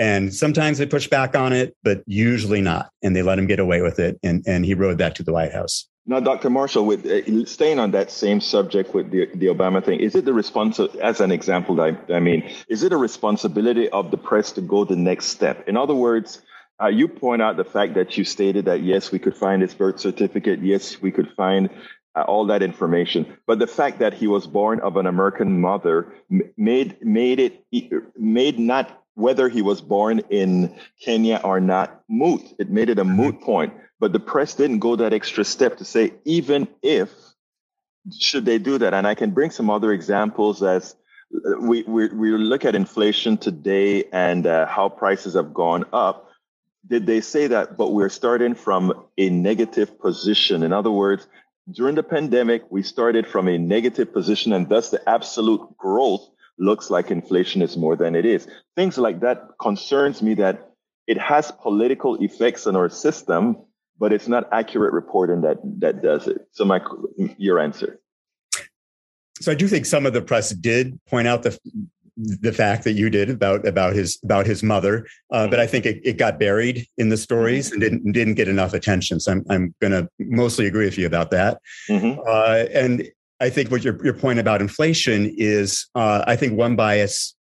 and 0.00 0.32
sometimes 0.32 0.78
they 0.78 0.86
push 0.86 1.08
back 1.08 1.36
on 1.36 1.52
it, 1.52 1.76
but 1.82 2.02
usually 2.06 2.62
not. 2.62 2.90
And 3.02 3.14
they 3.14 3.20
let 3.20 3.38
him 3.38 3.46
get 3.46 3.60
away 3.60 3.82
with 3.82 3.98
it. 3.98 4.18
And, 4.22 4.42
and 4.46 4.64
he 4.64 4.72
rode 4.72 4.96
that 4.96 5.14
to 5.16 5.22
the 5.22 5.34
White 5.34 5.52
House. 5.52 5.86
Now, 6.10 6.18
Dr. 6.18 6.50
Marshall, 6.50 6.86
with 6.86 7.06
uh, 7.06 7.46
staying 7.46 7.78
on 7.78 7.92
that 7.92 8.10
same 8.10 8.40
subject 8.40 8.92
with 8.92 9.12
the, 9.12 9.26
the 9.32 9.46
Obama 9.46 9.80
thing, 9.82 10.00
is 10.00 10.16
it 10.16 10.24
the 10.24 10.32
response 10.32 10.80
as 10.80 11.20
an 11.20 11.30
example? 11.30 11.80
I, 11.80 11.96
I 12.12 12.18
mean, 12.18 12.50
is 12.66 12.82
it 12.82 12.92
a 12.92 12.96
responsibility 12.96 13.88
of 13.90 14.10
the 14.10 14.16
press 14.16 14.50
to 14.52 14.60
go 14.60 14.84
the 14.84 14.96
next 14.96 15.26
step? 15.26 15.68
In 15.68 15.76
other 15.76 15.94
words, 15.94 16.42
uh, 16.82 16.88
you 16.88 17.06
point 17.06 17.42
out 17.42 17.56
the 17.56 17.64
fact 17.64 17.94
that 17.94 18.18
you 18.18 18.24
stated 18.24 18.64
that 18.64 18.82
yes, 18.82 19.12
we 19.12 19.20
could 19.20 19.36
find 19.36 19.62
his 19.62 19.72
birth 19.72 20.00
certificate, 20.00 20.58
yes, 20.62 21.00
we 21.00 21.12
could 21.12 21.30
find 21.36 21.70
uh, 22.16 22.22
all 22.22 22.44
that 22.46 22.60
information, 22.60 23.36
but 23.46 23.60
the 23.60 23.68
fact 23.68 24.00
that 24.00 24.12
he 24.12 24.26
was 24.26 24.48
born 24.48 24.80
of 24.80 24.96
an 24.96 25.06
American 25.06 25.60
mother 25.60 26.12
made 26.56 26.96
made 27.04 27.38
it 27.38 27.64
made 28.18 28.58
not 28.58 29.00
whether 29.14 29.48
he 29.48 29.62
was 29.62 29.80
born 29.80 30.22
in 30.28 30.74
Kenya 31.00 31.40
or 31.44 31.60
not 31.60 32.02
moot. 32.08 32.42
It 32.58 32.68
made 32.68 32.88
it 32.88 32.98
a 32.98 33.04
moot 33.04 33.36
mm-hmm. 33.36 33.44
point. 33.44 33.74
But 34.00 34.12
the 34.12 34.20
press 34.20 34.54
didn't 34.54 34.78
go 34.78 34.96
that 34.96 35.12
extra 35.12 35.44
step 35.44 35.76
to 35.78 35.84
say, 35.84 36.14
even 36.24 36.66
if, 36.82 37.10
should 38.18 38.46
they 38.46 38.58
do 38.58 38.78
that? 38.78 38.94
And 38.94 39.06
I 39.06 39.14
can 39.14 39.30
bring 39.30 39.50
some 39.50 39.68
other 39.68 39.92
examples 39.92 40.62
as 40.62 40.96
we, 41.60 41.82
we, 41.82 42.08
we 42.08 42.30
look 42.32 42.64
at 42.64 42.74
inflation 42.74 43.36
today 43.36 44.04
and 44.10 44.46
uh, 44.46 44.66
how 44.66 44.88
prices 44.88 45.34
have 45.34 45.52
gone 45.52 45.84
up. 45.92 46.30
Did 46.88 47.06
they 47.06 47.20
say 47.20 47.48
that? 47.48 47.76
But 47.76 47.92
we're 47.92 48.08
starting 48.08 48.54
from 48.54 49.04
a 49.18 49.28
negative 49.28 50.00
position. 50.00 50.62
In 50.62 50.72
other 50.72 50.90
words, 50.90 51.28
during 51.70 51.94
the 51.94 52.02
pandemic, 52.02 52.62
we 52.70 52.82
started 52.82 53.28
from 53.28 53.46
a 53.48 53.58
negative 53.58 54.12
position, 54.12 54.52
and 54.54 54.68
thus 54.68 54.90
the 54.90 55.08
absolute 55.08 55.76
growth 55.76 56.26
looks 56.58 56.90
like 56.90 57.10
inflation 57.10 57.62
is 57.62 57.76
more 57.76 57.96
than 57.96 58.16
it 58.16 58.24
is. 58.24 58.48
Things 58.76 58.98
like 58.98 59.20
that 59.20 59.50
concerns 59.60 60.22
me 60.22 60.34
that 60.34 60.72
it 61.06 61.18
has 61.18 61.52
political 61.52 62.16
effects 62.16 62.66
on 62.66 62.76
our 62.76 62.88
system, 62.88 63.58
but 64.00 64.12
it's 64.12 64.26
not 64.26 64.48
accurate 64.50 64.92
reporting 64.92 65.42
that 65.42 65.58
that 65.78 66.02
does 66.02 66.26
it. 66.26 66.48
So, 66.52 66.64
my 66.64 66.80
your 67.36 67.60
answer. 67.60 68.00
So 69.40 69.52
I 69.52 69.54
do 69.54 69.68
think 69.68 69.86
some 69.86 70.06
of 70.06 70.12
the 70.12 70.22
press 70.22 70.50
did 70.50 70.98
point 71.06 71.28
out 71.28 71.42
the 71.42 71.58
the 72.16 72.52
fact 72.52 72.84
that 72.84 72.92
you 72.92 73.08
did 73.08 73.30
about 73.30 73.66
about 73.66 73.94
his 73.94 74.18
about 74.24 74.46
his 74.46 74.62
mother, 74.62 75.06
uh, 75.30 75.46
but 75.48 75.60
I 75.60 75.66
think 75.66 75.86
it, 75.86 76.00
it, 76.04 76.18
got 76.18 76.38
buried 76.38 76.86
in 76.98 77.08
the 77.08 77.16
stories 77.16 77.70
and 77.70 77.80
didn't 77.80 78.12
didn't 78.12 78.34
get 78.34 78.48
enough 78.48 78.74
attention. 78.74 79.20
So 79.20 79.32
I'm 79.32 79.44
I'm 79.48 79.74
going 79.80 79.92
to 79.92 80.08
mostly 80.18 80.66
agree 80.66 80.86
with 80.86 80.98
you 80.98 81.06
about 81.06 81.30
that. 81.30 81.60
Mm-hmm. 81.88 82.20
Uh, 82.26 82.64
and 82.78 83.08
I 83.40 83.48
think 83.48 83.70
what 83.70 83.84
your 83.84 84.02
your 84.04 84.14
point 84.14 84.38
about 84.38 84.60
inflation 84.60 85.32
is, 85.36 85.88
uh, 85.94 86.24
I 86.26 86.36
think 86.36 86.58
one 86.58 86.76
bias 86.76 87.34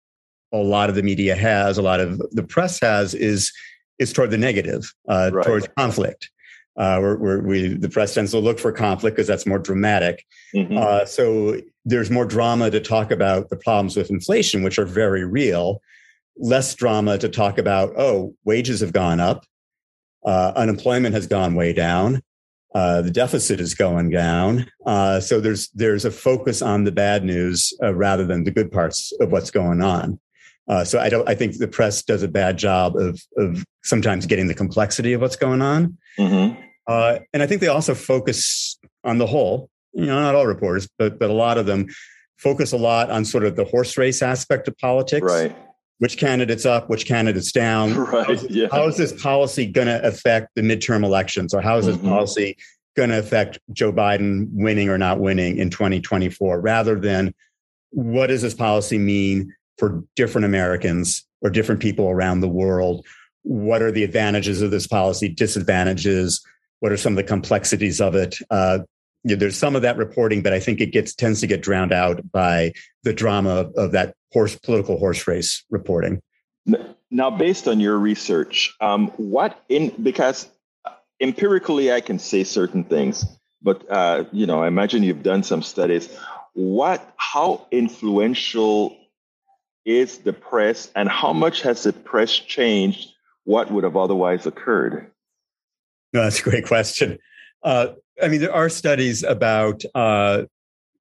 a 0.53 0.57
lot 0.57 0.89
of 0.89 0.95
the 0.95 1.03
media 1.03 1.35
has, 1.35 1.77
a 1.77 1.81
lot 1.81 1.99
of 1.99 2.21
the 2.31 2.43
press 2.43 2.79
has, 2.79 3.13
is 3.13 3.51
is 3.99 4.13
toward 4.13 4.31
the 4.31 4.37
negative, 4.37 4.93
uh, 5.09 5.31
right. 5.33 5.45
towards 5.45 5.67
conflict. 5.77 6.29
Uh, 6.77 6.99
where, 6.99 7.15
where, 7.15 7.39
we 7.39 7.69
the 7.69 7.89
press 7.89 8.13
tends 8.13 8.29
to 8.31 8.39
look 8.39 8.59
for 8.59 8.71
conflict 8.71 9.15
because 9.15 9.27
that's 9.27 9.47
more 9.47 9.57
dramatic. 9.57 10.23
Mm-hmm. 10.53 10.77
Uh, 10.77 11.05
so 11.05 11.59
there's 11.85 12.11
more 12.11 12.25
drama 12.25 12.69
to 12.69 12.79
talk 12.79 13.09
about 13.09 13.49
the 13.49 13.57
problems 13.57 13.97
with 13.97 14.11
inflation, 14.11 14.61
which 14.61 14.77
are 14.77 14.85
very 14.85 15.25
real. 15.25 15.81
Less 16.37 16.75
drama 16.75 17.17
to 17.17 17.29
talk 17.29 17.57
about. 17.57 17.93
Oh, 17.97 18.35
wages 18.45 18.81
have 18.81 18.93
gone 18.93 19.19
up, 19.19 19.43
uh, 20.23 20.53
unemployment 20.55 21.15
has 21.15 21.25
gone 21.25 21.55
way 21.55 21.73
down, 21.73 22.21
uh, 22.75 23.01
the 23.01 23.09
deficit 23.09 23.59
is 23.59 23.73
going 23.73 24.11
down. 24.11 24.69
Uh, 24.85 25.19
so 25.19 25.39
there's 25.39 25.69
there's 25.69 26.05
a 26.05 26.11
focus 26.11 26.61
on 26.61 26.83
the 26.83 26.91
bad 26.91 27.23
news 27.23 27.73
uh, 27.81 27.95
rather 27.95 28.23
than 28.23 28.43
the 28.43 28.51
good 28.51 28.71
parts 28.71 29.11
of 29.19 29.31
what's 29.31 29.49
going 29.49 29.81
on. 29.81 30.19
so 30.85 30.99
I 30.99 31.09
don't. 31.09 31.27
I 31.27 31.33
think 31.33 31.57
the 31.57 31.67
press 31.67 32.03
does 32.03 32.21
a 32.21 32.27
bad 32.27 32.57
job 32.57 32.95
of 32.97 33.19
of 33.37 33.65
sometimes 33.83 34.27
getting 34.27 34.47
the 34.47 34.53
complexity 34.53 35.13
of 35.13 35.21
what's 35.21 35.37
going 35.37 35.63
on. 35.63 35.97
Mm-hmm. 36.19 36.66
Uh, 36.87 37.19
and 37.33 37.43
I 37.43 37.47
think 37.47 37.61
they 37.61 37.67
also 37.67 37.93
focus 37.93 38.79
on 39.03 39.17
the 39.17 39.27
whole, 39.27 39.69
you 39.93 40.05
know, 40.05 40.19
not 40.21 40.35
all 40.35 40.47
reporters, 40.47 40.87
but, 40.97 41.19
but 41.19 41.29
a 41.29 41.33
lot 41.33 41.57
of 41.57 41.65
them 41.65 41.87
focus 42.37 42.71
a 42.71 42.77
lot 42.77 43.09
on 43.09 43.25
sort 43.25 43.43
of 43.43 43.55
the 43.55 43.65
horse 43.65 43.97
race 43.97 44.21
aspect 44.21 44.67
of 44.67 44.77
politics. 44.77 45.25
Right. 45.25 45.55
Which 45.99 46.17
candidate's 46.17 46.65
up, 46.65 46.89
which 46.89 47.05
candidate's 47.05 47.51
down. 47.51 47.95
Right. 47.95 48.25
How 48.25 48.31
is, 48.31 48.47
yeah. 48.49 48.67
how 48.71 48.87
is 48.87 48.97
this 48.97 49.19
policy 49.21 49.65
going 49.65 49.87
to 49.87 50.05
affect 50.05 50.49
the 50.55 50.61
midterm 50.61 51.03
elections? 51.03 51.53
Or 51.53 51.61
how 51.61 51.77
is 51.77 51.87
this 51.87 51.97
mm-hmm. 51.97 52.09
policy 52.09 52.57
going 52.95 53.09
to 53.09 53.17
affect 53.17 53.59
Joe 53.73 53.91
Biden 53.91 54.47
winning 54.51 54.89
or 54.89 54.97
not 54.97 55.19
winning 55.19 55.57
in 55.57 55.69
2024? 55.69 56.61
Rather 56.61 56.99
than 56.99 57.33
what 57.89 58.27
does 58.27 58.43
this 58.43 58.53
policy 58.53 58.97
mean 58.97 59.53
for 59.77 60.03
different 60.15 60.45
Americans 60.45 61.25
or 61.41 61.49
different 61.49 61.81
people 61.81 62.09
around 62.09 62.41
the 62.41 62.47
world? 62.47 63.05
What 63.41 63.81
are 63.81 63.91
the 63.91 64.03
advantages 64.03 64.61
of 64.61 64.71
this 64.71 64.87
policy, 64.87 65.29
disadvantages? 65.29 66.45
What 66.79 66.91
are 66.91 66.97
some 66.97 67.13
of 67.13 67.17
the 67.17 67.23
complexities 67.23 67.99
of 67.99 68.15
it? 68.15 68.37
Uh, 68.49 68.79
there's 69.23 69.57
some 69.57 69.75
of 69.75 69.81
that 69.81 69.97
reporting 69.97 70.41
but 70.41 70.53
i 70.53 70.59
think 70.59 70.79
it 70.79 70.91
gets 70.91 71.13
tends 71.13 71.41
to 71.41 71.47
get 71.47 71.61
drowned 71.61 71.91
out 71.91 72.31
by 72.31 72.71
the 73.03 73.13
drama 73.13 73.69
of 73.75 73.91
that 73.91 74.13
horse 74.31 74.55
political 74.55 74.97
horse 74.97 75.27
race 75.27 75.63
reporting. 75.69 76.21
Now 77.09 77.29
based 77.31 77.67
on 77.67 77.79
your 77.79 77.97
research 77.97 78.75
um, 78.81 79.07
what 79.17 79.59
in 79.69 79.93
because 80.01 80.47
empirically 81.19 81.91
i 81.91 82.01
can 82.01 82.19
say 82.19 82.43
certain 82.43 82.83
things 82.83 83.25
but 83.61 83.89
uh, 83.89 84.25
you 84.31 84.45
know 84.45 84.61
i 84.61 84.67
imagine 84.67 85.03
you've 85.03 85.23
done 85.23 85.43
some 85.43 85.61
studies. 85.61 86.15
What 86.53 87.13
how 87.17 87.67
influential 87.71 88.97
is 89.85 90.19
the 90.19 90.33
press 90.33 90.91
and 90.95 91.07
how 91.07 91.31
much 91.31 91.61
has 91.61 91.83
the 91.83 91.93
press 91.93 92.31
changed 92.31 93.13
what 93.45 93.71
would 93.71 93.83
have 93.83 93.95
otherwise 93.95 94.45
occurred 94.45 95.11
no, 96.17 96.23
that's 96.23 96.39
a 96.39 96.43
great 96.43 96.65
question. 96.65 97.19
Uh, 97.63 97.89
I 98.21 98.27
mean, 98.27 98.41
there 98.41 98.53
are 98.53 98.69
studies 98.69 99.23
about 99.23 99.83
uh, 99.93 100.43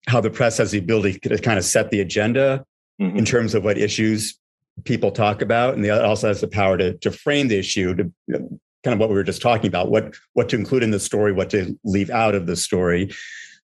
how 0.06 0.20
the 0.20 0.30
press 0.30 0.58
has 0.58 0.72
the 0.72 0.78
ability 0.78 1.18
to 1.20 1.38
kind 1.38 1.58
of 1.58 1.64
set 1.64 1.90
the 1.90 2.00
agenda 2.00 2.64
mm-hmm. 3.00 3.16
in 3.16 3.24
terms 3.24 3.54
of 3.54 3.64
what 3.64 3.78
issues 3.78 4.38
people 4.84 5.10
talk 5.10 5.40
about, 5.40 5.74
and 5.74 5.84
it 5.84 5.90
also 5.90 6.28
has 6.28 6.42
the 6.42 6.48
power 6.48 6.76
to 6.76 6.98
to 6.98 7.10
frame 7.10 7.48
the 7.48 7.58
issue 7.58 7.94
to 7.94 8.04
you 8.26 8.38
know, 8.38 8.60
kind 8.84 8.92
of 8.92 9.00
what 9.00 9.08
we 9.08 9.14
were 9.14 9.24
just 9.24 9.40
talking 9.40 9.68
about, 9.68 9.90
what 9.90 10.14
what 10.34 10.50
to 10.50 10.56
include 10.56 10.82
in 10.82 10.90
the 10.90 11.00
story, 11.00 11.32
what 11.32 11.48
to 11.50 11.78
leave 11.82 12.10
out 12.10 12.34
of 12.34 12.46
the 12.46 12.56
story. 12.56 13.10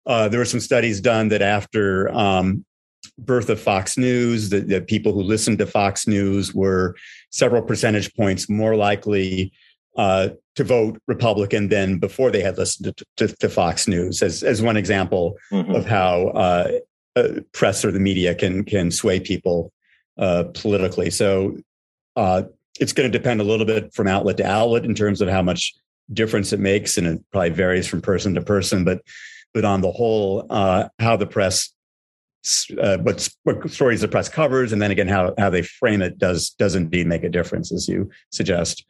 Uh, 0.06 0.28
there 0.28 0.40
were 0.40 0.46
some 0.46 0.58
studies 0.58 1.00
done 1.00 1.28
that 1.28 1.42
after 1.42 2.10
um, 2.12 2.64
birth 3.18 3.50
of 3.50 3.60
Fox 3.60 3.98
News, 3.98 4.48
the, 4.48 4.60
the 4.60 4.80
people 4.80 5.12
who 5.12 5.22
listened 5.22 5.58
to 5.58 5.66
Fox 5.66 6.06
News 6.06 6.54
were 6.54 6.96
several 7.30 7.62
percentage 7.62 8.12
points 8.14 8.48
more 8.48 8.74
likely 8.74 9.52
uh, 9.96 10.30
to 10.54 10.64
vote 10.64 11.00
Republican 11.06 11.68
than 11.68 11.98
before 11.98 12.30
they 12.30 12.42
had 12.42 12.58
listened 12.58 12.96
to, 12.96 13.04
to, 13.16 13.36
to 13.36 13.48
Fox 13.48 13.88
News, 13.88 14.22
as 14.22 14.42
as 14.42 14.62
one 14.62 14.76
example 14.76 15.36
mm-hmm. 15.50 15.74
of 15.74 15.86
how 15.86 16.28
uh, 16.28 16.70
uh, 17.16 17.28
press 17.52 17.84
or 17.84 17.90
the 17.90 18.00
media 18.00 18.34
can 18.34 18.64
can 18.64 18.90
sway 18.90 19.20
people 19.20 19.72
uh, 20.18 20.44
politically. 20.54 21.10
So 21.10 21.56
uh, 22.16 22.44
it's 22.80 22.92
going 22.92 23.10
to 23.10 23.18
depend 23.18 23.40
a 23.40 23.44
little 23.44 23.66
bit 23.66 23.92
from 23.94 24.08
outlet 24.08 24.36
to 24.38 24.46
outlet 24.46 24.84
in 24.84 24.94
terms 24.94 25.20
of 25.20 25.28
how 25.28 25.42
much 25.42 25.74
difference 26.12 26.52
it 26.52 26.60
makes, 26.60 26.98
and 26.98 27.06
it 27.06 27.20
probably 27.30 27.50
varies 27.50 27.86
from 27.86 28.02
person 28.02 28.34
to 28.34 28.42
person. 28.42 28.84
But 28.84 29.02
but 29.54 29.64
on 29.64 29.82
the 29.82 29.90
whole, 29.90 30.46
uh, 30.48 30.88
how 30.98 31.16
the 31.16 31.26
press 31.26 31.70
uh, 32.80 32.98
what, 32.98 33.28
what 33.44 33.70
stories 33.70 34.00
the 34.00 34.08
press 34.08 34.28
covers, 34.28 34.72
and 34.72 34.82
then 34.82 34.90
again 34.90 35.08
how 35.08 35.34
how 35.38 35.50
they 35.50 35.62
frame 35.62 36.02
it 36.02 36.18
does 36.18 36.50
does 36.50 36.74
indeed 36.74 37.06
make 37.06 37.24
a 37.24 37.28
difference, 37.28 37.72
as 37.72 37.88
you 37.88 38.10
suggest. 38.30 38.84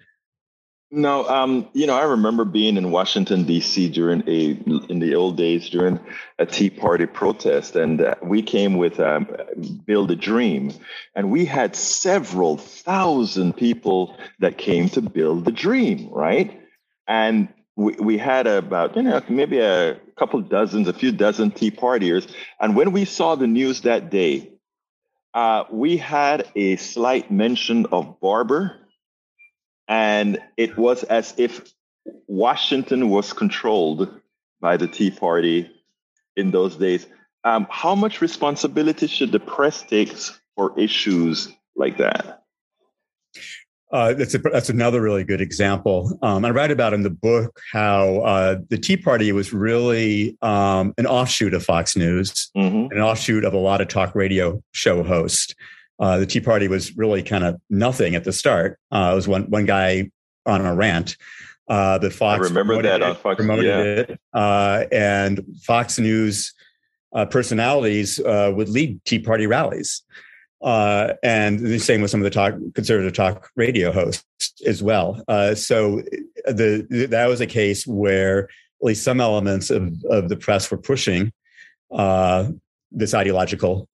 No, 0.95 1.27
um, 1.27 1.67
you 1.73 1.87
know, 1.87 1.97
I 1.97 2.03
remember 2.03 2.45
being 2.45 2.77
in 2.77 2.91
Washington 2.91 3.45
D.C. 3.45 3.89
during 3.89 4.23
a 4.29 4.51
in 4.91 4.99
the 4.99 5.15
old 5.15 5.39
days 5.39 5.71
during 5.71 5.99
a 6.39 6.45
Tea 6.45 6.69
Party 6.69 7.07
protest, 7.07 7.77
and 7.77 8.03
uh, 8.03 8.15
we 8.23 8.43
came 8.43 8.77
with 8.77 9.01
um, 9.01 9.27
"Build 9.87 10.11
a 10.11 10.17
Dream," 10.17 10.71
and 11.15 11.31
we 11.31 11.47
had 11.47 11.75
several 11.75 12.59
thousand 12.59 13.57
people 13.57 14.19
that 14.41 14.59
came 14.59 14.91
to 14.91 15.01
build 15.01 15.47
the 15.47 15.51
dream, 15.51 16.11
right? 16.13 16.61
And 17.09 17.49
we, 17.75 17.95
we 17.95 18.19
had 18.19 18.47
about 18.47 18.95
you 18.95 19.03
know 19.03 19.23
maybe 19.31 19.61
a 19.61 19.99
couple 20.19 20.43
dozens, 20.43 20.89
a 20.89 20.93
few 20.93 21.11
dozen 21.11 21.53
Tea 21.53 21.71
Partiers, 21.71 22.31
and 22.61 22.77
when 22.77 22.93
we 22.93 23.07
saw 23.07 23.35
the 23.35 23.47
news 23.47 23.81
that 23.81 24.11
day, 24.11 24.53
uh, 25.33 25.65
we 25.71 25.97
had 25.97 26.47
a 26.55 26.77
slight 26.77 27.31
mention 27.31 27.87
of 27.87 28.21
Barber 28.21 28.82
and 29.93 30.39
it 30.57 30.79
was 30.79 31.03
as 31.05 31.35
if 31.37 31.71
Washington 32.27 33.11
was 33.11 33.35
controlled 33.35 34.09
by 34.59 34.79
the 34.79 34.89
Tea 34.89 35.11
Party 35.11 35.71
in 36.35 36.51
those 36.51 36.77
days. 36.77 37.07
Um, 37.45 37.67
how 37.69 37.95
much 37.95 38.23
responsibility 38.23 39.07
should 39.07 39.33
the 39.33 39.41
press 39.41 39.83
take 39.83 40.15
for 40.57 40.73
issues 40.81 41.53
like 41.77 41.99
that? 41.99 42.45
Uh, 43.93 44.15
that's 44.15 44.35
a, 44.35 44.39
that's 44.39 44.71
another 44.71 45.03
really 45.03 45.25
good 45.25 45.43
example. 45.43 46.19
Um, 46.23 46.47
I 46.47 46.51
write 46.51 46.71
about 46.71 46.95
in 46.95 47.03
the 47.03 47.11
book 47.11 47.61
how 47.71 48.21
uh, 48.21 48.61
the 48.71 48.79
Tea 48.79 48.97
Party 48.97 49.31
was 49.33 49.53
really 49.53 50.39
um, 50.41 50.95
an 50.97 51.07
offshoot 51.07 51.53
of 51.53 51.63
Fox 51.63 51.95
News, 51.99 52.51
mm-hmm. 52.57 52.97
an 52.97 53.03
offshoot 53.03 53.45
of 53.45 53.53
a 53.53 53.59
lot 53.59 53.83
of 53.83 53.89
talk 53.89 54.15
radio 54.15 54.63
show 54.73 55.03
hosts. 55.03 55.55
Uh, 56.03 56.19
the 56.19 56.27
Tea 56.27 56.41
Party 56.41 56.67
was 56.67 56.97
really 56.97 57.23
kind 57.23 57.45
of 57.45 57.61
nothing 57.71 58.17
at 58.17 58.25
the 58.25 58.33
start. 58.33 58.77
Uh, 58.91 59.11
it 59.13 59.15
was 59.15 59.29
one 59.29 59.45
one 59.45 59.67
guy 59.67 60.11
on 60.45 60.67
a 60.67 60.75
rant. 60.75 61.17
Uh, 61.69 61.97
the 61.99 62.11
Fox 62.11 62.45
I 62.45 62.49
remember 62.49 62.83
that 62.83 63.01
on 63.03 63.15
Fox 63.15 63.37
promoted 63.37 63.65
yeah. 63.65 64.15
it, 64.15 64.21
uh, 64.35 64.85
and 64.91 65.45
Fox 65.63 66.01
News 66.01 66.55
uh, 67.15 67.27
personalities 67.27 68.19
uh, 68.19 68.53
would 68.53 68.69
lead 68.69 69.03
Tea 69.05 69.21
Party 69.21 69.47
rallies. 69.47 70.03
and 70.61 71.61
the 71.61 71.79
same 71.79 72.03
with 72.03 72.11
some 72.11 72.19
of 72.19 72.25
the 72.25 72.31
talk 72.31 72.55
conservative 72.75 73.13
talk 73.13 73.51
radio 73.55 73.93
hosts 73.93 74.25
as 74.67 74.83
well. 74.83 75.23
so 75.55 76.03
the 76.47 77.07
that 77.11 77.27
was 77.27 77.41
a 77.41 77.47
case 77.47 77.87
where 77.87 78.47
at 78.47 78.87
least 78.87 79.05
some 79.05 79.21
elements 79.21 79.71
of, 79.71 79.95
of 80.11 80.29
the 80.29 80.37
press 80.37 80.69
were 80.69 80.79
pushing 80.79 81.33
this 82.91 83.15
ideological 83.15 83.89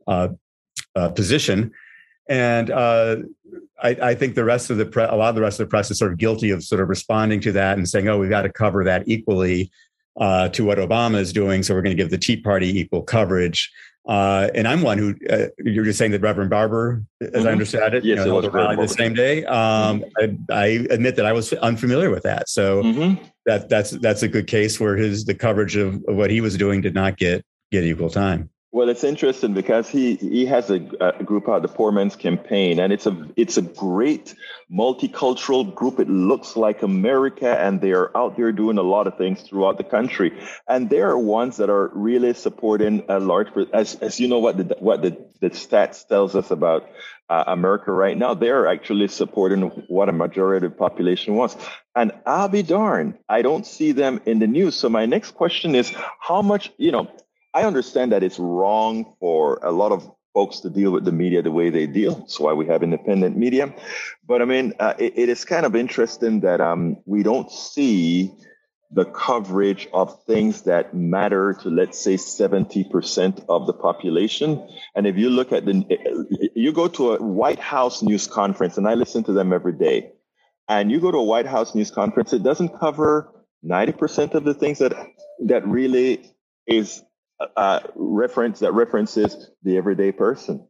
position 1.15 1.71
and 2.29 2.71
uh, 2.71 3.17
I, 3.83 3.91
I, 3.91 4.15
think 4.15 4.35
the 4.35 4.45
rest 4.45 4.71
of 4.71 4.77
the 4.77 4.87
pre- 4.87 5.05
a 5.05 5.15
lot 5.15 5.31
of 5.31 5.35
the 5.35 5.41
rest 5.41 5.61
of 5.61 5.67
the 5.67 5.71
press 5.71 5.91
is 5.91 5.99
sort 5.99 6.13
of 6.13 6.19
guilty 6.19 6.51
of 6.51 6.63
sort 6.63 6.81
of 6.81 6.89
responding 6.89 7.41
to 7.43 7.53
that 7.53 7.79
and 7.79 7.89
saying, 7.89 8.09
"Oh, 8.09 8.19
we've 8.19 8.31
got 8.31 8.43
to 8.43 8.53
cover 8.53 8.85
that 8.85 9.05
equally." 9.07 9.71
uh, 10.19 10.49
to 10.51 10.65
what 10.65 10.79
Obama 10.79 11.19
is 11.19 11.33
doing. 11.33 11.63
So 11.63 11.75
we're 11.75 11.83
going 11.83 11.97
to 11.97 12.03
give 12.03 12.11
the 12.11 12.19
Tea 12.19 12.37
Party 12.37 12.79
equal 12.79 13.03
coverage. 13.03 13.71
Uh, 14.07 14.49
and 14.55 14.67
I'm 14.67 14.83
one 14.83 14.97
who 14.97 15.15
uh, 15.29 15.49
you're 15.59 15.85
just 15.85 15.99
saying 15.99 16.13
that 16.13 16.23
Reverend 16.23 16.49
Barber, 16.49 17.03
as 17.21 17.29
mm-hmm. 17.29 17.47
I 17.47 17.53
understand 17.53 17.95
it, 17.95 18.05
yes, 18.05 18.19
you 18.19 18.25
know, 18.25 18.39
it 18.39 18.43
was 18.43 18.53
rally 18.53 18.77
the 18.77 18.89
same 18.89 19.13
day. 19.13 19.45
Um, 19.45 20.01
mm-hmm. 20.01 20.51
I, 20.51 20.57
I, 20.57 20.67
admit 20.91 21.17
that 21.17 21.27
I 21.27 21.33
was 21.33 21.53
unfamiliar 21.53 22.11
with 22.11 22.23
that, 22.23 22.49
so 22.49 22.83
mm-hmm. 22.83 23.23
that 23.45 23.69
that's 23.69 23.91
that's 23.91 24.23
a 24.23 24.29
good 24.29 24.47
case 24.47 24.81
where 24.81 24.97
his 24.97 25.27
the 25.27 25.35
coverage 25.35 25.77
of, 25.77 26.03
of 26.09 26.17
what 26.17 26.31
he 26.31 26.41
was 26.41 26.57
doing 26.57 26.81
did 26.81 26.95
not 26.95 27.19
get 27.19 27.45
get 27.71 27.85
equal 27.85 28.09
time. 28.09 28.49
Well, 28.71 28.91
it's 28.91 29.03
interesting 29.03 29.55
because 29.55 29.89
he 29.89 30.17
he 30.17 30.45
has 30.45 30.69
a, 30.69 30.87
a, 31.01 31.25
group 31.25 31.47
called 31.47 31.65
the 31.65 31.69
Poor 31.69 31.91
Man's 31.91 32.17
Campaign, 32.17 32.79
and 32.79 32.93
it's 32.93 33.07
a 33.07 33.27
it's 33.35 33.57
a 33.57 33.63
great 33.63 34.35
multicultural 34.71 35.75
group. 35.75 35.99
It 35.99 36.11
looks 36.11 36.55
like 36.55 36.83
America, 36.83 37.59
and 37.59 37.81
they 37.81 37.93
are 37.93 38.15
out 38.15 38.37
there 38.37 38.53
doing 38.53 38.77
a 38.77 38.83
lot 38.83 39.07
of 39.07 39.17
things 39.17 39.41
throughout 39.41 39.79
the 39.79 39.85
country. 39.85 40.39
And 40.69 40.91
they 40.91 41.01
are 41.01 41.17
ones 41.17 41.57
that 41.57 41.71
are 41.71 41.91
really 41.95 42.35
supporting 42.35 43.05
a 43.09 43.19
large, 43.19 43.49
as 43.73 43.95
as 43.97 44.21
you 44.21 44.29
know 44.29 44.39
what 44.39 44.59
the 44.59 44.77
what 44.81 45.01
the, 45.01 45.17
the 45.41 45.49
stats 45.49 46.07
tells 46.07 46.37
us 46.37 46.51
about 46.51 46.91
uh, 47.31 47.45
America 47.47 47.91
right 47.91 48.19
now. 48.19 48.35
They 48.35 48.51
are 48.51 48.67
actually 48.67 49.09
supporting 49.09 49.63
what 49.89 50.11
a 50.11 50.13
majority 50.13 50.67
of 50.67 50.73
the 50.73 50.79
population 50.79 51.37
wants. 51.37 51.57
And 51.97 52.13
I'll 52.27 52.49
be 52.49 52.63
darned, 52.63 53.15
I 53.31 53.41
don't 53.41 53.67
see 53.67 53.93
them 53.93 54.21
in 54.27 54.41
the 54.41 54.47
news. 54.47 54.77
So 54.77 54.91
my 54.91 55.07
next 55.07 55.31
question 55.31 55.75
is, 55.75 55.91
how 56.21 56.43
much 56.43 56.71
you 56.77 56.93
know? 56.93 57.09
I 57.55 57.63
understand 57.63 58.13
that 58.13 58.23
it's 58.23 58.39
wrong 58.39 59.15
for 59.21 59.59
a 59.63 59.73
lot 59.73 59.93
of 59.93 60.11
folks 60.35 60.61
to 60.61 60.71
deal 60.71 60.91
with 60.91 61.05
the 61.05 61.13
media 61.13 61.43
the 61.43 61.51
way 61.51 61.71
they 61.71 61.87
deal. 61.87 62.15
That's 62.15 62.39
why 62.39 62.53
we 62.53 62.67
have 62.67 62.83
independent 62.83 63.37
media. 63.37 63.75
But 64.27 64.43
I 64.43 64.45
mean, 64.45 64.75
uh, 64.79 64.95
it, 64.99 65.15
it 65.17 65.29
is 65.29 65.45
kind 65.45 65.67
of 65.67 65.75
interesting 65.75 66.41
that 66.41 66.61
um, 66.61 66.99
we 67.07 67.23
don't 67.23 67.51
see 67.51 68.33
the 68.91 69.05
coverage 69.05 69.89
of 69.93 70.23
things 70.25 70.63
that 70.63 70.95
matter 70.95 71.55
to, 71.63 71.69
let's 71.69 71.99
say, 71.99 72.15
70% 72.15 73.45
of 73.49 73.67
the 73.67 73.73
population. 73.73 74.67
And 74.95 75.07
if 75.07 75.17
you 75.17 75.29
look 75.29 75.53
at 75.53 75.67
the, 75.67 76.51
you 76.55 76.73
go 76.73 76.89
to 76.89 77.13
a 77.15 77.23
White 77.23 77.59
House 77.59 78.03
news 78.03 78.27
conference, 78.27 78.79
and 78.79 78.89
I 78.89 78.95
listen 78.95 79.25
to 79.25 79.33
them 79.33 79.53
every 79.53 79.75
day, 79.75 80.13
and 80.69 80.91
you 80.91 81.01
go 81.01 81.11
to 81.11 81.19
a 81.19 81.25
White 81.25 81.47
House 81.47 81.75
news 81.75 81.91
conference, 81.91 82.33
it 82.33 82.43
doesn't 82.43 82.79
cover 82.79 83.31
90% 83.65 84.35
of 84.35 84.45
the 84.45 84.55
things 84.55 84.79
that 84.79 84.95
that 85.47 85.67
really 85.67 86.33
is 86.67 87.03
uh, 87.57 87.81
reference 87.95 88.61
that 88.61 88.73
references 88.73 89.51
the 89.63 89.77
everyday 89.77 90.13
person. 90.13 90.67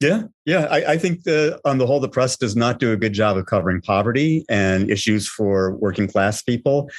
Yeah, 0.00 0.24
yeah. 0.44 0.66
I, 0.70 0.92
I, 0.92 0.98
think 0.98 1.22
the, 1.22 1.60
on 1.64 1.78
the 1.78 1.86
whole, 1.86 2.00
the 2.00 2.08
press 2.08 2.36
does 2.36 2.56
not 2.56 2.80
do 2.80 2.92
a 2.92 2.96
good 2.96 3.12
job 3.12 3.36
of 3.36 3.46
covering 3.46 3.80
poverty 3.80 4.44
and 4.48 4.90
issues 4.90 5.28
for 5.28 5.76
working 5.76 6.08
class 6.08 6.42
people. 6.42 6.90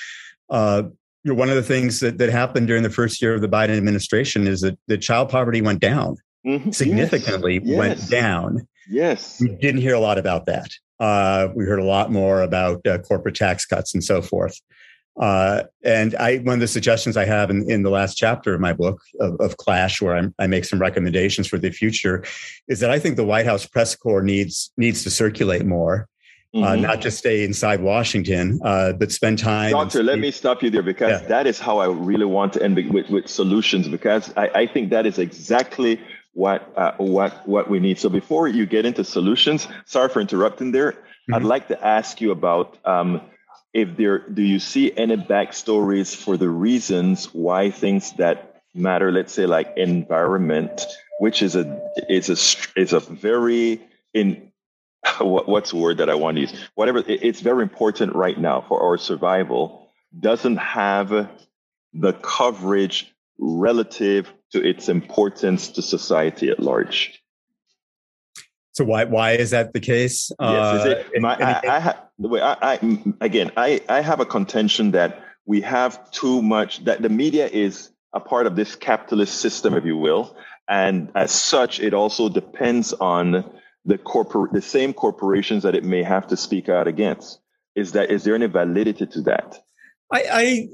Uh, 0.49 0.83
you 1.23 1.31
know, 1.31 1.37
one 1.37 1.49
of 1.49 1.55
the 1.55 1.63
things 1.63 1.99
that, 1.99 2.17
that 2.17 2.29
happened 2.29 2.67
during 2.67 2.83
the 2.83 2.89
first 2.89 3.21
year 3.21 3.33
of 3.33 3.41
the 3.41 3.49
Biden 3.49 3.77
administration 3.77 4.47
is 4.47 4.61
that 4.61 4.77
the 4.87 4.97
child 4.97 5.29
poverty 5.29 5.61
went 5.61 5.79
down 5.79 6.15
mm-hmm. 6.45 6.71
significantly. 6.71 7.61
Yes. 7.63 7.77
Went 7.77 7.99
yes. 7.99 8.09
down. 8.09 8.67
Yes, 8.89 9.39
we 9.39 9.49
didn't 9.49 9.79
hear 9.79 9.95
a 9.95 9.99
lot 9.99 10.17
about 10.17 10.45
that. 10.47 10.69
Uh, 10.99 11.47
we 11.55 11.65
heard 11.65 11.79
a 11.79 11.85
lot 11.85 12.11
more 12.11 12.41
about 12.41 12.85
uh, 12.85 12.97
corporate 12.99 13.35
tax 13.35 13.65
cuts 13.65 13.93
and 13.93 14.03
so 14.03 14.21
forth. 14.21 14.59
Uh, 15.19 15.63
and 15.83 16.15
I, 16.15 16.37
one 16.37 16.55
of 16.55 16.59
the 16.59 16.67
suggestions 16.67 17.17
I 17.17 17.25
have 17.25 17.49
in, 17.49 17.69
in 17.69 17.83
the 17.83 17.91
last 17.91 18.15
chapter 18.15 18.53
of 18.55 18.61
my 18.61 18.73
book 18.73 18.99
of, 19.19 19.39
of 19.39 19.57
Clash, 19.57 20.01
where 20.01 20.15
I'm, 20.15 20.33
i 20.39 20.47
make 20.47 20.65
some 20.65 20.79
recommendations 20.79 21.47
for 21.47 21.57
the 21.57 21.69
future, 21.69 22.23
is 22.67 22.79
that 22.79 22.89
I 22.89 22.99
think 22.99 23.15
the 23.15 23.25
White 23.25 23.45
House 23.45 23.65
press 23.65 23.95
corps 23.95 24.23
needs 24.23 24.71
needs 24.75 25.03
to 25.03 25.11
circulate 25.11 25.65
more, 25.65 26.07
uh, 26.55 26.57
mm-hmm. 26.57 26.65
uh, 26.65 26.75
not 26.75 27.01
just 27.01 27.19
stay 27.19 27.43
inside 27.43 27.81
Washington, 27.81 28.59
uh, 28.63 28.93
but 28.93 29.11
spend 29.11 29.37
time. 29.37 29.71
Doctor, 29.71 30.01
let 30.01 30.17
me 30.17 30.31
stop 30.31 30.63
you 30.63 30.71
there 30.71 30.83
because 30.83 31.21
yeah. 31.21 31.27
that 31.27 31.45
is 31.45 31.59
how 31.59 31.77
I 31.77 31.87
really 31.87 32.25
want 32.25 32.53
to 32.53 32.63
end 32.63 32.75
with, 32.75 33.09
with 33.09 33.27
solutions 33.27 33.87
because 33.87 34.33
I, 34.35 34.47
I 34.49 34.67
think 34.67 34.89
that 34.89 35.05
is 35.05 35.19
exactly 35.19 36.01
what 36.33 36.73
uh, 36.75 36.93
what 36.97 37.47
what 37.47 37.69
we 37.69 37.79
need. 37.79 37.99
So 37.99 38.09
before 38.09 38.47
you 38.47 38.65
get 38.65 38.85
into 38.85 39.03
solutions, 39.03 39.67
sorry 39.85 40.09
for 40.09 40.21
interrupting 40.21 40.71
there. 40.71 40.93
Mm-hmm. 40.93 41.35
I'd 41.35 41.43
like 41.43 41.67
to 41.67 41.85
ask 41.85 42.19
you 42.19 42.31
about. 42.31 42.79
Um, 42.83 43.21
if 43.73 43.97
there 43.97 44.19
do 44.19 44.41
you 44.41 44.59
see 44.59 44.95
any 44.95 45.17
backstories 45.17 46.15
for 46.15 46.37
the 46.37 46.49
reasons 46.49 47.33
why 47.33 47.71
things 47.71 48.13
that 48.13 48.61
matter 48.73 49.11
let's 49.11 49.33
say 49.33 49.45
like 49.45 49.73
environment 49.77 50.85
which 51.19 51.41
is 51.41 51.55
a 51.55 51.81
is 52.09 52.29
a 52.29 52.79
is 52.79 52.93
a 52.93 52.99
very 52.99 53.81
in 54.13 54.51
what, 55.19 55.47
what's 55.47 55.71
the 55.71 55.77
word 55.77 55.97
that 55.97 56.09
i 56.09 56.15
want 56.15 56.35
to 56.35 56.41
use? 56.41 56.53
Whatever 56.75 57.03
it's 57.07 57.41
very 57.41 57.63
important 57.63 58.15
right 58.15 58.39
now 58.39 58.61
for 58.67 58.81
our 58.81 58.97
survival 58.97 59.91
doesn't 60.17 60.57
have 60.57 61.29
the 61.93 62.13
coverage 62.13 63.13
relative 63.39 64.31
to 64.51 64.61
its 64.61 64.89
importance 64.89 65.69
to 65.69 65.81
society 65.81 66.49
at 66.49 66.59
large 66.59 67.22
so 68.73 68.83
why 68.83 69.05
why 69.05 69.31
is 69.31 69.51
that 69.51 69.73
the 69.73 69.79
case? 69.79 70.31
Yes, 70.39 70.85
it, 70.85 71.05
uh, 71.15 71.19
my, 71.19 71.35
I, 71.35 71.75
I, 71.75 71.79
ha, 71.79 72.03
I, 72.41 72.57
I 72.61 73.13
again 73.21 73.51
I, 73.55 73.81
I 73.87 74.01
have 74.01 74.19
a 74.19 74.25
contention 74.25 74.91
that 74.91 75.23
we 75.45 75.61
have 75.61 76.11
too 76.11 76.41
much 76.41 76.83
that 76.85 77.01
the 77.01 77.09
media 77.09 77.47
is 77.47 77.91
a 78.13 78.19
part 78.19 78.47
of 78.47 78.55
this 78.55 78.75
capitalist 78.75 79.35
system, 79.35 79.75
if 79.75 79.85
you 79.85 79.97
will, 79.97 80.35
and 80.67 81.11
as 81.15 81.31
such, 81.31 81.79
it 81.79 81.93
also 81.93 82.29
depends 82.29 82.93
on 82.93 83.43
the 83.85 83.97
corpor 83.99 84.49
the 84.51 84.61
same 84.61 84.91
corporations 84.91 85.63
that 85.63 85.75
it 85.75 85.83
may 85.83 86.01
have 86.01 86.27
to 86.27 86.37
speak 86.37 86.67
out 86.67 86.87
against. 86.87 87.39
Is 87.75 87.91
that 87.91 88.09
is 88.09 88.23
there 88.23 88.33
any 88.33 88.47
validity 88.47 89.05
to 89.05 89.21
that? 89.21 89.59
I 90.11 90.23
I, 90.31 90.67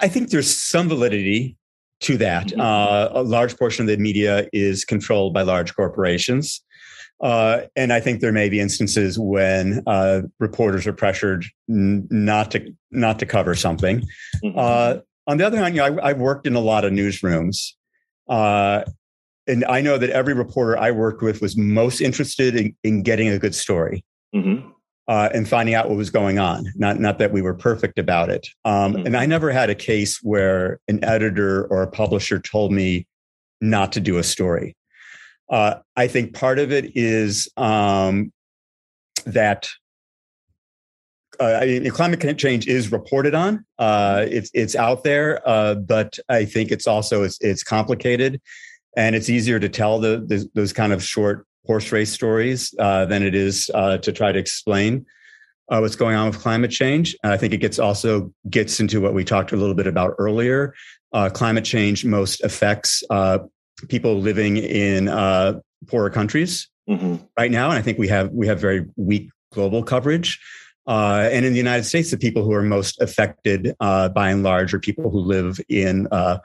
I 0.00 0.08
think 0.08 0.30
there's 0.30 0.52
some 0.52 0.88
validity 0.88 1.56
to 2.00 2.16
that. 2.18 2.48
Mm-hmm. 2.48 2.60
Uh, 2.60 3.20
a 3.20 3.22
large 3.22 3.56
portion 3.56 3.84
of 3.84 3.88
the 3.88 4.02
media 4.02 4.48
is 4.52 4.84
controlled 4.84 5.34
by 5.34 5.42
large 5.42 5.74
corporations. 5.76 6.62
Uh, 7.20 7.62
and 7.74 7.92
I 7.92 8.00
think 8.00 8.20
there 8.20 8.32
may 8.32 8.48
be 8.48 8.60
instances 8.60 9.18
when 9.18 9.82
uh, 9.86 10.22
reporters 10.38 10.86
are 10.86 10.92
pressured 10.92 11.46
n- 11.68 12.06
not 12.10 12.52
to 12.52 12.74
not 12.90 13.18
to 13.18 13.26
cover 13.26 13.54
something. 13.54 14.02
Mm-hmm. 14.44 14.58
Uh, 14.58 14.98
on 15.26 15.36
the 15.36 15.46
other 15.46 15.58
hand, 15.58 15.74
you 15.74 15.82
know, 15.82 16.00
I, 16.02 16.08
have 16.08 16.18
worked 16.18 16.46
in 16.46 16.54
a 16.54 16.60
lot 16.60 16.84
of 16.84 16.92
newsrooms, 16.92 17.72
uh, 18.28 18.84
and 19.46 19.64
I 19.64 19.80
know 19.80 19.98
that 19.98 20.10
every 20.10 20.34
reporter 20.34 20.78
I 20.78 20.90
worked 20.92 21.22
with 21.22 21.42
was 21.42 21.56
most 21.56 22.00
interested 22.00 22.54
in, 22.54 22.76
in 22.84 23.02
getting 23.02 23.28
a 23.28 23.38
good 23.38 23.54
story 23.54 24.04
mm-hmm. 24.34 24.70
Uh, 25.08 25.30
and 25.32 25.48
finding 25.48 25.74
out 25.74 25.88
what 25.88 25.96
was 25.96 26.10
going 26.10 26.38
on. 26.38 26.66
Not 26.76 27.00
not 27.00 27.18
that 27.18 27.32
we 27.32 27.42
were 27.42 27.54
perfect 27.54 27.98
about 27.98 28.28
it. 28.28 28.46
Um, 28.64 28.92
mm-hmm. 28.92 29.06
And 29.06 29.16
I 29.16 29.26
never 29.26 29.50
had 29.50 29.70
a 29.70 29.74
case 29.74 30.20
where 30.22 30.80
an 30.86 31.02
editor 31.02 31.64
or 31.66 31.82
a 31.82 31.90
publisher 31.90 32.38
told 32.38 32.72
me 32.72 33.06
not 33.60 33.90
to 33.92 34.00
do 34.00 34.18
a 34.18 34.22
story. 34.22 34.76
Uh, 35.50 35.76
I 35.96 36.08
think 36.08 36.34
part 36.34 36.58
of 36.58 36.72
it 36.72 36.96
is 36.96 37.48
um, 37.56 38.32
that 39.26 39.68
uh, 41.40 41.64
climate 41.92 42.38
change 42.38 42.66
is 42.66 42.90
reported 42.90 43.34
on. 43.34 43.64
Uh, 43.78 44.26
it's 44.28 44.50
it's 44.54 44.74
out 44.74 45.04
there, 45.04 45.40
uh, 45.48 45.74
but 45.74 46.18
I 46.28 46.44
think 46.44 46.70
it's 46.72 46.86
also 46.86 47.22
it's, 47.22 47.38
it's 47.40 47.62
complicated, 47.62 48.40
and 48.96 49.14
it's 49.14 49.28
easier 49.28 49.60
to 49.60 49.68
tell 49.68 50.00
the, 50.00 50.24
the 50.26 50.48
those 50.54 50.72
kind 50.72 50.92
of 50.92 51.02
short 51.02 51.46
horse 51.66 51.92
race 51.92 52.12
stories 52.12 52.74
uh, 52.78 53.04
than 53.04 53.22
it 53.22 53.34
is 53.34 53.70
uh, 53.74 53.98
to 53.98 54.12
try 54.12 54.32
to 54.32 54.38
explain 54.38 55.06
uh, 55.68 55.78
what's 55.78 55.96
going 55.96 56.16
on 56.16 56.26
with 56.26 56.38
climate 56.38 56.70
change. 56.70 57.16
And 57.22 57.32
I 57.32 57.36
think 57.36 57.52
it 57.52 57.58
gets 57.58 57.78
also 57.78 58.32
gets 58.50 58.80
into 58.80 59.00
what 59.00 59.14
we 59.14 59.22
talked 59.22 59.52
a 59.52 59.56
little 59.56 59.74
bit 59.74 59.86
about 59.86 60.14
earlier. 60.18 60.74
climate 61.34 61.64
change 61.64 62.04
most 62.04 62.42
affects 62.42 63.02
people 63.86 64.18
living 64.18 64.56
in 64.56 65.08
uh, 65.08 65.60
poorer 65.86 66.10
countries 66.10 66.68
mm-hmm. 66.88 67.16
right 67.36 67.50
now, 67.50 67.70
and 67.70 67.78
I 67.78 67.82
think 67.82 67.98
we 67.98 68.08
have 68.08 68.30
we 68.32 68.46
have 68.46 68.60
very 68.60 68.86
weak 68.96 69.30
global 69.52 69.82
coverage. 69.82 70.40
Uh, 70.86 71.28
and 71.30 71.44
in 71.44 71.52
the 71.52 71.58
United 71.58 71.84
States, 71.84 72.10
the 72.10 72.16
people 72.16 72.42
who 72.42 72.52
are 72.52 72.62
most 72.62 73.00
affected, 73.00 73.74
uh, 73.80 74.08
by 74.08 74.30
and 74.30 74.42
large, 74.42 74.72
are 74.72 74.80
people 74.80 75.10
who 75.10 75.20
live 75.20 75.60
in 75.68 76.08
uh, 76.10 76.38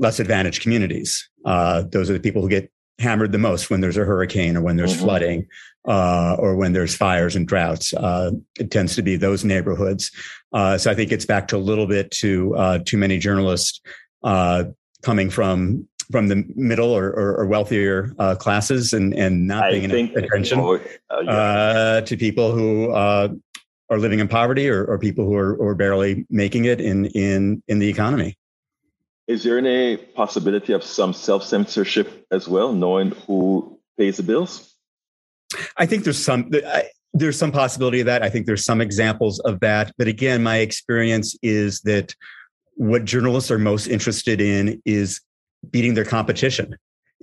less 0.00 0.18
advantaged 0.18 0.60
communities. 0.60 1.28
Uh, 1.44 1.84
those 1.92 2.10
are 2.10 2.12
the 2.12 2.20
people 2.20 2.42
who 2.42 2.48
get 2.48 2.70
hammered 2.98 3.30
the 3.30 3.38
most 3.38 3.70
when 3.70 3.80
there's 3.80 3.96
a 3.96 4.04
hurricane 4.04 4.56
or 4.56 4.60
when 4.62 4.76
there's 4.76 4.92
mm-hmm. 4.92 5.04
flooding 5.04 5.46
uh, 5.86 6.34
or 6.36 6.56
when 6.56 6.72
there's 6.72 6.96
fires 6.96 7.36
and 7.36 7.46
droughts. 7.46 7.94
it 8.58 8.70
tends 8.72 8.96
to 8.96 9.02
be 9.02 9.14
those 9.14 9.44
neighborhoods. 9.44 10.10
so 10.52 10.90
I 10.90 10.94
think 10.94 11.12
it's 11.12 11.26
back 11.26 11.46
to 11.48 11.56
a 11.56 11.58
little 11.58 11.86
bit 11.86 12.10
to 12.12 12.80
too 12.84 12.96
many 12.96 13.18
journalists 13.18 13.80
coming 15.02 15.30
from 15.30 15.86
from 16.10 16.28
the 16.28 16.44
middle 16.54 16.90
or, 16.90 17.08
or, 17.08 17.36
or 17.36 17.46
wealthier 17.46 18.14
uh, 18.18 18.34
classes 18.34 18.92
and, 18.92 19.14
and 19.14 19.46
not 19.46 19.70
paying 19.70 20.16
attention 20.16 20.60
uh, 20.60 20.78
yeah. 21.22 21.30
uh, 21.30 22.00
to 22.02 22.16
people 22.16 22.52
who 22.52 22.90
uh, 22.92 23.28
are 23.90 23.98
living 23.98 24.18
in 24.18 24.28
poverty 24.28 24.68
or, 24.68 24.84
or 24.84 24.98
people 24.98 25.24
who 25.24 25.34
are, 25.34 25.60
are 25.62 25.74
barely 25.74 26.26
making 26.30 26.64
it 26.64 26.80
in, 26.80 27.06
in, 27.06 27.62
in 27.68 27.78
the 27.78 27.88
economy. 27.88 28.36
Is 29.26 29.42
there 29.42 29.58
any 29.58 29.96
possibility 29.96 30.72
of 30.72 30.84
some 30.84 31.12
self 31.12 31.42
censorship 31.42 32.26
as 32.30 32.46
well, 32.46 32.72
knowing 32.72 33.10
who 33.26 33.80
pays 33.98 34.18
the 34.18 34.22
bills? 34.22 34.72
I 35.76 35.86
think 35.86 36.04
there's 36.04 36.22
some. 36.22 36.50
I, 36.54 36.84
there's 37.12 37.38
some 37.38 37.50
possibility 37.50 38.00
of 38.00 38.06
that. 38.06 38.22
I 38.22 38.28
think 38.28 38.46
there's 38.46 38.64
some 38.64 38.80
examples 38.80 39.40
of 39.40 39.60
that. 39.60 39.92
But 39.96 40.06
again, 40.06 40.42
my 40.42 40.58
experience 40.58 41.34
is 41.42 41.80
that 41.80 42.14
what 42.74 43.04
journalists 43.04 43.50
are 43.50 43.58
most 43.58 43.86
interested 43.86 44.40
in 44.40 44.82
is 44.84 45.20
beating 45.70 45.94
their 45.94 46.04
competition 46.04 46.76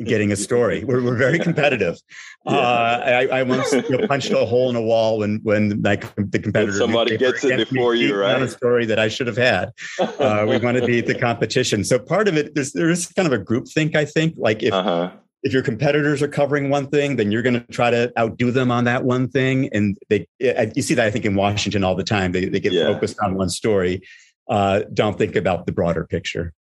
getting 0.03 0.31
a 0.31 0.35
story. 0.35 0.83
We're, 0.83 1.03
we're 1.03 1.17
very 1.17 1.39
competitive. 1.39 1.97
Yeah. 2.45 2.57
Uh, 2.57 3.03
I, 3.05 3.39
I, 3.39 3.43
once 3.43 3.71
you 3.71 3.87
know, 3.87 4.05
punched 4.05 4.29
a 4.31 4.45
hole 4.45 4.69
in 4.69 4.75
a 4.75 4.81
wall 4.81 5.19
when 5.19 5.39
when 5.43 5.81
like 5.81 6.13
the 6.17 6.39
competitor 6.39 6.73
somebody 6.73 7.15
gets 7.15 7.41
it 7.45 7.69
before 7.69 7.95
you, 7.95 8.17
right? 8.17 8.41
A 8.41 8.49
story 8.49 8.85
that 8.87 8.99
I 8.99 9.07
should 9.07 9.27
have 9.27 9.37
had. 9.37 9.71
Uh, 9.97 10.45
we 10.49 10.57
want 10.57 10.77
to 10.77 10.85
beat 10.85 11.05
the 11.05 11.17
competition. 11.17 11.85
So 11.85 11.99
part 11.99 12.27
of 12.27 12.35
it, 12.35 12.53
there's 12.53 12.73
there's 12.73 13.07
kind 13.13 13.27
of 13.27 13.31
a 13.31 13.37
group 13.37 13.69
think. 13.69 13.95
I 13.95 14.03
think 14.03 14.33
like 14.37 14.61
if. 14.61 14.73
Uh-huh. 14.73 15.11
If 15.43 15.51
your 15.51 15.61
competitors 15.61 16.21
are 16.21 16.29
covering 16.29 16.69
one 16.69 16.87
thing, 16.87 17.17
then 17.17 17.29
you're 17.29 17.41
going 17.41 17.55
to 17.55 17.67
try 17.67 17.89
to 17.89 18.11
outdo 18.17 18.51
them 18.51 18.71
on 18.71 18.85
that 18.85 19.03
one 19.03 19.29
thing, 19.29 19.69
and 19.73 19.97
they 20.09 20.25
you 20.39 20.81
see 20.81 20.93
that 20.93 21.05
I 21.05 21.11
think 21.11 21.25
in 21.25 21.35
Washington 21.35 21.83
all 21.83 21.95
the 21.95 22.03
time. 22.03 22.31
They 22.33 22.45
they 22.45 22.61
get 22.61 22.71
yeah. 22.71 22.85
focused 22.85 23.19
on 23.21 23.35
one 23.35 23.49
story, 23.49 24.01
uh, 24.49 24.83
don't 24.93 25.17
think 25.17 25.35
about 25.35 25.65
the 25.65 25.71
broader 25.71 26.05
picture. 26.05 26.53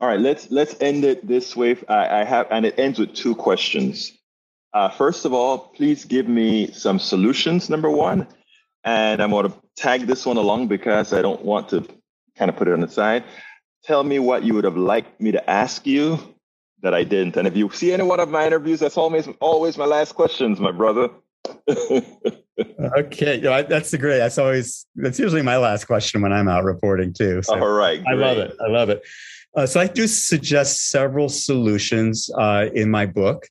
All 0.00 0.08
right, 0.08 0.20
let's 0.20 0.50
let's 0.50 0.76
end 0.80 1.04
it 1.04 1.26
this 1.26 1.56
way. 1.56 1.76
I, 1.88 2.20
I 2.20 2.24
have, 2.24 2.46
and 2.50 2.64
it 2.64 2.78
ends 2.78 3.00
with 3.00 3.14
two 3.14 3.34
questions. 3.34 4.12
Uh, 4.72 4.88
first 4.90 5.24
of 5.24 5.32
all, 5.32 5.58
please 5.58 6.04
give 6.04 6.28
me 6.28 6.70
some 6.72 7.00
solutions. 7.00 7.68
Number 7.68 7.90
one, 7.90 8.28
and 8.84 9.20
I'm 9.20 9.30
going 9.30 9.50
to 9.50 9.56
tag 9.76 10.02
this 10.02 10.24
one 10.24 10.36
along 10.36 10.68
because 10.68 11.12
I 11.12 11.20
don't 11.20 11.44
want 11.44 11.70
to 11.70 11.84
kind 12.36 12.48
of 12.48 12.56
put 12.56 12.68
it 12.68 12.74
on 12.74 12.80
the 12.80 12.88
side. 12.88 13.24
Tell 13.84 14.04
me 14.04 14.20
what 14.20 14.44
you 14.44 14.54
would 14.54 14.64
have 14.64 14.76
liked 14.76 15.20
me 15.20 15.32
to 15.32 15.50
ask 15.50 15.84
you 15.84 16.18
that 16.82 16.94
I 16.94 17.02
didn't. 17.02 17.36
And 17.36 17.48
if 17.48 17.56
you 17.56 17.70
see 17.70 17.92
any 17.92 18.04
one 18.04 18.20
of 18.20 18.28
my 18.28 18.46
interviews, 18.46 18.80
that's 18.80 18.96
always 18.96 19.28
always 19.40 19.76
my 19.76 19.86
last 19.86 20.14
questions, 20.14 20.60
my 20.60 20.70
brother. 20.70 21.10
okay, 21.68 23.40
yeah, 23.40 23.62
that's 23.62 23.90
the 23.90 23.98
great. 23.98 24.18
That's 24.18 24.38
always 24.38 24.86
that's 24.94 25.18
usually 25.18 25.42
my 25.42 25.56
last 25.56 25.86
question 25.86 26.22
when 26.22 26.32
I'm 26.32 26.48
out 26.48 26.64
reporting 26.64 27.12
too. 27.12 27.42
So 27.42 27.54
All 27.54 27.68
right, 27.68 28.02
great. 28.04 28.14
I 28.14 28.16
love 28.16 28.38
it. 28.38 28.56
I 28.60 28.70
love 28.70 28.90
it. 28.90 29.02
Uh, 29.58 29.66
so 29.66 29.80
I 29.80 29.88
do 29.88 30.06
suggest 30.06 30.88
several 30.88 31.28
solutions 31.28 32.30
uh, 32.38 32.68
in 32.72 32.92
my 32.92 33.06
book. 33.06 33.48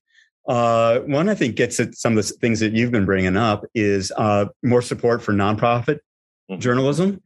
Uh, 0.47 0.99
one 0.99 1.27
I 1.27 1.35
think 1.35 1.57
gets 1.57 1.81
at 1.81 1.95
some 1.95 2.17
of 2.17 2.25
the 2.25 2.33
things 2.35 2.61
that 2.61 2.71
you've 2.71 2.91
been 2.93 3.03
bringing 3.03 3.35
up 3.35 3.65
is 3.75 4.13
uh, 4.15 4.45
more 4.63 4.81
support 4.81 5.21
for 5.21 5.33
nonprofit 5.33 5.99
mm-hmm. 6.49 6.59
journalism. 6.59 7.21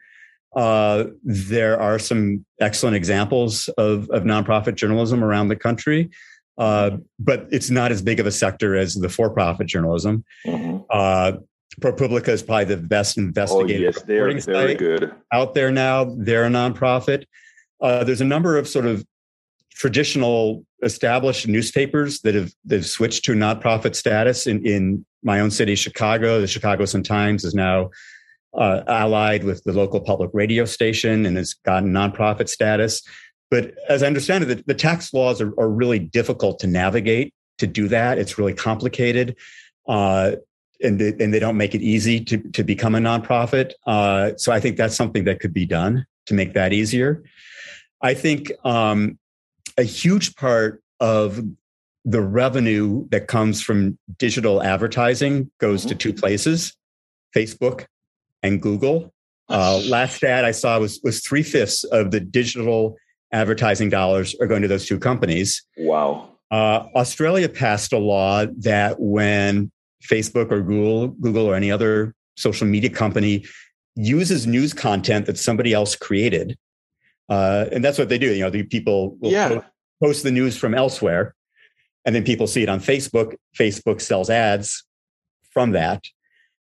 Uh, 0.56 1.04
there 1.24 1.80
are 1.80 2.00
some 2.00 2.44
excellent 2.60 2.96
examples 2.96 3.68
of, 3.78 4.10
of 4.10 4.24
nonprofit 4.24 4.74
journalism 4.74 5.24
around 5.24 5.50
the 5.50 5.56
country, 5.56 6.10
uh, 6.58 6.98
but 7.20 7.48
it's 7.52 7.70
not 7.70 7.92
as 7.92 8.02
big 8.02 8.20
of 8.20 8.26
a 8.26 8.32
sector 8.32 8.76
as 8.76 8.96
the 8.96 9.10
for-profit 9.10 9.68
journalism. 9.68 10.26
Mm-hmm. 10.44 11.38
ProPublica 11.80 12.30
is 12.30 12.42
probably 12.42 12.66
the 12.66 12.78
best 12.78 13.20
investigative 13.20 13.96
oh, 13.96 14.00
yes, 14.00 14.02
they're 14.02 14.56
very 14.56 14.74
good 14.74 15.14
out 15.32 15.54
there 15.54 15.72
now. 15.72 16.16
They're 16.18 16.46
a 16.46 16.50
nonprofit. 16.50 17.26
Uh, 17.82 18.04
there's 18.04 18.22
a 18.22 18.26
number 18.26 18.58
of 18.58 18.68
sort 18.68 18.86
of 18.86 19.06
traditional 19.72 20.66
established 20.84 21.48
newspapers 21.48 22.22
that 22.22 22.36
have 22.36 22.54
they've 22.66 22.86
switched 22.86 23.26
to 23.26 23.34
nonprofit 23.34 23.96
status 23.96 24.48
in, 24.48 24.66
in 24.66 25.06
my 25.24 25.40
own 25.40 25.52
city, 25.52 25.76
Chicago. 25.76 26.42
The 26.42 26.48
Chicago 26.48 26.86
Sun 26.86 27.04
Times 27.04 27.44
is 27.44 27.54
now 27.54 27.90
uh, 28.54 28.82
allied 28.88 29.44
with 29.44 29.64
the 29.64 29.74
local 29.74 30.02
public 30.02 30.30
radio 30.34 30.66
station 30.66 31.26
and 31.26 31.38
has 31.38 31.54
gotten 31.54 31.92
nonprofit 31.92 32.50
status. 32.50 33.02
But 33.50 33.74
as 33.90 34.04
I 34.04 34.08
understand 34.08 34.44
it, 34.44 34.48
the, 34.48 34.64
the 34.68 34.74
tax 34.74 35.14
laws 35.14 35.42
are, 35.42 35.54
are, 35.60 35.70
really 35.70 36.00
difficult 36.00 36.60
to 36.60 36.68
navigate 36.68 37.34
to 37.58 37.68
do 37.68 37.88
that. 37.90 38.18
It's 38.18 38.38
really 38.38 38.54
complicated. 38.54 39.36
Uh, 39.88 40.34
and 40.84 41.00
they, 41.00 41.14
and 41.24 41.34
they 41.34 41.40
don't 41.40 41.58
make 41.58 41.76
it 41.76 41.82
easy 41.82 42.24
to, 42.26 42.38
to 42.38 42.64
become 42.64 42.96
a 42.96 43.00
nonprofit. 43.00 43.74
Uh, 43.86 44.32
so 44.38 44.52
I 44.52 44.60
think 44.60 44.78
that's 44.78 44.96
something 44.96 45.26
that 45.26 45.40
could 45.40 45.54
be 45.54 45.66
done 45.66 46.06
to 46.26 46.34
make 46.34 46.54
that 46.54 46.74
easier. 46.74 47.24
I 48.02 48.14
think 48.14 48.52
um, 48.64 49.18
a 49.78 49.84
huge 49.84 50.36
part 50.36 50.84
of 51.00 51.42
the 52.04 52.22
revenue 52.22 53.08
that 53.10 53.28
comes 53.28 53.62
from 53.62 53.98
digital 54.18 54.64
advertising 54.64 55.52
goes 55.60 55.84
to 55.84 55.90
mm-hmm. 55.90 55.98
two 55.98 56.14
places 56.14 56.76
Facebook 57.36 57.86
and 58.44 58.62
Google. 58.62 59.14
Uh, 59.50 59.82
last 59.88 60.16
stat 60.16 60.46
I 60.46 60.52
saw 60.52 60.80
was, 60.80 61.00
was 61.04 61.22
three 61.22 61.44
fifths 61.44 61.84
of 61.86 62.12
the 62.12 62.20
digital 62.20 62.98
advertising 63.32 63.90
dollars 63.90 64.36
are 64.40 64.48
going 64.48 64.62
to 64.62 64.68
those 64.68 64.86
two 64.86 65.00
companies. 65.00 65.64
Wow. 65.78 66.30
Uh, 66.50 66.88
Australia 66.96 67.48
passed 67.48 67.94
a 67.94 67.98
law 67.98 68.46
that 68.58 69.00
when 69.00 69.72
Facebook 70.04 70.52
or 70.52 70.62
Google, 70.62 71.10
Google 71.10 71.46
or 71.46 71.56
any 71.56 71.72
other 71.72 72.14
social 72.36 72.68
media 72.68 72.90
company 72.90 73.46
uses 73.96 74.48
news 74.48 74.74
content 74.74 75.26
that 75.28 75.38
somebody 75.38 75.74
else 75.74 75.96
created, 75.96 76.58
uh, 77.30 77.66
and 77.72 77.84
that's 77.84 77.98
what 77.98 78.10
they 78.10 78.18
do. 78.18 78.34
You 78.34 78.42
know, 78.42 78.50
the 78.50 78.64
people 78.64 79.18
will 79.20 79.32
yeah. 79.32 79.50
post, 79.50 79.68
post 80.04 80.24
the 80.24 80.32
news 80.32 80.58
from 80.58 80.74
elsewhere, 80.74 81.36
and 82.06 82.16
then 82.16 82.24
people 82.24 82.48
see 82.48 82.64
it 82.64 82.70
on 82.70 82.80
Facebook. 82.80 83.36
Facebook 83.58 84.02
sells 84.02 84.30
ads 84.30 84.84
from 85.52 85.72
that. 85.72 86.04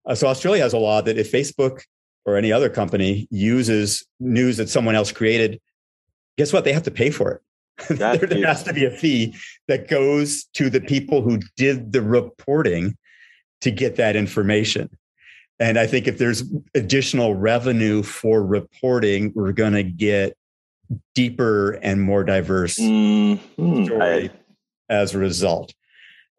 Uh, 0.06 0.14
so 0.14 0.26
Australia 0.26 0.62
has 0.62 0.72
a 0.72 0.78
law 0.78 1.00
that 1.00 1.18
if 1.18 1.32
Facebook 1.32 1.82
or 2.26 2.36
any 2.36 2.52
other 2.52 2.68
company 2.68 3.26
uses 3.30 4.06
news 4.20 4.56
that 4.56 4.68
someone 4.68 4.94
else 4.94 5.12
created, 5.12 5.60
guess 6.38 6.52
what? 6.52 6.64
They 6.64 6.72
have 6.72 6.82
to 6.84 6.90
pay 6.90 7.10
for 7.10 7.32
it. 7.32 7.40
there, 7.98 8.16
there 8.16 8.46
has 8.46 8.62
to 8.62 8.72
be 8.72 8.84
a 8.84 8.90
fee 8.90 9.34
that 9.66 9.88
goes 9.88 10.44
to 10.54 10.70
the 10.70 10.80
people 10.80 11.22
who 11.22 11.40
did 11.56 11.92
the 11.92 12.02
reporting 12.02 12.96
to 13.62 13.70
get 13.70 13.96
that 13.96 14.14
information. 14.14 14.88
And 15.58 15.78
I 15.78 15.86
think 15.86 16.06
if 16.06 16.18
there's 16.18 16.44
additional 16.74 17.34
revenue 17.34 18.02
for 18.02 18.44
reporting, 18.44 19.32
we're 19.34 19.52
going 19.52 19.72
to 19.72 19.82
get 19.82 20.36
deeper 21.14 21.72
and 21.82 22.00
more 22.00 22.24
diverse 22.24 22.76
mm-hmm. 22.78 23.84
story 23.84 24.30
I, 24.30 24.30
as 24.90 25.14
a 25.14 25.18
result. 25.18 25.74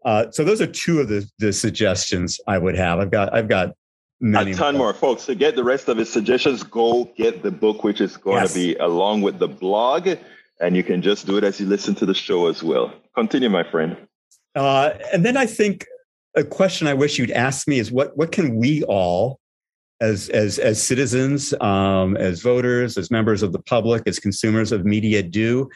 Uh, 0.04 0.30
so 0.32 0.44
those 0.44 0.62
are 0.62 0.68
two 0.68 1.00
of 1.00 1.08
the, 1.08 1.28
the 1.40 1.52
suggestions 1.52 2.40
I 2.48 2.58
would 2.58 2.76
have. 2.76 3.00
I've 3.00 3.12
got 3.12 3.34
I've 3.34 3.48
got 3.48 3.76
many 4.22 4.52
a 4.52 4.56
ton 4.56 4.78
more. 4.78 4.88
more. 4.88 4.94
folks. 4.94 5.26
To 5.26 5.36
get 5.36 5.56
the 5.56 5.64
rest 5.64 5.90
of 5.90 5.98
his 5.98 6.12
suggestions, 6.12 6.62
go 6.64 7.06
get 7.18 7.42
the 7.42 7.52
book, 7.52 7.84
which 7.84 8.02
is 8.02 8.16
going 8.18 8.42
yes. 8.42 8.54
to 8.54 8.60
be 8.60 8.76
along 8.76 9.24
with 9.24 9.40
the 9.40 9.48
blog, 9.48 10.08
and 10.62 10.76
you 10.76 10.84
can 10.84 11.02
just 11.02 11.26
do 11.26 11.38
it 11.38 11.44
as 11.44 11.60
you 11.60 11.66
listen 11.66 11.96
to 11.96 12.06
the 12.06 12.14
show 12.14 12.48
as 12.48 12.64
well. 12.64 12.94
Continue, 13.16 13.50
my 13.50 13.64
friend. 13.64 13.98
Uh, 14.54 14.92
and 15.12 15.26
then 15.26 15.38
I 15.38 15.48
think 15.48 15.86
a 16.36 16.44
question 16.44 16.88
I 16.88 16.94
wish 16.94 17.18
you'd 17.18 17.32
ask 17.32 17.68
me 17.68 17.80
is 17.80 17.92
what 17.92 18.16
what 18.16 18.32
can 18.32 18.58
we 18.58 18.84
all 18.84 19.40
as 20.02 20.30
as 20.30 20.60
as 20.60 20.82
citizens, 20.82 21.54
um, 21.62 22.18
as 22.18 22.42
voters, 22.42 22.98
as 22.98 23.10
members 23.12 23.44
of 23.44 23.54
the 23.54 23.62
public, 23.62 24.04
as 24.08 24.20
consumers 24.20 24.72
of 24.72 24.86
media 24.86 25.24
do. 25.24 25.70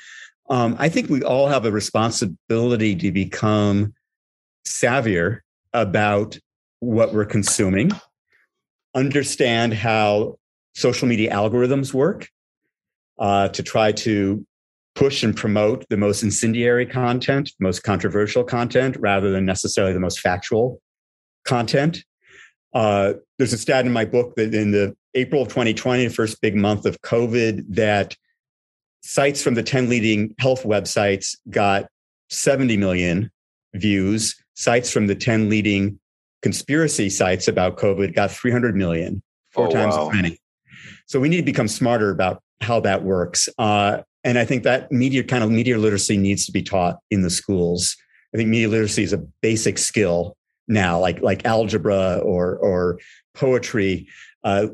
Um, 0.49 0.76
I 0.80 0.89
think 0.89 1.09
we 1.09 1.24
all 1.24 1.47
have 1.47 1.65
a 1.65 1.72
responsibility 1.72 2.95
to 2.95 3.11
become 3.11 3.93
savvier 4.65 5.39
about 5.74 6.38
what 6.80 7.13
we're 7.13 7.26
consuming, 7.26 7.91
understand 8.95 9.74
how 9.74 10.38
social 10.76 11.07
media 11.07 11.32
algorithms 11.32 11.93
work, 11.93 12.28
uh, 13.20 13.49
to 13.49 13.61
try 13.61 13.91
to 13.91 14.45
push 14.95 15.24
and 15.24 15.36
promote 15.36 15.86
the 15.89 15.97
most 15.97 16.24
incendiary 16.24 16.86
content, 16.86 17.51
most 17.59 17.84
controversial 17.84 18.43
content, 18.43 18.97
rather 18.99 19.32
than 19.32 19.45
necessarily 19.45 19.93
the 19.93 19.99
most 19.99 20.20
factual 20.20 20.82
content. 21.45 22.03
Uh, 22.74 23.13
there's 23.38 23.53
a 23.53 23.57
stat 23.57 23.86
in 23.86 23.91
my 23.91 24.05
book 24.05 24.36
that 24.36 24.53
in 24.53 24.72
the 24.72 24.95
April 25.15 25.41
of 25.41 25.47
2020, 25.47 26.07
the 26.07 26.13
first 26.13 26.41
big 26.41 26.55
month 26.55 26.86
of 26.86 27.01
COVID, 27.01 27.63
that 27.70 28.15
sites 29.01 29.41
from 29.41 29.55
the 29.55 29.63
10 29.63 29.89
leading 29.89 30.36
health 30.39 30.63
websites 30.63 31.36
got 31.49 31.88
70 32.30 32.78
million 32.78 33.32
views. 33.74 34.36
Sites 34.55 34.91
from 34.91 35.07
the 35.07 35.15
10 35.15 35.49
leading 35.49 35.99
conspiracy 36.41 37.09
sites 37.09 37.47
about 37.47 37.78
COVID 37.78 38.13
got 38.13 38.32
300 38.32 38.76
million, 38.76 39.24
four 39.51 39.67
oh, 39.67 39.72
times 39.72 39.95
wow. 39.95 40.09
as 40.09 40.15
many. 40.15 40.38
So 41.07 41.20
we 41.20 41.30
need 41.30 41.38
to 41.38 41.43
become 41.43 41.67
smarter 41.67 42.11
about 42.11 42.41
how 42.61 42.80
that 42.82 43.03
works. 43.03 43.49
Uh, 43.57 44.01
and 44.24 44.38
I 44.38 44.45
think 44.45 44.63
that 44.63 44.91
media 44.91 45.24
kind 45.24 45.43
of 45.43 45.49
media 45.49 45.78
literacy 45.78 46.17
needs 46.17 46.45
to 46.45 46.51
be 46.51 46.61
taught 46.61 46.97
in 47.09 47.22
the 47.22 47.30
schools. 47.30 47.95
I 48.34 48.38
think 48.38 48.49
media 48.49 48.67
literacy 48.67 49.03
is 49.03 49.13
a 49.13 49.26
basic 49.41 49.78
skill 49.78 50.36
now, 50.70 50.99
like 50.99 51.22
like 51.22 51.45
algebra 51.45 52.20
or 52.24 52.55
or 52.57 52.99
poetry. 53.34 54.07
Uh, 54.43 54.67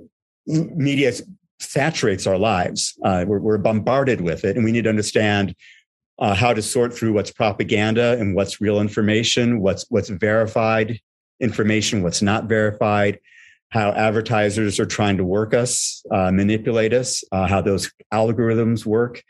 media 0.46 1.12
saturates 1.60 2.28
our 2.28 2.38
lives. 2.38 2.94
Uh, 3.04 3.26
we're, 3.28 3.40
we're, 3.40 3.58
bombarded 3.58 4.22
with 4.22 4.46
it, 4.46 4.56
and 4.56 4.64
we 4.64 4.72
need 4.72 4.84
to 4.84 4.90
understand 4.90 5.56
uh, 6.20 6.36
how 6.36 6.54
to 6.54 6.62
sort 6.62 6.94
through 6.94 7.14
what's 7.14 7.32
propaganda 7.32 8.18
and 8.20 8.36
what's 8.36 8.62
real 8.62 8.80
information, 8.80 9.60
what's 9.60 9.86
what's 9.90 10.10
verified 10.10 11.00
information, 11.40 12.04
what's 12.04 12.22
not 12.22 12.46
verified. 12.46 13.20
How 13.70 13.92
advertisers 13.92 14.80
are 14.80 14.86
trying 14.86 15.18
to 15.18 15.26
work 15.26 15.54
us, 15.54 16.04
uh, 16.12 16.32
manipulate 16.32 16.94
us, 16.94 17.24
uh, 17.32 17.48
how 17.48 17.62
those 17.62 17.92
algorithms 18.14 18.86
work, 18.86 19.22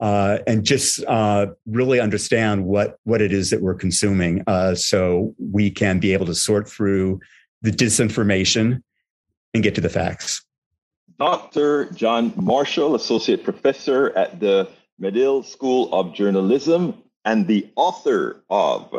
uh, 0.00 0.38
and 0.46 0.64
just 0.64 1.04
uh, 1.06 1.46
really 1.66 2.00
understand 2.00 2.64
what 2.64 2.98
what 3.04 3.20
it 3.20 3.32
is 3.32 3.50
that 3.50 3.60
we're 3.60 3.74
consuming, 3.74 4.42
uh, 4.46 4.74
so 4.74 5.34
we 5.38 5.70
can 5.70 5.98
be 5.98 6.12
able 6.12 6.26
to 6.26 6.34
sort 6.34 6.68
through 6.68 7.20
the 7.62 7.70
disinformation 7.70 8.82
and 9.54 9.62
get 9.62 9.74
to 9.74 9.80
the 9.80 9.90
facts. 9.90 10.42
Dr. 11.18 11.90
Jon 11.90 12.32
Marshall, 12.36 12.94
Associate 12.94 13.42
Professor 13.44 14.10
at 14.16 14.40
the 14.40 14.68
Medill 14.98 15.42
School 15.42 15.92
of 15.92 16.14
Journalism 16.14 17.02
and 17.26 17.46
the 17.46 17.70
author 17.76 18.42
of 18.48 18.90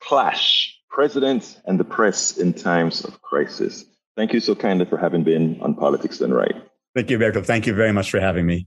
Clash 0.00 0.78
Presidents 0.88 1.58
and 1.66 1.78
the 1.78 1.84
Press 1.84 2.38
in 2.38 2.54
Times 2.54 3.04
of 3.04 3.20
Crisis. 3.20 3.84
Thank 4.16 4.32
you 4.32 4.40
so 4.40 4.54
kindly 4.54 4.86
for 4.86 4.96
having 4.96 5.24
been 5.24 5.60
on 5.60 5.74
Politics 5.74 6.18
Done 6.18 6.32
Right. 6.32 6.54
Thank 6.94 7.10
you, 7.10 7.18
Berto. 7.18 7.44
Thank 7.44 7.66
you 7.66 7.74
very 7.74 7.92
much 7.92 8.10
for 8.10 8.18
having 8.18 8.46
me. 8.46 8.66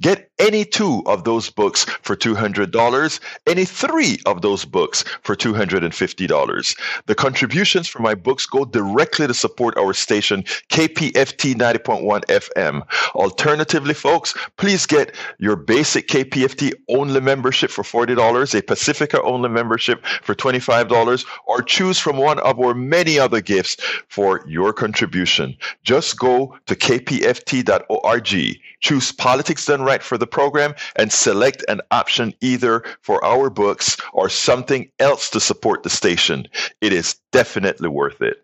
Get 0.00 0.30
any 0.38 0.64
two 0.64 1.02
of 1.06 1.24
those 1.24 1.50
books 1.50 1.84
for 2.02 2.16
$200, 2.16 3.20
any 3.46 3.64
three 3.64 4.18
of 4.26 4.42
those 4.42 4.64
books 4.64 5.04
for 5.22 5.34
$250. 5.36 6.78
The 7.06 7.14
contributions 7.14 7.88
from 7.88 8.02
my 8.02 8.14
books 8.14 8.46
go 8.46 8.64
directly 8.64 9.26
to 9.26 9.34
support 9.34 9.76
our 9.76 9.92
station, 9.92 10.42
KPFT 10.70 11.54
90.1 11.54 12.24
FM. 12.26 12.82
Alternatively, 13.14 13.94
folks, 13.94 14.34
please 14.56 14.86
get 14.86 15.14
your 15.38 15.56
basic 15.56 16.08
KPFT 16.08 16.72
only 16.88 17.20
membership 17.20 17.70
for 17.70 17.82
$40, 17.82 18.58
a 18.58 18.62
Pacifica 18.62 19.22
only 19.22 19.48
membership 19.48 20.04
for 20.22 20.34
$25, 20.34 21.24
or 21.46 21.62
choose 21.62 21.98
from 21.98 22.16
one 22.16 22.38
of 22.40 22.58
our 22.60 22.74
many 22.74 23.18
other 23.18 23.40
gifts 23.40 23.76
for 24.08 24.44
your 24.46 24.72
contribution. 24.72 25.56
Just 25.82 26.18
go 26.18 26.56
to 26.66 26.74
kpft.org, 26.74 28.60
choose 28.80 29.12
Politics 29.28 29.66
Done 29.66 29.82
Right 29.82 30.02
for 30.02 30.16
the 30.16 30.26
program, 30.26 30.74
and 30.96 31.12
select 31.12 31.62
an 31.68 31.82
option 31.90 32.32
either 32.40 32.82
for 33.02 33.22
our 33.22 33.50
books 33.50 33.98
or 34.14 34.30
something 34.30 34.90
else 35.00 35.28
to 35.28 35.38
support 35.38 35.82
the 35.82 35.90
station. 35.90 36.48
It 36.80 36.94
is 36.94 37.16
definitely 37.30 37.90
worth 37.90 38.22
it. 38.22 38.42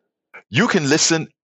You 0.51 0.69
can 0.69 0.91
listen 0.91 1.29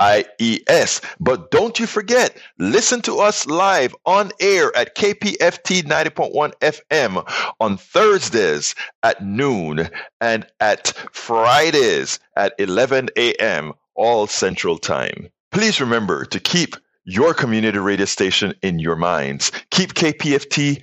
IES. 0.00 1.00
But 1.20 1.50
don't 1.50 1.78
you 1.78 1.86
forget, 1.86 2.36
listen 2.58 3.02
to 3.02 3.18
us 3.18 3.46
live 3.46 3.94
on 4.06 4.32
air 4.40 4.74
at 4.76 4.96
KPFT 4.96 5.82
90.1 5.82 6.52
FM 6.60 7.52
on 7.60 7.76
Thursdays 7.76 8.74
at 9.02 9.24
noon 9.24 9.88
and 10.20 10.46
at 10.60 10.88
Fridays 11.12 12.18
at 12.36 12.54
11 12.58 13.10
a.m. 13.16 13.72
all 13.94 14.26
Central 14.26 14.78
Time. 14.78 15.28
Please 15.52 15.80
remember 15.80 16.24
to 16.24 16.40
keep 16.40 16.76
your 17.04 17.34
community 17.34 17.78
radio 17.78 18.06
station 18.06 18.54
in 18.62 18.78
your 18.78 18.96
minds. 18.96 19.50
Keep 19.70 19.94
KPFT 19.94 20.82